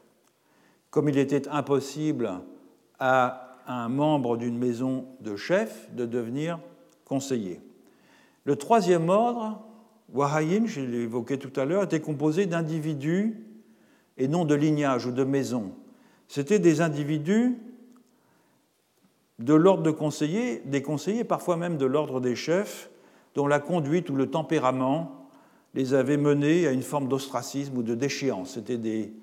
comme 0.89 1.10
il 1.10 1.18
était 1.18 1.47
impossible 1.49 2.32
à 2.97 3.57
un 3.68 3.89
membre 3.89 4.38
d'une 4.38 4.57
maison 4.57 5.05
de 5.20 5.36
chef 5.36 5.93
de 5.93 6.05
devenir 6.05 6.60
conseiller. 7.03 7.62
Le 8.45 8.55
troisième 8.55 9.10
ordre 9.10 9.62
Wahayin, 10.14 10.66
je 10.66 10.82
l'ai 10.82 11.01
évoqué 11.01 11.38
tout 11.38 11.57
à 11.60 11.66
l'heure, 11.66 11.84
était 11.84 11.99
composé 11.99 12.45
d'individus 12.45 13.49
et 14.20 14.28
non 14.28 14.45
de 14.45 14.53
lignages 14.53 15.05
ou 15.05 15.11
de 15.11 15.24
maisons. 15.24 15.72
C'étaient 16.28 16.59
des 16.59 16.82
individus 16.82 17.57
de 19.39 19.53
l'ordre 19.53 19.84
de 19.84 19.91
conseillers, 19.91 20.61
des 20.65 20.84
conseillers, 20.84 21.24
parfois 21.24 21.57
même 21.57 21.78
de 21.78 21.86
l'ordre 21.86 22.20
des 22.20 22.36
chefs, 22.36 22.91
dont 23.34 23.47
la 23.47 23.59
conduite 23.59 24.09
ou 24.09 24.15
le 24.15 24.30
tempérament 24.30 25.30
les 25.74 25.93
avait 25.93 26.17
menés 26.17 26.67
à 26.67 26.72
une 26.72 26.82
forme 26.82 27.07
d'ostracisme 27.07 27.78
ou 27.78 27.84
de 27.84 27.95
déchéance. 27.95 28.51
C'étaient 28.55 28.78
des, 28.78 29.13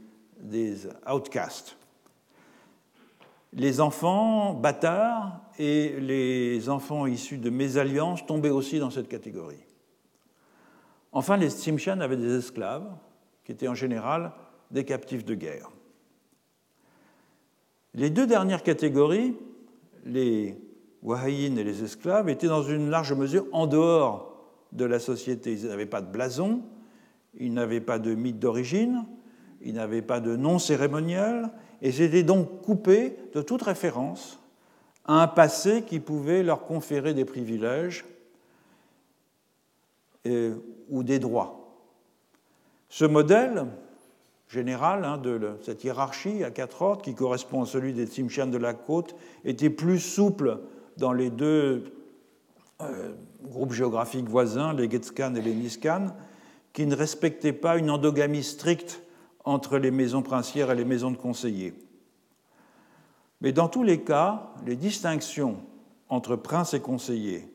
des 0.41 0.89
outcasts. 1.11 1.77
Les 3.53 3.81
enfants 3.81 4.55
bâtards 4.55 5.41
et 5.59 6.01
les 6.01 6.69
enfants 6.69 7.07
issus 7.07 7.39
de 7.39 7.51
mésalliances 7.51 8.25
tombaient 8.27 8.51
aussi 8.51 8.79
dans 8.79 8.91
cette 8.91 9.09
catégorie. 9.09 9.65
Enfin, 11.13 11.37
les 11.37 11.51
Tsimshian 11.51 12.01
avaient 12.01 12.17
des 12.17 12.37
esclaves, 12.37 12.87
qui 13.45 13.53
étaient 13.53 13.69
en 13.69 13.75
général 13.75 14.33
des 14.71 14.85
captifs 14.85 15.25
de 15.25 15.35
guerre. 15.35 15.71
Les 17.95 18.11
deux 18.11 18.27
dernières 18.27 18.63
catégories, 18.63 19.35
les 20.05 20.59
Wahayin 21.03 21.57
et 21.57 21.65
les 21.65 21.83
esclaves, 21.83 22.29
étaient 22.29 22.47
dans 22.47 22.63
une 22.63 22.91
large 22.91 23.13
mesure 23.13 23.47
en 23.53 23.67
dehors 23.67 24.45
de 24.73 24.85
la 24.85 24.99
société. 24.99 25.53
Ils 25.53 25.69
n'avaient 25.69 25.87
pas 25.87 26.03
de 26.03 26.11
blason, 26.11 26.63
ils 27.39 27.53
n'avaient 27.53 27.81
pas 27.81 27.99
de 27.99 28.15
mythe 28.15 28.39
d'origine, 28.39 29.07
ils 29.63 29.75
n'avaient 29.75 30.03
pas 30.03 30.21
de 30.21 30.37
nom 30.37 30.59
cérémonial, 30.59 31.53
et 31.81 31.89
étaient 32.03 32.23
donc 32.23 32.63
coupés 32.63 33.17
de 33.35 33.43
toute 33.43 33.63
référence 33.63 34.41
à 35.05 35.23
un 35.23 35.29
passé 35.29 35.83
qui 35.83 36.01
pouvait 36.01 36.43
leur 36.43 36.65
conférer 36.65 37.15
des 37.15 37.25
privilèges 37.25 38.05
ou 40.25 41.03
des 41.03 41.19
droits. 41.19 41.81
Ce 42.89 43.05
modèle 43.05 43.67
général 44.57 45.05
hein, 45.05 45.19
de 45.19 45.39
cette 45.63 45.85
hiérarchie 45.85 46.43
à 46.43 46.51
quatre 46.51 46.83
ordres, 46.83 47.03
qui 47.03 47.15
correspond 47.15 47.63
à 47.63 47.67
celui 47.67 47.93
des 47.93 48.07
Tsimshian 48.07 48.47
de 48.47 48.57
la 48.57 48.73
côte, 48.75 49.15
était 49.45 49.71
plus 49.71 50.01
souple 50.01 50.59
dans 50.97 51.13
les 51.13 51.31
deux 51.31 51.85
euh, 52.81 53.13
groupes 53.45 53.73
géographiques 53.73 54.29
voisins, 54.29 54.73
les 54.73 54.91
Getskan 54.91 55.35
et 55.35 55.43
les 55.43 55.55
Niskan, 55.55 56.09
qui 56.73 56.87
ne 56.87 56.97
respectaient 56.97 57.53
pas 57.53 57.77
une 57.77 57.91
endogamie 57.91 58.43
stricte 58.43 59.03
entre 59.45 59.79
les 59.79 59.91
maisons 59.91 60.23
princières 60.23 60.71
et 60.71 60.75
les 60.75 60.85
maisons 60.85 61.11
de 61.11 61.17
conseillers. 61.17 61.75
Mais 63.43 63.53
dans 63.53 63.69
tous 63.69 63.83
les 63.83 64.01
cas, 64.01 64.55
les 64.65 64.77
distinctions 64.77 65.59
entre 66.09 66.35
princes 66.35 66.73
et 66.73 66.81
conseillers, 66.81 67.53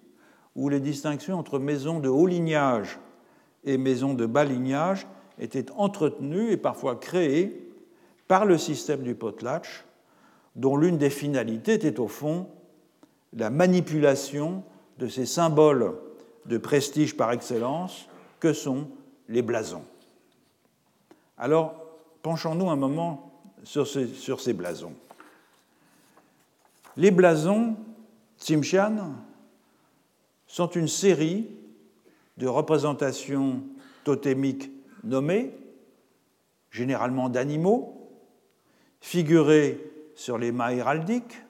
ou 0.56 0.70
les 0.70 0.80
distinctions 0.80 1.40
entre 1.40 1.58
maisons 1.58 2.00
de 2.00 2.10
haut 2.10 2.28
lignage 2.28 3.00
et 3.64 3.78
maisons 3.78 4.14
de 4.14 4.26
bas 4.28 4.44
lignage, 4.44 5.08
étaient 5.42 5.70
entretenues 5.72 6.52
et 6.52 6.58
parfois 6.58 6.96
créées 6.96 7.68
par 8.28 8.46
le 8.46 8.58
système 8.58 9.02
du 9.02 9.16
potlatch, 9.16 9.84
dont 10.56 10.78
l'une 10.78 10.98
des 10.98 11.10
finalités 11.10 11.74
était 11.74 12.00
au 12.00 12.08
fond 12.08 12.48
la 13.34 13.50
manipulation 13.50 14.64
de 15.00 15.08
ces 15.08 15.26
symboles 15.26 15.94
de 16.46 16.58
prestige 16.58 17.18
par 17.18 17.32
excellence 17.32 18.08
que 18.40 18.54
sont 18.54 18.88
les 19.28 19.42
blasons. 19.42 19.84
Alors, 21.38 21.76
penchons-nous 22.22 22.70
un 22.70 22.76
moment 22.76 23.32
sur 23.64 23.88
ces, 23.88 24.08
sur 24.08 24.40
ces 24.42 24.54
blasons. 24.54 24.94
Les 26.98 27.12
blasons 27.12 27.76
Tsimshian 28.38 29.14
sont 30.48 30.70
une 30.70 30.88
série 30.88 31.48
de 32.38 32.48
représentations 32.48 33.62
totémiques 34.04 34.70
nommées, 35.04 35.52
généralement 36.70 37.30
d'animaux, 37.30 38.10
figurées 39.00 39.80
sur 40.16 40.38
les 40.38 40.52
mâts 40.52 40.74
héraldiques, 40.74 41.42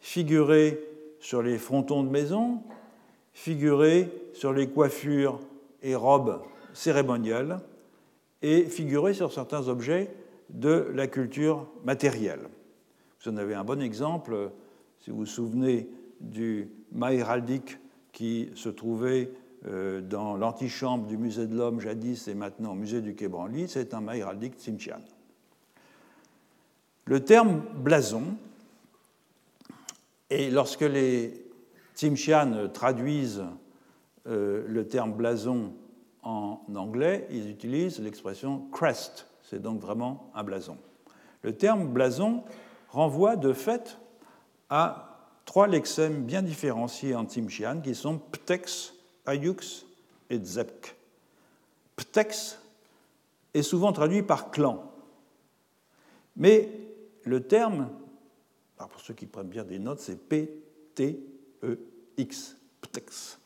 figurées 0.00 0.80
sur 1.20 1.42
les 1.42 1.58
frontons 1.58 2.02
de 2.02 2.10
maison, 2.10 2.62
figurées 3.32 4.10
sur 4.34 4.52
les 4.52 4.68
coiffures 4.68 5.40
et 5.82 5.94
robes 5.94 6.42
cérémoniales 6.72 7.60
et 8.42 8.64
figurées 8.64 9.14
sur 9.14 9.32
certains 9.32 9.68
objets 9.68 10.10
de 10.50 10.90
la 10.94 11.06
culture 11.06 11.68
matérielle. 11.84 12.48
Vous 13.20 13.30
en 13.30 13.36
avez 13.36 13.54
un 13.54 13.64
bon 13.64 13.80
exemple, 13.80 14.50
si 15.00 15.10
vous 15.10 15.18
vous 15.18 15.26
souvenez 15.26 15.88
du 16.20 16.68
mât 16.92 17.14
héraldique 17.14 17.78
qui 18.12 18.50
se 18.54 18.68
trouvait 18.68 19.30
dans 19.64 20.36
l'antichambre 20.36 21.06
du 21.06 21.16
musée 21.16 21.46
de 21.46 21.56
l'homme 21.56 21.80
jadis 21.80 22.26
et 22.26 22.34
maintenant 22.34 22.72
au 22.72 22.74
musée 22.74 23.00
du 23.00 23.14
Quai 23.14 23.28
Branly, 23.28 23.68
c'est 23.68 23.94
un 23.94 24.00
mât 24.00 24.16
héraldique. 24.16 24.54
Le 27.04 27.24
terme 27.24 27.62
blason, 27.76 28.22
et 30.30 30.50
lorsque 30.50 30.80
les 30.80 31.44
Tsimshian 31.94 32.68
traduisent 32.72 33.44
euh, 34.26 34.64
le 34.66 34.86
terme 34.86 35.12
blason 35.12 35.74
en 36.22 36.60
anglais, 36.74 37.26
ils 37.30 37.50
utilisent 37.50 37.98
l'expression 37.98 38.66
crest, 38.72 39.26
c'est 39.42 39.60
donc 39.60 39.80
vraiment 39.80 40.30
un 40.34 40.44
blason. 40.44 40.78
Le 41.42 41.56
terme 41.56 41.88
blason 41.88 42.44
renvoie 42.88 43.36
de 43.36 43.52
fait 43.52 43.98
à 44.70 45.18
trois 45.44 45.66
lexèmes 45.66 46.22
bien 46.22 46.42
différenciés 46.42 47.14
en 47.14 47.24
Tsimshian 47.24 47.80
qui 47.80 47.94
sont 47.94 48.18
Ptex, 48.18 48.94
Ayux 49.26 49.86
et 50.30 50.38
Zepk. 50.38 50.96
Ptex 51.96 52.58
est 53.54 53.62
souvent 53.62 53.92
traduit 53.92 54.22
par 54.22 54.50
clan, 54.50 54.92
mais 56.36 56.70
le 57.24 57.42
terme, 57.42 57.90
pour 58.76 59.00
ceux 59.00 59.14
qui 59.14 59.26
prennent 59.26 59.48
bien 59.48 59.64
des 59.64 59.78
notes, 59.78 60.00
c'est 60.00 60.16
P-T-E-X, 60.28 60.56
Ptex. 62.80 63.38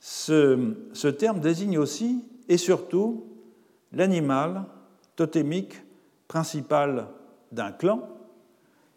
Ce, 0.00 0.74
ce 0.92 1.08
terme 1.08 1.40
désigne 1.40 1.78
aussi 1.78 2.24
et 2.48 2.58
surtout 2.58 3.24
l'animal 3.92 4.64
totémique 5.14 5.80
principal 6.26 7.06
d'un 7.52 7.72
clan, 7.72 8.08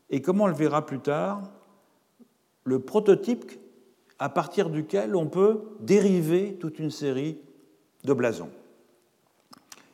et 0.10 0.22
comme 0.22 0.42
on 0.42 0.48
le 0.48 0.54
verra 0.54 0.86
plus 0.86 1.00
tard, 1.00 1.44
le 2.64 2.80
prototype 2.80 3.52
à 4.20 4.30
partir 4.30 4.70
duquel 4.70 5.16
on 5.16 5.28
peut 5.28 5.64
dériver 5.80 6.56
toute 6.56 6.80
une 6.80 6.92
série 6.92 7.38
de 8.04 8.14
blasons. 8.14 8.50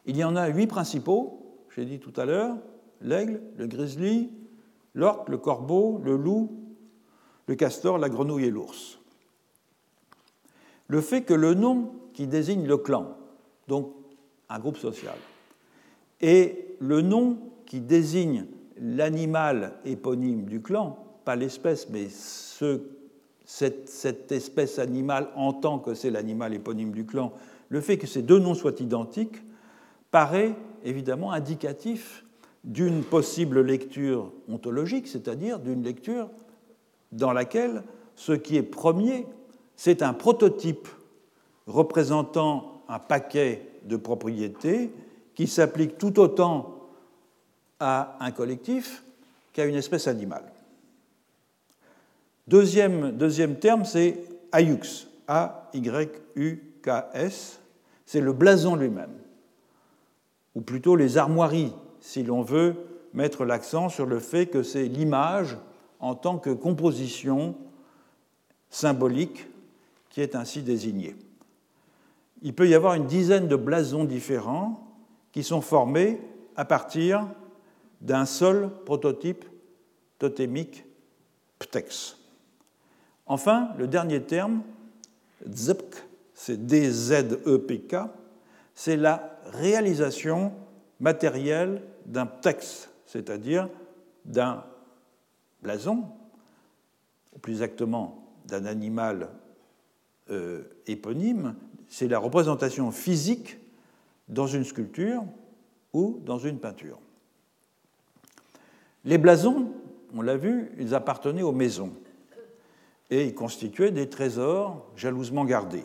Il 0.06 0.18
y 0.18 0.24
en 0.24 0.36
a 0.36 0.48
huit 0.48 0.68
principaux, 0.68 1.56
j'ai 1.76 1.86
dit 1.86 2.00
tout 2.00 2.14
à 2.18 2.26
l'heure, 2.26 2.58
l'aigle, 3.02 3.42
le 3.58 3.68
grizzly, 3.68 4.30
l'orque, 4.94 5.30
le 5.30 5.38
corbeau, 5.38 6.00
le 6.04 6.16
loup, 6.16 6.52
le 7.48 7.56
castor, 7.56 7.98
la 7.98 8.10
grenouille 8.10 8.46
et 8.46 8.52
l'ours. 8.52 9.00
Le 10.88 11.02
fait 11.02 11.24
que 11.24 11.34
le 11.34 11.54
nom 11.54 11.94
qui 12.14 12.28
désigne 12.28 12.68
le 12.68 12.78
clan, 12.78 13.16
donc 13.68 13.94
un 14.50 14.60
groupe 14.60 14.78
social, 14.78 15.16
et 16.20 16.76
le 16.80 17.02
nom 17.02 17.38
qui 17.66 17.80
désigne 17.80 18.46
l'animal 18.78 19.80
éponyme 19.86 20.46
du 20.46 20.62
clan, 20.62 20.98
pas 21.24 21.36
l'espèce, 21.36 21.90
mais 21.90 22.10
cette, 23.52 24.32
espèce 24.32 24.80
animale 24.80 25.28
en 25.36 25.52
tant 25.52 25.78
que 25.78 25.94
c'est 25.94 26.10
l'animal 26.10 26.54
éponyme 26.54 26.92
du 26.92 27.06
clan, 27.06 27.34
le 27.68 27.82
fait 27.82 27.98
que 27.98 28.08
ces 28.08 28.22
deux 28.22 28.40
noms 28.40 28.54
soient 28.54 28.80
identiques 28.80 29.42
paraît 30.10 30.56
évidemment 30.86 31.34
indicatif 31.34 32.24
d'une 32.64 33.04
possible 33.04 33.62
lecture 33.62 34.32
ontologique, 34.48 35.08
c'est-à-dire 35.08 35.60
d'une 35.60 35.84
lecture 35.84 36.30
dans 37.12 37.34
laquelle 37.34 37.84
ce 38.16 38.32
qui 38.32 38.56
est 38.56 38.64
premier, 38.64 39.26
c'est 39.76 40.02
un 40.02 40.14
prototype 40.14 40.88
représentant 41.68 42.84
un 42.88 43.00
paquet 43.00 43.68
de 43.84 43.98
propriétés 43.98 44.92
qui 45.36 45.48
s'applique 45.48 45.98
tout 45.98 46.20
autant 46.20 46.78
à 47.82 48.16
un 48.22 48.32
collectif 48.32 49.04
qu'à 49.52 49.66
une 49.66 49.76
espèce 49.76 50.08
animale. 50.08 50.46
Deuxième, 52.48 53.12
deuxième 53.12 53.60
terme, 53.60 53.86
c'est 53.86 54.20
Ayux, 54.52 55.08
A-Y-U-K-S, 55.28 56.00
c'est 58.06 58.22
le 58.22 58.34
blason 58.34 58.76
lui-même, 58.76 59.14
ou 60.56 60.62
plutôt 60.62 60.96
les 60.96 61.18
armoiries, 61.18 61.74
si 62.00 62.24
l'on 62.24 62.42
veut 62.42 62.76
mettre 63.14 63.46
l'accent 63.46 63.90
sur 63.90 64.06
le 64.06 64.20
fait 64.20 64.48
que 64.48 64.64
c'est 64.64 64.86
l'image 64.86 65.58
en 66.00 66.16
tant 66.16 66.38
que 66.38 66.50
composition 66.50 67.56
symbolique 68.70 69.48
qui 70.10 70.22
est 70.22 70.36
ainsi 70.36 70.62
désignée. 70.62 71.16
Il 72.42 72.56
peut 72.56 72.68
y 72.68 72.74
avoir 72.74 72.96
une 72.96 73.06
dizaine 73.06 73.48
de 73.48 73.56
blasons 73.56 74.04
différents 74.04 74.88
qui 75.32 75.44
sont 75.44 75.62
formés 75.62 76.20
à 76.56 76.66
partir 76.66 77.28
d'un 78.02 78.26
seul 78.26 78.70
prototype 78.86 79.46
totémique 80.18 80.84
ptex. 81.60 82.18
Enfin, 83.32 83.70
le 83.78 83.88
dernier 83.88 84.22
terme, 84.22 84.62
ZEPK, 85.50 86.04
c'est 86.34 86.66
D-Z-E-P-K, 86.66 87.96
c'est 88.76 88.98
la 88.98 89.40
réalisation 89.54 90.52
matérielle 91.00 91.82
d'un 92.06 92.26
ptex, 92.26 92.90
c'est-à-dire 93.06 93.70
d'un 94.26 94.66
blason, 95.64 96.04
ou 97.34 97.40
plus 97.40 97.54
exactement 97.54 98.22
d'un 98.48 98.66
animal 98.66 99.30
euh, 100.30 100.64
éponyme, 100.88 101.56
c'est 101.88 102.10
la 102.10 102.20
représentation 102.20 102.92
physique 102.92 103.60
dans 104.28 104.48
une 104.48 104.66
sculpture 104.66 105.24
ou 105.94 106.20
dans 106.26 106.38
une 106.38 106.60
peinture. 106.60 107.00
Les 109.06 109.18
blasons, 109.18 109.72
on 110.14 110.22
l'a 110.22 110.36
vu, 110.36 110.70
ils 110.78 110.94
appartenaient 110.94 111.44
aux 111.44 111.54
maisons 111.54 111.94
et 113.12 113.26
ils 113.26 113.36
constituaient 113.36 113.92
des 113.92 114.10
trésors 114.10 114.90
jalousement 114.96 115.46
gardés. 115.46 115.84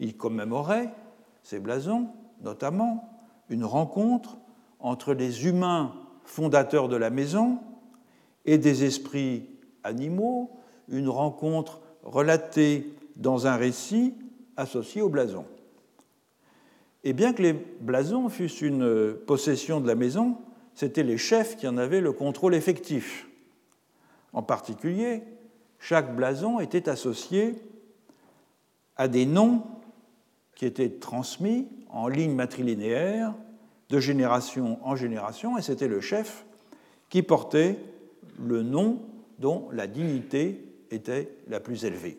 Ils 0.00 0.16
commémoraient, 0.16 0.92
ces 1.42 1.60
blasons, 1.60 2.08
notamment, 2.42 3.08
une 3.48 3.64
rencontre 3.64 4.36
entre 4.80 5.14
les 5.14 5.46
humains 5.46 5.94
fondateurs 6.24 6.88
de 6.88 6.96
la 6.96 7.08
maison 7.08 7.60
et 8.44 8.58
des 8.58 8.84
esprits 8.84 9.48
animaux, 9.84 10.50
une 10.88 11.08
rencontre 11.08 11.80
relatée 12.02 12.92
dans 13.14 13.46
un 13.46 13.56
récit 13.56 14.14
associé 14.56 15.02
au 15.02 15.08
blason. 15.08 15.44
Et 17.04 17.12
bien 17.12 17.32
que 17.32 17.42
les 17.42 17.52
blasons 17.52 18.28
fussent 18.28 18.62
une 18.62 19.14
possession 19.14 19.80
de 19.80 19.86
la 19.86 19.94
maison, 19.94 20.38
c'étaient 20.74 21.04
les 21.04 21.18
chefs 21.18 21.56
qui 21.56 21.68
en 21.68 21.76
avaient 21.76 22.00
le 22.00 22.12
contrôle 22.12 22.54
effectif. 22.54 23.28
En 24.32 24.42
particulier, 24.42 25.22
chaque 25.78 26.14
blason 26.14 26.60
était 26.60 26.88
associé 26.88 27.54
à 28.96 29.08
des 29.08 29.26
noms 29.26 29.62
qui 30.54 30.66
était 30.66 30.90
transmis 30.90 31.68
en 31.90 32.08
ligne 32.08 32.34
matrilinéaire 32.34 33.34
de 33.88 34.00
génération 34.00 34.78
en 34.82 34.96
génération, 34.96 35.56
et 35.58 35.62
c'était 35.62 35.88
le 35.88 36.00
chef 36.00 36.44
qui 37.08 37.22
portait 37.22 37.78
le 38.38 38.62
nom 38.62 39.00
dont 39.38 39.68
la 39.72 39.86
dignité 39.86 40.64
était 40.90 41.36
la 41.46 41.60
plus 41.60 41.84
élevée. 41.84 42.18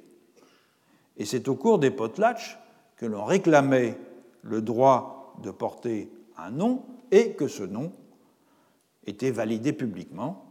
Et 1.18 1.26
c'est 1.26 1.48
au 1.48 1.56
cours 1.56 1.80
des 1.80 1.92
potlatches 1.92 2.58
que 2.96 3.06
l'on 3.06 3.26
réclamait 3.26 3.98
le 4.44 4.62
droit 4.62 5.36
de 5.44 5.52
porter 5.52 6.10
un 6.38 6.52
nom 6.52 6.84
et 7.12 7.34
que 7.34 7.48
ce 7.48 7.64
nom 7.64 7.92
était 9.06 9.32
validé 9.32 9.74
publiquement 9.74 10.46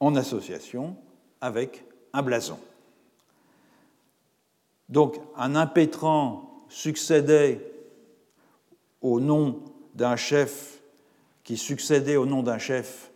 en 0.00 0.14
association 0.14 0.96
avec 1.40 1.85
un 2.16 2.22
blason. 2.22 2.58
Donc 4.88 5.20
un 5.36 5.54
impétrant 5.54 6.64
succédait 6.68 7.60
au 9.02 9.20
nom 9.20 9.60
d'un 9.94 10.16
chef 10.16 10.80
qui 11.44 11.56
succédait 11.56 12.16
au 12.16 12.26
nom 12.26 12.42
d'un 12.42 12.58
chef 12.58 13.10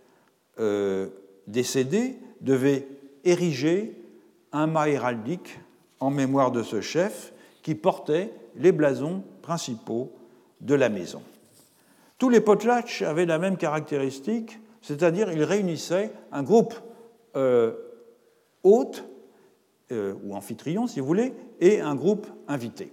euh, 0.58 1.08
décédé, 1.46 2.16
devait 2.40 2.86
ériger 3.24 3.96
un 4.52 4.66
mât 4.66 4.88
héraldique 4.88 5.58
en 5.98 6.10
mémoire 6.10 6.52
de 6.52 6.62
ce 6.62 6.80
chef 6.80 7.32
qui 7.62 7.74
portait 7.74 8.32
les 8.56 8.72
blasons 8.72 9.24
principaux 9.42 10.12
de 10.60 10.74
la 10.74 10.90
maison. 10.90 11.22
Tous 12.18 12.28
les 12.28 12.40
potlatches 12.40 13.02
avaient 13.02 13.26
la 13.26 13.38
même 13.38 13.56
caractéristique, 13.56 14.58
c'est-à-dire 14.82 15.32
ils 15.32 15.42
réunissaient 15.42 16.12
un 16.32 16.42
groupe 16.42 16.74
euh, 17.36 17.72
hôte, 18.62 19.04
euh, 19.92 20.14
ou 20.24 20.34
amphitryon 20.34 20.86
si 20.86 21.00
vous 21.00 21.06
voulez, 21.06 21.32
et 21.60 21.80
un 21.80 21.94
groupe 21.94 22.26
invité. 22.48 22.92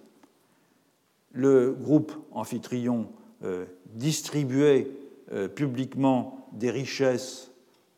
Le 1.32 1.72
groupe 1.74 2.14
amphitryon 2.32 3.10
euh, 3.44 3.66
distribuait 3.94 4.88
euh, 5.32 5.48
publiquement 5.48 6.48
des 6.54 6.72
richesses 6.72 7.52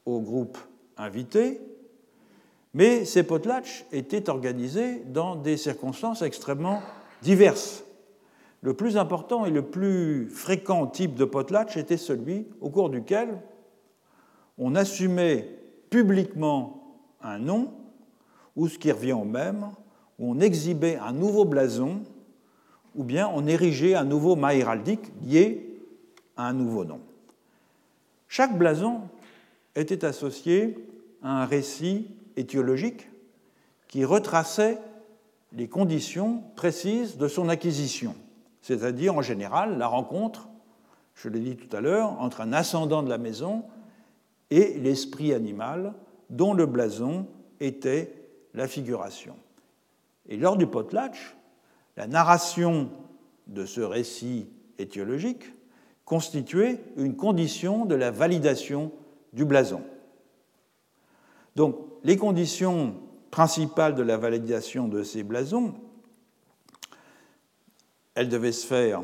au 0.05 0.19
groupe 0.19 0.57
invité, 0.97 1.61
mais 2.73 3.05
ces 3.05 3.23
potlatches 3.23 3.85
étaient 3.91 4.29
organisés 4.29 5.03
dans 5.05 5.35
des 5.35 5.57
circonstances 5.57 6.21
extrêmement 6.21 6.81
diverses. 7.21 7.83
Le 8.61 8.73
plus 8.73 8.97
important 8.97 9.45
et 9.45 9.51
le 9.51 9.61
plus 9.61 10.27
fréquent 10.29 10.85
type 10.87 11.15
de 11.15 11.25
potlatch 11.25 11.77
était 11.77 11.97
celui 11.97 12.47
au 12.59 12.69
cours 12.69 12.89
duquel 12.89 13.29
on 14.57 14.75
assumait 14.75 15.47
publiquement 15.89 16.78
un 17.21 17.39
nom, 17.39 17.71
ou 18.55 18.67
ce 18.67 18.77
qui 18.77 18.91
revient 18.91 19.13
au 19.13 19.25
même, 19.25 19.71
où 20.17 20.31
on 20.31 20.39
exhibait 20.39 20.97
un 20.97 21.13
nouveau 21.13 21.45
blason, 21.45 22.01
ou 22.95 23.03
bien 23.03 23.29
on 23.33 23.47
érigeait 23.47 23.95
un 23.95 24.03
nouveau 24.03 24.35
mât 24.35 24.55
héraldique 24.55 25.11
lié 25.21 25.81
à 26.35 26.47
un 26.47 26.53
nouveau 26.53 26.85
nom. 26.85 26.99
Chaque 28.27 28.57
blason 28.57 29.01
était 29.75 30.05
associé 30.05 30.77
à 31.23 31.43
un 31.43 31.45
récit 31.45 32.07
étiologique 32.35 33.09
qui 33.87 34.05
retraçait 34.05 34.77
les 35.53 35.67
conditions 35.67 36.43
précises 36.55 37.17
de 37.17 37.27
son 37.27 37.49
acquisition, 37.49 38.15
c'est-à-dire 38.61 39.15
en 39.15 39.21
général 39.21 39.77
la 39.77 39.87
rencontre, 39.87 40.47
je 41.15 41.27
l'ai 41.27 41.39
dit 41.39 41.55
tout 41.55 41.75
à 41.75 41.81
l'heure, 41.81 42.21
entre 42.21 42.41
un 42.41 42.53
ascendant 42.53 43.03
de 43.03 43.09
la 43.09 43.17
maison 43.17 43.63
et 44.51 44.77
l'esprit 44.79 45.33
animal 45.33 45.93
dont 46.29 46.53
le 46.53 46.65
blason 46.65 47.27
était 47.59 48.13
la 48.53 48.67
figuration. 48.67 49.35
Et 50.27 50.37
lors 50.37 50.57
du 50.57 50.67
potlatch, 50.67 51.35
la 51.97 52.07
narration 52.07 52.89
de 53.47 53.65
ce 53.65 53.81
récit 53.81 54.47
étiologique 54.77 55.43
constituait 56.05 56.81
une 56.97 57.15
condition 57.15 57.85
de 57.85 57.95
la 57.95 58.11
validation 58.11 58.91
du 59.33 59.45
blason. 59.45 59.81
Donc, 61.55 61.77
les 62.03 62.17
conditions 62.17 62.95
principales 63.31 63.95
de 63.95 64.01
la 64.01 64.17
validation 64.17 64.87
de 64.87 65.03
ces 65.03 65.23
blasons, 65.23 65.75
elles 68.15 68.29
devaient 68.29 68.51
se 68.51 68.65
faire, 68.65 69.03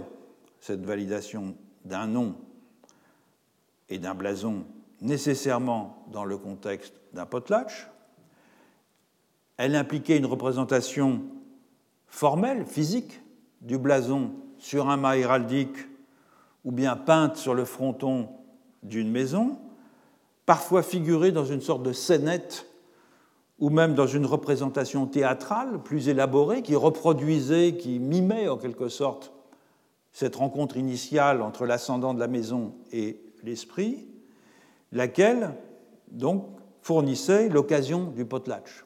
cette 0.62 0.84
validation 0.84 1.56
d'un 1.84 2.08
nom 2.08 2.36
et 3.90 4.00
d'un 4.00 4.16
blason, 4.16 4.66
nécessairement 5.02 6.06
dans 6.12 6.26
le 6.26 6.38
contexte 6.38 6.96
d'un 7.16 7.26
potlatch. 7.26 7.88
Elle 9.58 9.76
impliquait 9.76 10.18
une 10.18 10.26
représentation 10.26 11.24
formelle, 12.08 12.66
physique, 12.66 13.22
du 13.62 13.78
blason 13.78 14.32
sur 14.60 14.90
un 14.90 14.98
mât 14.98 15.18
héraldique 15.18 15.78
ou 16.66 16.72
bien 16.72 16.96
peinte 16.96 17.38
sur 17.38 17.54
le 17.54 17.66
fronton 17.66 18.30
d'une 18.84 19.10
maison, 19.10 19.58
parfois 20.46 20.84
figurée 20.84 21.32
dans 21.32 21.46
une 21.46 21.62
sorte 21.62 21.84
de 21.84 21.94
scénette 21.94 22.68
ou 23.60 23.70
même 23.70 23.96
dans 23.96 24.08
une 24.08 24.26
représentation 24.26 25.06
théâtrale 25.06 25.82
plus 25.82 26.10
élaborée 26.10 26.62
qui 26.62 26.76
reproduisait, 26.76 27.78
qui 27.78 28.00
mimait 28.00 28.50
en 28.50 28.58
quelque 28.58 28.90
sorte 28.90 29.32
cette 30.12 30.36
rencontre 30.36 30.76
initiale 30.76 31.42
entre 31.42 31.66
l'ascendant 31.66 32.14
de 32.14 32.20
la 32.20 32.28
maison 32.28 32.76
et 32.92 33.22
l'esprit, 33.44 34.06
laquelle 34.92 35.56
donc 36.12 36.55
fournissait 36.86 37.50
l'occasion 37.50 38.12
du 38.12 38.26
potlatch. 38.26 38.86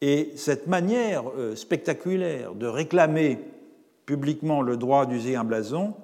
Et 0.00 0.32
cette 0.34 0.66
manière 0.66 1.22
euh, 1.38 1.54
spectaculaire 1.54 2.56
de 2.56 2.66
réclamer 2.66 3.38
publiquement 4.06 4.60
le 4.60 4.76
droit 4.76 5.06
d'user 5.06 5.36
un 5.36 5.44
blason 5.44 5.94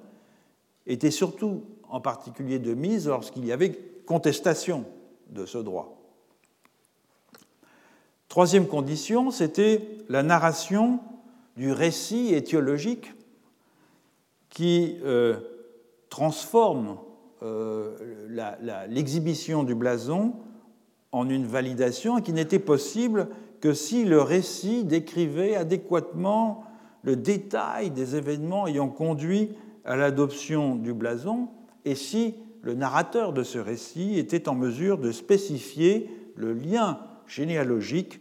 était 0.87 1.11
surtout 1.11 1.65
en 1.89 1.99
particulier 1.99 2.57
de 2.57 2.73
mise 2.73 3.09
lorsqu'il 3.09 3.45
y 3.45 3.51
avait 3.51 3.77
contestation 4.05 4.85
de 5.27 5.45
ce 5.45 5.57
droit. 5.57 6.01
Troisième 8.29 8.67
condition, 8.67 9.31
c'était 9.31 9.85
la 10.07 10.23
narration 10.23 11.01
du 11.57 11.73
récit 11.73 12.33
étiologique 12.33 13.11
qui 14.47 14.99
euh, 15.03 15.35
transforme 16.09 16.97
l'exhibition 17.41 19.63
du 19.63 19.75
blason 19.75 20.33
en 21.11 21.29
une 21.29 21.45
validation 21.45 22.21
qui 22.21 22.33
n'était 22.33 22.59
possible 22.59 23.27
que 23.61 23.73
si 23.73 24.05
le 24.05 24.21
récit 24.21 24.83
décrivait 24.83 25.55
adéquatement 25.55 26.63
le 27.03 27.15
détail 27.15 27.91
des 27.91 28.15
événements 28.15 28.67
ayant 28.67 28.89
conduit 28.89 29.51
à 29.85 29.95
l'adoption 29.95 30.75
du 30.75 30.93
blason 30.93 31.49
et 31.85 31.95
si 31.95 32.35
le 32.61 32.75
narrateur 32.75 33.33
de 33.33 33.43
ce 33.43 33.57
récit 33.57 34.19
était 34.19 34.49
en 34.49 34.55
mesure 34.55 34.97
de 34.97 35.11
spécifier 35.11 36.09
le 36.35 36.53
lien 36.53 36.99
généalogique 37.25 38.19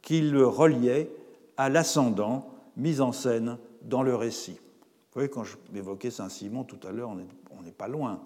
qui 0.00 0.22
le 0.22 0.46
reliait 0.46 1.10
à 1.56 1.68
l'ascendant 1.68 2.50
mis 2.76 3.00
en 3.00 3.12
scène 3.12 3.58
dans 3.82 4.02
le 4.02 4.14
récit. 4.14 4.54
Vous 4.54 5.20
voyez, 5.20 5.28
quand 5.28 5.44
je 5.44 5.56
m'évoquais 5.72 6.10
Saint-Simon 6.10 6.64
tout 6.64 6.80
à 6.86 6.92
l'heure, 6.92 7.10
on 7.10 7.62
n'est 7.62 7.72
pas 7.72 7.88
loin. 7.88 8.20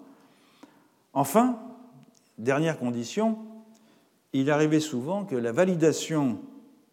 Enfin, 1.13 1.59
dernière 2.37 2.77
condition, 2.77 3.37
il 4.33 4.51
arrivait 4.51 4.79
souvent 4.79 5.25
que 5.25 5.35
la 5.35 5.51
validation 5.51 6.39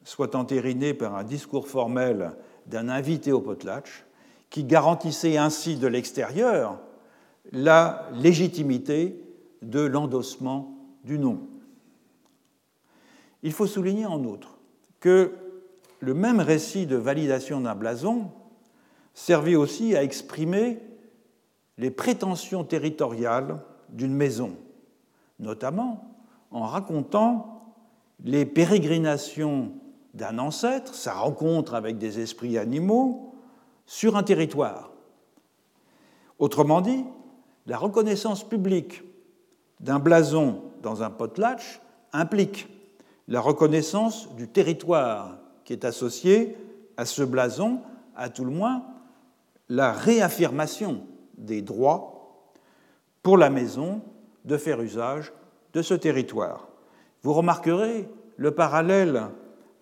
soit 0.04 0.34
entérinée 0.34 0.94
par 0.94 1.16
un 1.16 1.24
discours 1.24 1.68
formel 1.68 2.32
d'un 2.66 2.88
invité 2.88 3.32
au 3.32 3.40
potlatch, 3.40 4.04
qui 4.50 4.64
garantissait 4.64 5.36
ainsi 5.36 5.76
de 5.76 5.86
l'extérieur 5.86 6.78
la 7.52 8.08
légitimité 8.14 9.20
de 9.62 9.80
l'endossement 9.80 10.76
du 11.04 11.18
nom. 11.18 11.40
Il 13.42 13.52
faut 13.52 13.66
souligner 13.66 14.06
en 14.06 14.22
outre 14.24 14.58
que 15.00 15.32
le 16.00 16.14
même 16.14 16.40
récit 16.40 16.86
de 16.86 16.96
validation 16.96 17.60
d'un 17.60 17.74
blason 17.74 18.30
servait 19.14 19.56
aussi 19.56 19.96
à 19.96 20.02
exprimer 20.02 20.80
les 21.78 21.90
prétentions 21.90 22.64
territoriales 22.64 23.60
d'une 23.90 24.14
maison, 24.14 24.56
notamment 25.38 26.16
en 26.50 26.62
racontant 26.62 27.74
les 28.24 28.46
pérégrinations 28.46 29.72
d'un 30.14 30.38
ancêtre, 30.38 30.94
sa 30.94 31.14
rencontre 31.14 31.74
avec 31.74 31.98
des 31.98 32.20
esprits 32.20 32.58
animaux, 32.58 33.34
sur 33.84 34.16
un 34.16 34.22
territoire. 34.22 34.90
Autrement 36.38 36.80
dit, 36.80 37.04
la 37.66 37.78
reconnaissance 37.78 38.42
publique 38.42 39.02
d'un 39.80 39.98
blason 39.98 40.62
dans 40.82 41.02
un 41.02 41.10
potlatch 41.10 41.80
implique 42.12 42.68
la 43.28 43.40
reconnaissance 43.40 44.34
du 44.36 44.48
territoire 44.48 45.38
qui 45.64 45.72
est 45.72 45.84
associé 45.84 46.56
à 46.96 47.04
ce 47.04 47.22
blason, 47.22 47.80
à 48.16 48.28
tout 48.28 48.44
le 48.44 48.50
moins 48.50 48.84
la 49.68 49.92
réaffirmation 49.92 51.00
des 51.36 51.60
droits 51.60 52.15
pour 53.26 53.38
la 53.38 53.50
maison 53.50 54.02
de 54.44 54.56
faire 54.56 54.80
usage 54.80 55.32
de 55.72 55.82
ce 55.82 55.94
territoire. 55.94 56.68
Vous 57.24 57.32
remarquerez 57.32 58.08
le 58.36 58.52
parallèle 58.52 59.20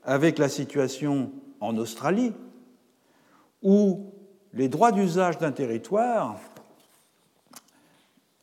avec 0.02 0.38
la 0.38 0.48
situation 0.48 1.30
en 1.60 1.76
Australie, 1.76 2.32
où 3.60 4.14
les 4.54 4.68
droits 4.68 4.92
d'usage 4.92 5.36
d'un 5.36 5.52
territoire 5.52 6.40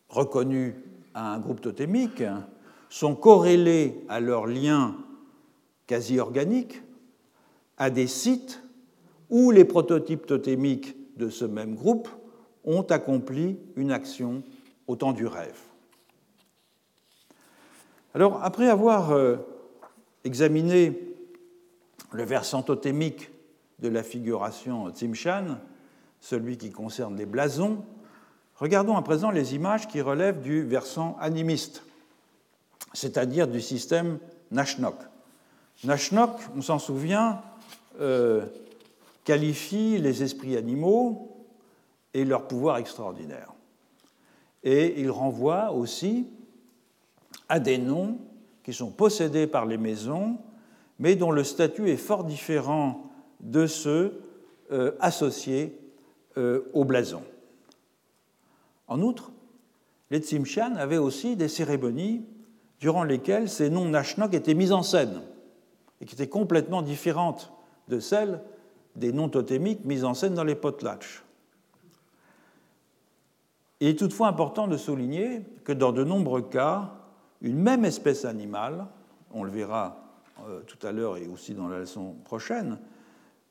reconnus 0.07 0.75
à 1.15 1.33
un 1.33 1.39
groupe 1.39 1.61
totémique 1.61 2.21
sont 2.87 3.15
corrélés 3.15 4.05
à 4.07 4.19
leurs 4.19 4.45
liens 4.45 4.97
quasi 5.87 6.19
organiques 6.19 6.79
à 7.79 7.89
des 7.89 8.05
sites 8.05 8.61
où 9.31 9.49
les 9.49 9.65
prototypes 9.65 10.27
totémiques 10.27 10.95
de 11.17 11.31
ce 11.31 11.45
même 11.45 11.73
groupe 11.73 12.07
ont 12.65 12.83
accompli 12.83 13.57
une 13.75 13.91
action 13.91 14.43
au 14.91 15.13
du 15.13 15.25
rêve. 15.25 15.57
Alors, 18.13 18.43
après 18.43 18.67
avoir 18.67 19.11
euh, 19.11 19.37
examiné 20.23 20.99
le 22.11 22.23
versant 22.23 22.61
totémique 22.61 23.29
de 23.79 23.87
la 23.87 24.03
figuration 24.03 24.89
Tsimshan, 24.89 25.57
celui 26.19 26.57
qui 26.57 26.71
concerne 26.71 27.15
les 27.15 27.25
blasons, 27.25 27.85
regardons 28.57 28.97
à 28.97 29.01
présent 29.01 29.31
les 29.31 29.55
images 29.55 29.87
qui 29.87 30.01
relèvent 30.01 30.41
du 30.41 30.63
versant 30.63 31.17
animiste, 31.21 31.83
c'est-à-dire 32.93 33.47
du 33.47 33.61
système 33.61 34.19
Nashnok. 34.51 34.97
Nashnok, 35.85 36.31
on 36.55 36.61
s'en 36.61 36.79
souvient, 36.79 37.41
euh, 38.01 38.45
qualifie 39.23 39.97
les 39.97 40.21
esprits 40.21 40.57
animaux 40.57 41.45
et 42.13 42.25
leur 42.25 42.47
pouvoir 42.47 42.77
extraordinaire. 42.77 43.53
Et 44.63 45.01
il 45.01 45.09
renvoie 45.09 45.71
aussi 45.71 46.27
à 47.49 47.59
des 47.59 47.77
noms 47.77 48.19
qui 48.63 48.73
sont 48.73 48.91
possédés 48.91 49.47
par 49.47 49.65
les 49.65 49.77
maisons, 49.77 50.37
mais 50.99 51.15
dont 51.15 51.31
le 51.31 51.43
statut 51.43 51.89
est 51.89 51.97
fort 51.97 52.23
différent 52.23 53.09
de 53.39 53.65
ceux 53.65 54.21
euh, 54.71 54.91
associés 54.99 55.77
euh, 56.37 56.61
au 56.73 56.85
blason. 56.85 57.23
En 58.87 59.01
outre, 59.01 59.31
les 60.11 60.19
Tsimshian 60.19 60.75
avaient 60.75 60.97
aussi 60.97 61.35
des 61.35 61.47
cérémonies 61.47 62.25
durant 62.79 63.03
lesquelles 63.03 63.49
ces 63.49 63.69
noms 63.69 63.85
Nashnok 63.85 64.33
étaient 64.33 64.53
mis 64.53 64.71
en 64.71 64.83
scène 64.83 65.21
et 65.99 66.05
qui 66.05 66.15
étaient 66.15 66.27
complètement 66.27 66.81
différentes 66.81 67.51
de 67.87 67.99
celles 67.99 68.41
des 68.95 69.13
noms 69.13 69.29
totémiques 69.29 69.85
mis 69.85 70.03
en 70.03 70.13
scène 70.13 70.33
dans 70.33 70.43
les 70.43 70.55
potlatches. 70.55 71.23
Il 73.81 73.87
est 73.87 73.99
toutefois 73.99 74.27
important 74.27 74.67
de 74.67 74.77
souligner 74.77 75.41
que 75.63 75.73
dans 75.73 75.91
de 75.91 76.03
nombreux 76.03 76.43
cas, 76.43 76.91
une 77.41 77.57
même 77.57 77.83
espèce 77.83 78.25
animale, 78.25 78.85
on 79.33 79.43
le 79.43 79.49
verra 79.49 79.97
euh, 80.47 80.61
tout 80.67 80.85
à 80.85 80.91
l'heure 80.91 81.17
et 81.17 81.27
aussi 81.27 81.55
dans 81.55 81.67
la 81.67 81.79
leçon 81.79 82.13
prochaine, 82.23 82.77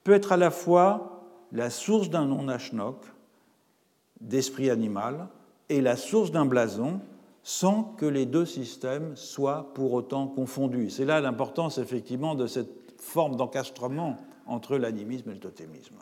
peut 0.05 0.12
être 0.12 0.31
à 0.31 0.37
la 0.37 0.53
fois 0.53 1.24
la 1.51 1.68
source 1.68 2.11
d'un 2.11 2.26
nom 2.26 2.45
nashnok, 2.45 2.97
d'esprit 4.20 4.70
animal, 4.70 5.26
et 5.68 5.81
la 5.81 5.97
source 5.97 6.31
d'un 6.31 6.47
blason, 6.47 7.01
sans 7.43 7.83
que 7.83 8.07
les 8.07 8.24
deux 8.24 8.47
systèmes 8.47 9.16
soient 9.16 9.72
pour 9.74 9.93
autant 9.93 10.28
confondus. 10.28 10.91
C'est 10.91 11.05
là 11.05 11.20
l'importance 11.20 11.78
effectivement 11.78 12.37
de 12.37 12.47
cette 12.47 13.01
forme 13.01 13.35
d'encastrement 13.35 14.16
entre 14.47 14.76
l'animisme 14.76 15.31
et 15.31 15.35
le 15.35 15.41
totémisme. 15.41 15.97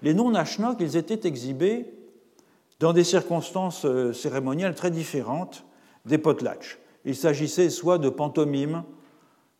Les 0.00 0.14
noms 0.14 0.30
nashnok, 0.30 0.80
ils 0.80 0.96
étaient 0.96 1.28
exhibés 1.28 1.92
dans 2.84 2.92
des 2.92 3.02
circonstances 3.02 3.86
euh, 3.86 4.12
cérémoniales 4.12 4.74
très 4.74 4.90
différentes 4.90 5.64
des 6.04 6.18
potlatches. 6.18 6.78
Il 7.06 7.16
s'agissait 7.16 7.70
soit 7.70 7.96
de 7.96 8.10
pantomimes 8.10 8.82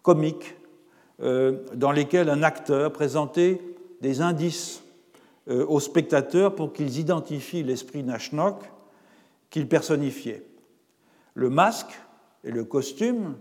comiques, 0.02 0.56
euh, 1.22 1.64
dans 1.74 1.90
lesquelles 1.90 2.28
un 2.28 2.42
acteur 2.42 2.92
présentait 2.92 3.62
des 4.02 4.20
indices 4.20 4.82
euh, 5.48 5.64
aux 5.64 5.80
spectateurs 5.80 6.54
pour 6.54 6.74
qu'ils 6.74 6.98
identifient 6.98 7.62
l'esprit 7.62 8.02
Nashnok 8.02 8.56
qu'il 9.48 9.70
personnifiait. 9.70 10.44
Le 11.32 11.48
masque 11.48 11.98
et 12.44 12.50
le 12.50 12.64
costume 12.64 13.38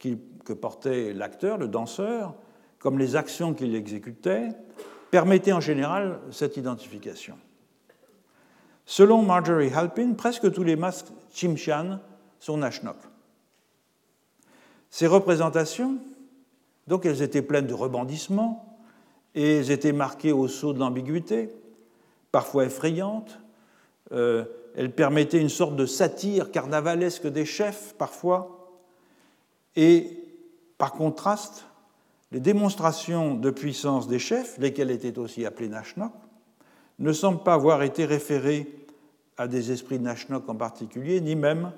que 0.00 0.52
portait 0.54 1.12
l'acteur, 1.12 1.56
le 1.56 1.68
danseur, 1.68 2.34
comme 2.80 2.98
les 2.98 3.14
actions 3.14 3.54
qu'il 3.54 3.76
exécutait, 3.76 4.48
permettaient 5.12 5.52
en 5.52 5.60
général 5.60 6.18
cette 6.32 6.56
identification. 6.56 7.36
Selon 8.90 9.22
Marjorie 9.22 9.70
Halpin, 9.72 10.14
presque 10.14 10.50
tous 10.50 10.64
les 10.64 10.74
masques 10.74 11.12
Chimshan 11.32 12.00
sont 12.40 12.56
Nashnok. 12.56 12.96
Ces 14.90 15.06
représentations, 15.06 15.98
donc 16.88 17.06
elles 17.06 17.22
étaient 17.22 17.40
pleines 17.40 17.68
de 17.68 17.72
rebondissements 17.72 18.80
et 19.36 19.58
elles 19.58 19.70
étaient 19.70 19.92
marquées 19.92 20.32
au 20.32 20.48
saut 20.48 20.72
de 20.72 20.80
l'ambiguïté, 20.80 21.50
parfois 22.32 22.64
effrayantes. 22.64 23.38
Euh, 24.10 24.44
elles 24.74 24.92
permettaient 24.92 25.40
une 25.40 25.50
sorte 25.50 25.76
de 25.76 25.86
satire 25.86 26.50
carnavalesque 26.50 27.28
des 27.28 27.44
chefs, 27.44 27.94
parfois. 27.96 28.72
Et 29.76 30.18
par 30.78 30.94
contraste, 30.94 31.64
les 32.32 32.40
démonstrations 32.40 33.36
de 33.36 33.50
puissance 33.50 34.08
des 34.08 34.18
chefs, 34.18 34.58
lesquels 34.58 34.90
étaient 34.90 35.16
aussi 35.16 35.46
appelés 35.46 35.68
Nashnok, 35.68 36.10
ne 36.98 37.12
semblent 37.12 37.44
pas 37.44 37.54
avoir 37.54 37.84
été 37.84 38.04
référées 38.04 38.79
à 39.40 39.48
des 39.48 39.72
esprits 39.72 39.98
Nashnok 39.98 40.46
en 40.50 40.54
particulier, 40.54 41.18
ni 41.22 41.34
même 41.34 41.72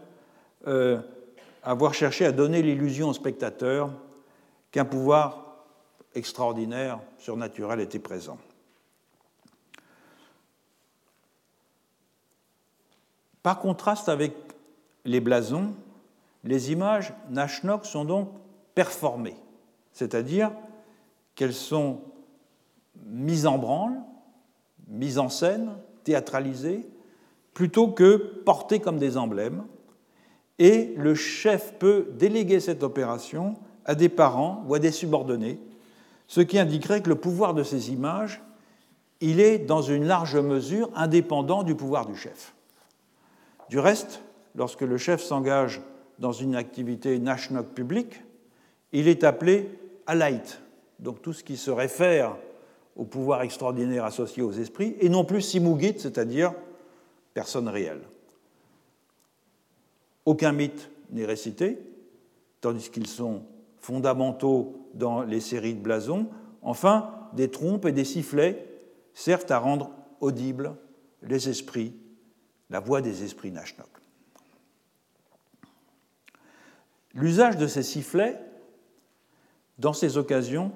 euh, 0.67 1.01
avoir 1.63 1.95
cherché 1.95 2.27
à 2.27 2.33
donner 2.33 2.61
l'illusion 2.61 3.11
aux 3.11 3.13
spectateurs 3.13 3.93
qu'un 4.73 4.85
pouvoir 4.85 5.65
extraordinaire, 6.13 6.99
surnaturel 7.19 7.79
était 7.79 8.01
présent. 8.01 8.37
Par 13.45 13.61
contraste 13.61 14.09
avec 14.09 14.35
les 15.05 15.21
blasons, 15.21 15.73
les 16.43 16.73
images 16.73 17.15
Nashnok 17.31 17.87
sont 17.87 18.05
donc 18.05 18.29
performées, 18.75 19.37
c'est-à-dire 19.93 20.51
qu'elles 21.37 21.55
sont 21.55 22.01
mises 23.07 23.47
en 23.47 23.59
branle, 23.59 24.01
mises 24.89 25.21
en 25.21 25.29
scène, 25.29 25.77
théâtralisées, 26.03 26.89
plutôt 27.55 27.89
que 27.89 28.17
portées 28.45 28.81
comme 28.81 28.99
des 28.99 29.17
emblèmes, 29.17 29.65
et 30.59 30.95
le 30.97 31.15
chef 31.15 31.75
peut 31.79 32.09
déléguer 32.19 32.61
cette 32.61 32.83
opération 32.83 33.55
à 33.85 33.95
des 33.95 34.09
parents 34.09 34.65
ou 34.69 34.75
à 34.75 34.79
des 34.79 34.93
subordonnés, 34.93 35.59
ce 36.29 36.41
qui 36.41 36.59
indiquerait 36.59 37.03
que 37.03 37.09
le 37.09 37.17
pouvoir 37.17 37.53
de 37.53 37.63
ces 37.63 37.93
images, 37.93 38.43
il 39.21 39.41
est 39.41 39.59
dans 39.59 39.83
une 39.83 40.05
large 40.05 40.37
mesure 40.37 40.91
indépendant 40.95 41.63
du 41.63 41.75
pouvoir 41.75 42.07
du 42.07 42.17
chef. 42.17 42.55
Du 43.69 43.79
reste, 43.79 44.23
lorsque 44.55 44.83
le 44.83 44.99
chef 44.99 45.23
s'engage 45.23 45.81
dans 46.19 46.33
une 46.33 46.55
activité 46.57 47.19
nashnok 47.19 47.69
publique, 47.69 48.23
il 48.93 49.09
est 49.09 49.25
appelé 49.25 49.69
alait, 50.07 50.43
donc 50.99 51.23
tout 51.23 51.33
ce 51.33 51.45
qui 51.45 51.57
se 51.57 51.71
réfère 51.71 52.37
au 52.97 53.05
pouvoir 53.05 53.43
extraordinaire 53.43 54.05
associé 54.05 54.43
aux 54.43 54.53
esprits, 54.53 54.97
et 55.01 55.09
non 55.09 55.25
plus 55.25 55.41
simugit, 55.41 55.95
c'est-à-dire 55.99 56.53
personne 57.35 57.69
réelle. 57.69 58.03
Aucun 60.25 60.53
mythe 60.53 60.91
n'est 61.11 61.25
récité, 61.25 61.79
tandis 62.61 62.91
qu'ils 62.91 63.07
sont 63.07 63.45
fondamentaux 63.79 64.89
dans 64.95 65.23
les 65.23 65.41
séries 65.41 65.75
de 65.75 65.81
blasons. 65.81 66.29
Enfin, 66.63 67.29
des 67.33 67.51
trompes 67.51 67.87
et 67.87 67.93
des 67.93 68.05
sifflets 68.05 68.67
servent 69.15 69.51
à 69.51 69.59
rendre 69.59 69.91
audibles 70.21 70.77
les 71.23 71.49
esprits, 71.49 71.95
la 72.71 72.81
voix 72.81 73.01
des 73.01 73.25
esprits 73.25 73.51
Nashnok. 73.51 73.89
L'usage 77.15 77.57
de 77.57 77.67
ces 77.67 77.83
sifflets, 77.83 78.39
dans 79.79 79.93
ces 79.93 80.17
occasions, 80.17 80.73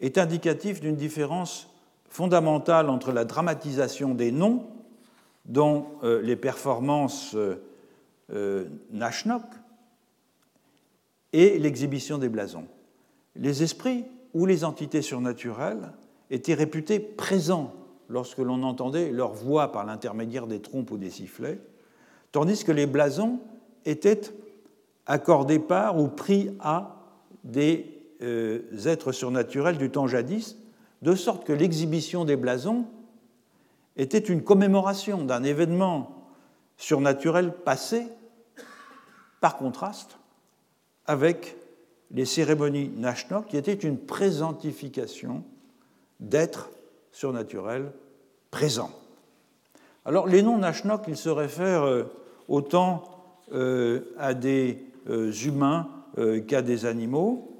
est 0.00 0.18
indicatif 0.18 0.80
d'une 0.80 0.96
différence 0.96 1.68
fondamentale 2.08 2.88
entre 2.88 3.12
la 3.12 3.24
dramatisation 3.24 4.14
des 4.14 4.30
noms, 4.30 4.66
dont 5.46 5.86
euh, 6.02 6.20
les 6.22 6.36
performances 6.36 7.34
euh, 7.34 7.62
euh, 8.32 8.66
Nashnok 8.90 9.44
et 11.32 11.58
l'exhibition 11.58 12.18
des 12.18 12.28
blasons. 12.28 12.66
Les 13.36 13.62
esprits 13.62 14.04
ou 14.34 14.46
les 14.46 14.64
entités 14.64 15.02
surnaturelles 15.02 15.92
étaient 16.30 16.54
réputés 16.54 16.98
présents 16.98 17.72
lorsque 18.08 18.38
l'on 18.38 18.62
entendait 18.62 19.10
leur 19.10 19.32
voix 19.32 19.72
par 19.72 19.84
l'intermédiaire 19.84 20.46
des 20.46 20.60
trompes 20.60 20.90
ou 20.90 20.98
des 20.98 21.10
sifflets, 21.10 21.60
tandis 22.32 22.64
que 22.64 22.72
les 22.72 22.86
blasons 22.86 23.40
étaient 23.84 24.20
accordés 25.06 25.58
par 25.58 25.98
ou 25.98 26.08
pris 26.08 26.50
à 26.60 26.96
des 27.44 27.96
euh, 28.22 28.62
êtres 28.86 29.12
surnaturels 29.12 29.78
du 29.78 29.90
temps 29.90 30.08
jadis, 30.08 30.56
de 31.02 31.14
sorte 31.14 31.44
que 31.44 31.52
l'exhibition 31.52 32.24
des 32.24 32.36
blasons 32.36 32.86
était 33.96 34.18
une 34.18 34.42
commémoration 34.42 35.24
d'un 35.24 35.42
événement 35.42 36.26
surnaturel 36.76 37.52
passé, 37.52 38.06
par 39.40 39.56
contraste 39.56 40.18
avec 41.06 41.56
les 42.10 42.24
cérémonies 42.24 42.90
Nashnok, 42.96 43.48
qui 43.48 43.56
étaient 43.56 43.72
une 43.72 43.98
présentification 43.98 45.44
d'êtres 46.20 46.70
surnaturels 47.12 47.92
présents. 48.50 48.90
Alors 50.04 50.26
les 50.26 50.42
noms 50.42 50.58
Nashnok, 50.58 51.02
ils 51.08 51.16
se 51.16 51.28
réfèrent 51.28 52.06
autant 52.48 53.04
à 54.18 54.34
des 54.34 54.84
humains 55.44 55.88
qu'à 56.46 56.62
des 56.62 56.86
animaux. 56.86 57.50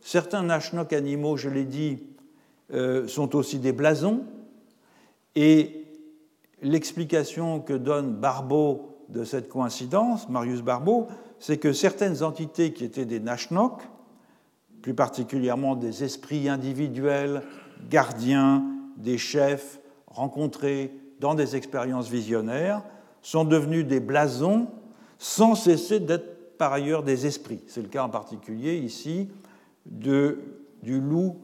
certains 0.00 0.42
Nashnok 0.42 0.92
animaux, 0.92 1.36
je 1.36 1.48
l'ai 1.48 1.64
dit, 1.64 1.98
sont 3.06 3.36
aussi 3.36 3.58
des 3.58 3.72
blasons, 3.72 4.24
et 5.34 5.86
l'explication 6.62 7.60
que 7.60 7.72
donne 7.72 8.14
Barbeau 8.14 8.98
de 9.08 9.24
cette 9.24 9.48
coïncidence, 9.48 10.28
Marius 10.28 10.62
Barbeau, 10.62 11.08
c'est 11.38 11.58
que 11.58 11.72
certaines 11.72 12.22
entités 12.22 12.72
qui 12.72 12.84
étaient 12.84 13.04
des 13.04 13.20
Nashnok, 13.20 13.82
plus 14.80 14.94
particulièrement 14.94 15.76
des 15.76 16.04
esprits 16.04 16.48
individuels, 16.48 17.42
gardiens, 17.90 18.64
des 18.96 19.18
chefs 19.18 19.80
rencontrés 20.06 20.92
dans 21.20 21.34
des 21.34 21.56
expériences 21.56 22.08
visionnaires, 22.08 22.82
sont 23.22 23.44
devenus 23.44 23.86
des 23.86 24.00
blasons 24.00 24.68
sans 25.18 25.54
cesser 25.54 26.00
d'être 26.00 26.56
par 26.58 26.72
ailleurs 26.72 27.02
des 27.02 27.26
esprits. 27.26 27.60
C'est 27.66 27.82
le 27.82 27.88
cas 27.88 28.04
en 28.04 28.08
particulier 28.08 28.76
ici 28.76 29.28
du 29.86 30.36
loup 30.84 31.36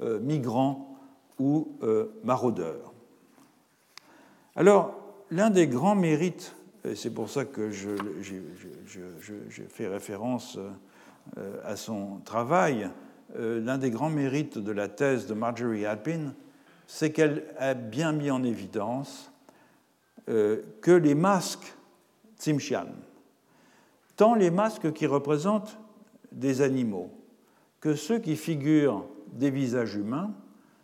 euh, 0.00 0.20
migrant 0.20 0.98
ou 1.38 1.68
euh, 1.82 2.12
maraudeur. 2.24 2.95
Alors, 4.56 4.94
l'un 5.30 5.50
des 5.50 5.66
grands 5.66 5.94
mérites, 5.94 6.54
et 6.84 6.94
c'est 6.94 7.10
pour 7.10 7.28
ça 7.28 7.44
que 7.44 7.70
je, 7.70 7.90
fais 9.68 9.86
référence 9.86 10.58
euh, 11.36 11.60
à 11.62 11.76
son 11.76 12.20
travail, 12.24 12.88
euh, 13.38 13.60
l'un 13.60 13.76
des 13.76 13.90
grands 13.90 14.08
mérites 14.08 14.56
de 14.56 14.72
la 14.72 14.88
thèse 14.88 15.26
de 15.26 15.34
Marjorie 15.34 15.84
Alpin, 15.84 16.32
c'est 16.86 17.12
qu'elle 17.12 17.44
a 17.58 17.74
bien 17.74 18.12
mis 18.12 18.30
en 18.30 18.42
évidence 18.44 19.30
euh, 20.30 20.62
que 20.80 20.92
les 20.92 21.14
masques 21.14 21.74
Tsimshian, 22.38 22.86
tant 24.16 24.34
les 24.34 24.50
masques 24.50 24.92
qui 24.92 25.06
représentent 25.06 25.78
des 26.32 26.62
animaux 26.62 27.10
que 27.80 27.94
ceux 27.94 28.18
qui 28.18 28.36
figurent 28.36 29.04
des 29.32 29.50
visages 29.50 29.96
humains, 29.96 30.32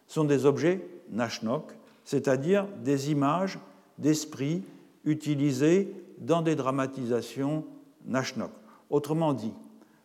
sont 0.07 0.25
des 0.25 0.45
objets 0.45 0.87
Nashnok, 1.11 1.73
c'est-à-dire 2.05 2.67
des 2.83 3.11
images 3.11 3.59
d'esprit 3.99 4.63
utilisées 5.05 5.95
dans 6.19 6.43
des 6.43 6.55
dramatisations 6.55 7.65
Nashnok. 8.07 8.51
Autrement 8.91 9.33
dit, 9.33 9.53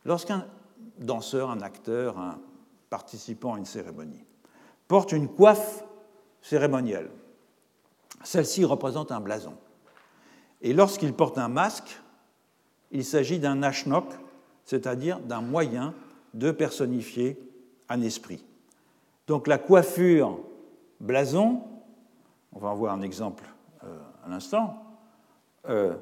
lorsqu'un 0.06 0.46
danseur, 1.00 1.50
un 1.50 1.62
acteur, 1.62 2.18
un 2.18 2.40
participant 2.90 3.56
à 3.56 3.58
une 3.58 3.66
cérémonie 3.66 4.24
porte 4.88 5.12
une 5.12 5.28
coiffe 5.28 5.84
cérémonielle, 6.42 7.10
celle-ci 8.24 8.64
représente 8.64 9.12
un 9.12 9.20
blason. 9.20 9.54
Et 10.62 10.74
lorsqu'il 10.74 11.14
porte 11.14 11.38
un 11.38 11.50
masque, 11.50 12.00
il 12.92 13.04
s'agit 13.04 13.40
d'un 13.40 13.56
Nashnok, 13.56 14.06
c'est-à-dire 14.64 15.20
d'un 15.20 15.42
moyen 15.42 15.94
de 16.34 16.52
personnifier 16.52 17.38
un 17.90 18.02
esprit. 18.02 18.44
Donc 19.28 19.48
la 19.48 19.58
coiffure 19.58 20.40
blason 21.00 21.62
on 22.58 22.60
va 22.60 22.70
en 22.70 22.76
voir 22.76 22.94
un 22.96 23.04
exemple 23.04 23.44
euh, 23.84 23.88
à 24.26 24.30
l'instant, 24.30 24.84
euh, 25.70 25.94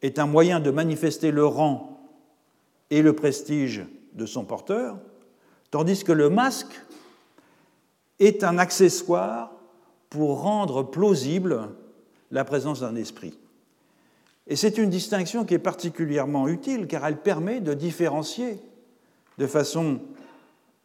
est 0.00 0.18
un 0.18 0.24
moyen 0.24 0.58
de 0.58 0.70
manifester 0.70 1.30
le 1.30 1.44
rang 1.44 2.00
et 2.88 3.02
le 3.02 3.12
prestige 3.12 3.84
de 4.14 4.24
son 4.24 4.44
porteur, 4.44 4.96
tandis 5.70 6.02
que 6.02 6.12
le 6.12 6.30
masque 6.30 6.80
est 8.18 8.44
un 8.44 8.56
accessoire 8.56 9.52
pour 10.08 10.40
rendre 10.40 10.84
plausible 10.84 11.68
la 12.30 12.44
présence 12.44 12.80
d'un 12.80 12.96
esprit. 12.96 13.38
Et 14.46 14.56
c'est 14.56 14.78
une 14.78 14.88
distinction 14.88 15.44
qui 15.44 15.52
est 15.52 15.58
particulièrement 15.58 16.48
utile 16.48 16.86
car 16.86 17.04
elle 17.04 17.18
permet 17.18 17.60
de 17.60 17.74
différencier 17.74 18.58
de 19.36 19.46
façon 19.46 20.00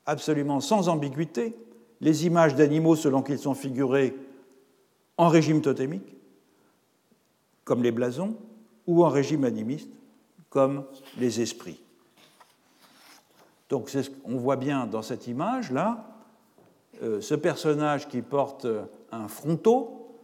absolument 0.06 0.60
sans 0.60 0.90
ambiguïté 0.90 1.56
les 2.02 2.26
images 2.26 2.56
d'animaux 2.56 2.98
selon 2.98 3.22
qu'ils 3.22 3.40
sont 3.40 3.56
figurés 3.56 4.14
en 5.18 5.30
régime 5.30 5.62
totémique, 5.62 6.16
comme 7.64 7.84
les 7.84 7.92
blasons, 7.92 8.36
ou 8.88 9.04
en 9.04 9.10
régime 9.10 9.44
animiste, 9.44 9.90
comme 10.50 10.86
les 11.18 11.42
esprits. 11.42 11.82
Donc 13.70 13.90
on 14.24 14.38
voit 14.38 14.58
bien 14.58 14.86
dans 14.86 15.02
cette 15.02 15.28
image-là 15.28 16.16
euh, 17.02 17.20
ce 17.20 17.36
personnage 17.36 18.08
qui 18.08 18.22
porte 18.22 18.68
un 19.12 19.28
fronteau 19.28 20.16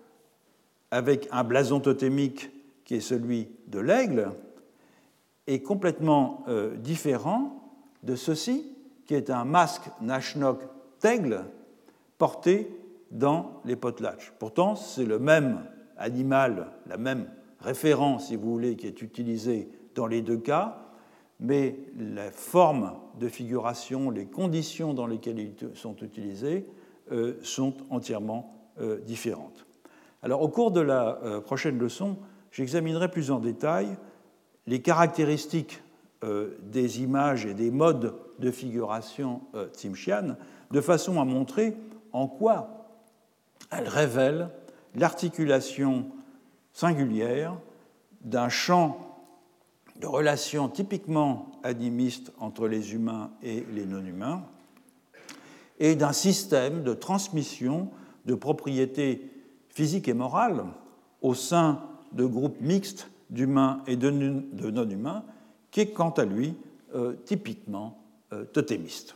avec 0.89 1.27
un 1.31 1.43
blason 1.43 1.79
totémique 1.79 2.49
qui 2.85 2.95
est 2.95 3.01
celui 3.01 3.49
de 3.67 3.79
l'aigle 3.79 4.31
est 5.47 5.61
complètement 5.61 6.43
euh, 6.47 6.75
différent 6.75 7.71
de 8.03 8.15
ceci 8.15 8.71
qui 9.05 9.15
est 9.15 9.29
un 9.29 9.43
masque 9.43 9.83
Nashnok 10.01 10.61
d'aigle 11.01 11.45
porté 12.17 12.69
dans 13.11 13.61
les 13.65 13.75
potlatches. 13.75 14.33
Pourtant, 14.39 14.75
c'est 14.75 15.05
le 15.05 15.19
même 15.19 15.65
animal, 15.97 16.71
la 16.87 16.97
même 16.97 17.27
référence, 17.59 18.27
si 18.27 18.35
vous 18.35 18.51
voulez, 18.51 18.75
qui 18.75 18.87
est 18.87 19.01
utilisée 19.01 19.69
dans 19.93 20.07
les 20.07 20.21
deux 20.21 20.37
cas, 20.37 20.77
mais 21.39 21.79
la 21.97 22.31
forme 22.31 22.93
de 23.19 23.27
figuration, 23.27 24.09
les 24.09 24.25
conditions 24.25 24.93
dans 24.93 25.07
lesquelles 25.07 25.39
ils 25.39 25.55
sont 25.75 25.95
utilisés 25.97 26.65
euh, 27.11 27.37
sont 27.41 27.73
entièrement 27.89 28.69
euh, 28.79 28.99
différentes. 28.99 29.65
Alors, 30.23 30.41
au 30.41 30.49
cours 30.49 30.71
de 30.71 30.81
la 30.81 31.19
euh, 31.23 31.41
prochaine 31.41 31.77
leçon, 31.79 32.17
j'examinerai 32.51 33.09
plus 33.09 33.31
en 33.31 33.39
détail 33.39 33.97
les 34.67 34.81
caractéristiques 34.81 35.81
des 36.61 37.01
images 37.01 37.47
et 37.47 37.55
des 37.55 37.71
modes 37.71 38.13
de 38.37 38.51
figuration 38.51 39.41
Tsimshian, 39.73 40.35
de 40.69 40.79
façon 40.79 41.19
à 41.19 41.25
montrer 41.25 41.75
en 42.13 42.27
quoi 42.27 42.80
elle 43.71 43.87
révèle 43.87 44.49
l'articulation 44.95 46.11
singulière 46.73 47.57
d'un 48.21 48.49
champ 48.49 48.99
de 49.99 50.07
relations 50.07 50.67
typiquement 50.67 51.51
animistes 51.63 52.31
entre 52.39 52.67
les 52.67 52.93
humains 52.93 53.31
et 53.41 53.65
les 53.73 53.85
non-humains, 53.85 54.43
et 55.79 55.95
d'un 55.95 56.13
système 56.13 56.83
de 56.83 56.93
transmission 56.93 57.89
de 58.25 58.35
propriétés 58.35 59.31
physiques 59.69 60.07
et 60.07 60.13
morales 60.13 60.65
au 61.21 61.33
sein 61.33 61.81
de 62.11 62.25
groupes 62.25 62.59
mixtes 62.61 63.09
d'humains 63.29 63.81
et 63.87 63.95
de 63.95 64.09
non-humains, 64.09 65.23
qui 65.71 65.81
est 65.81 65.91
quant 65.91 66.09
à 66.11 66.25
lui 66.25 66.55
euh, 66.93 67.13
typiquement 67.25 67.97
euh, 68.33 68.43
totémiste. 68.43 69.15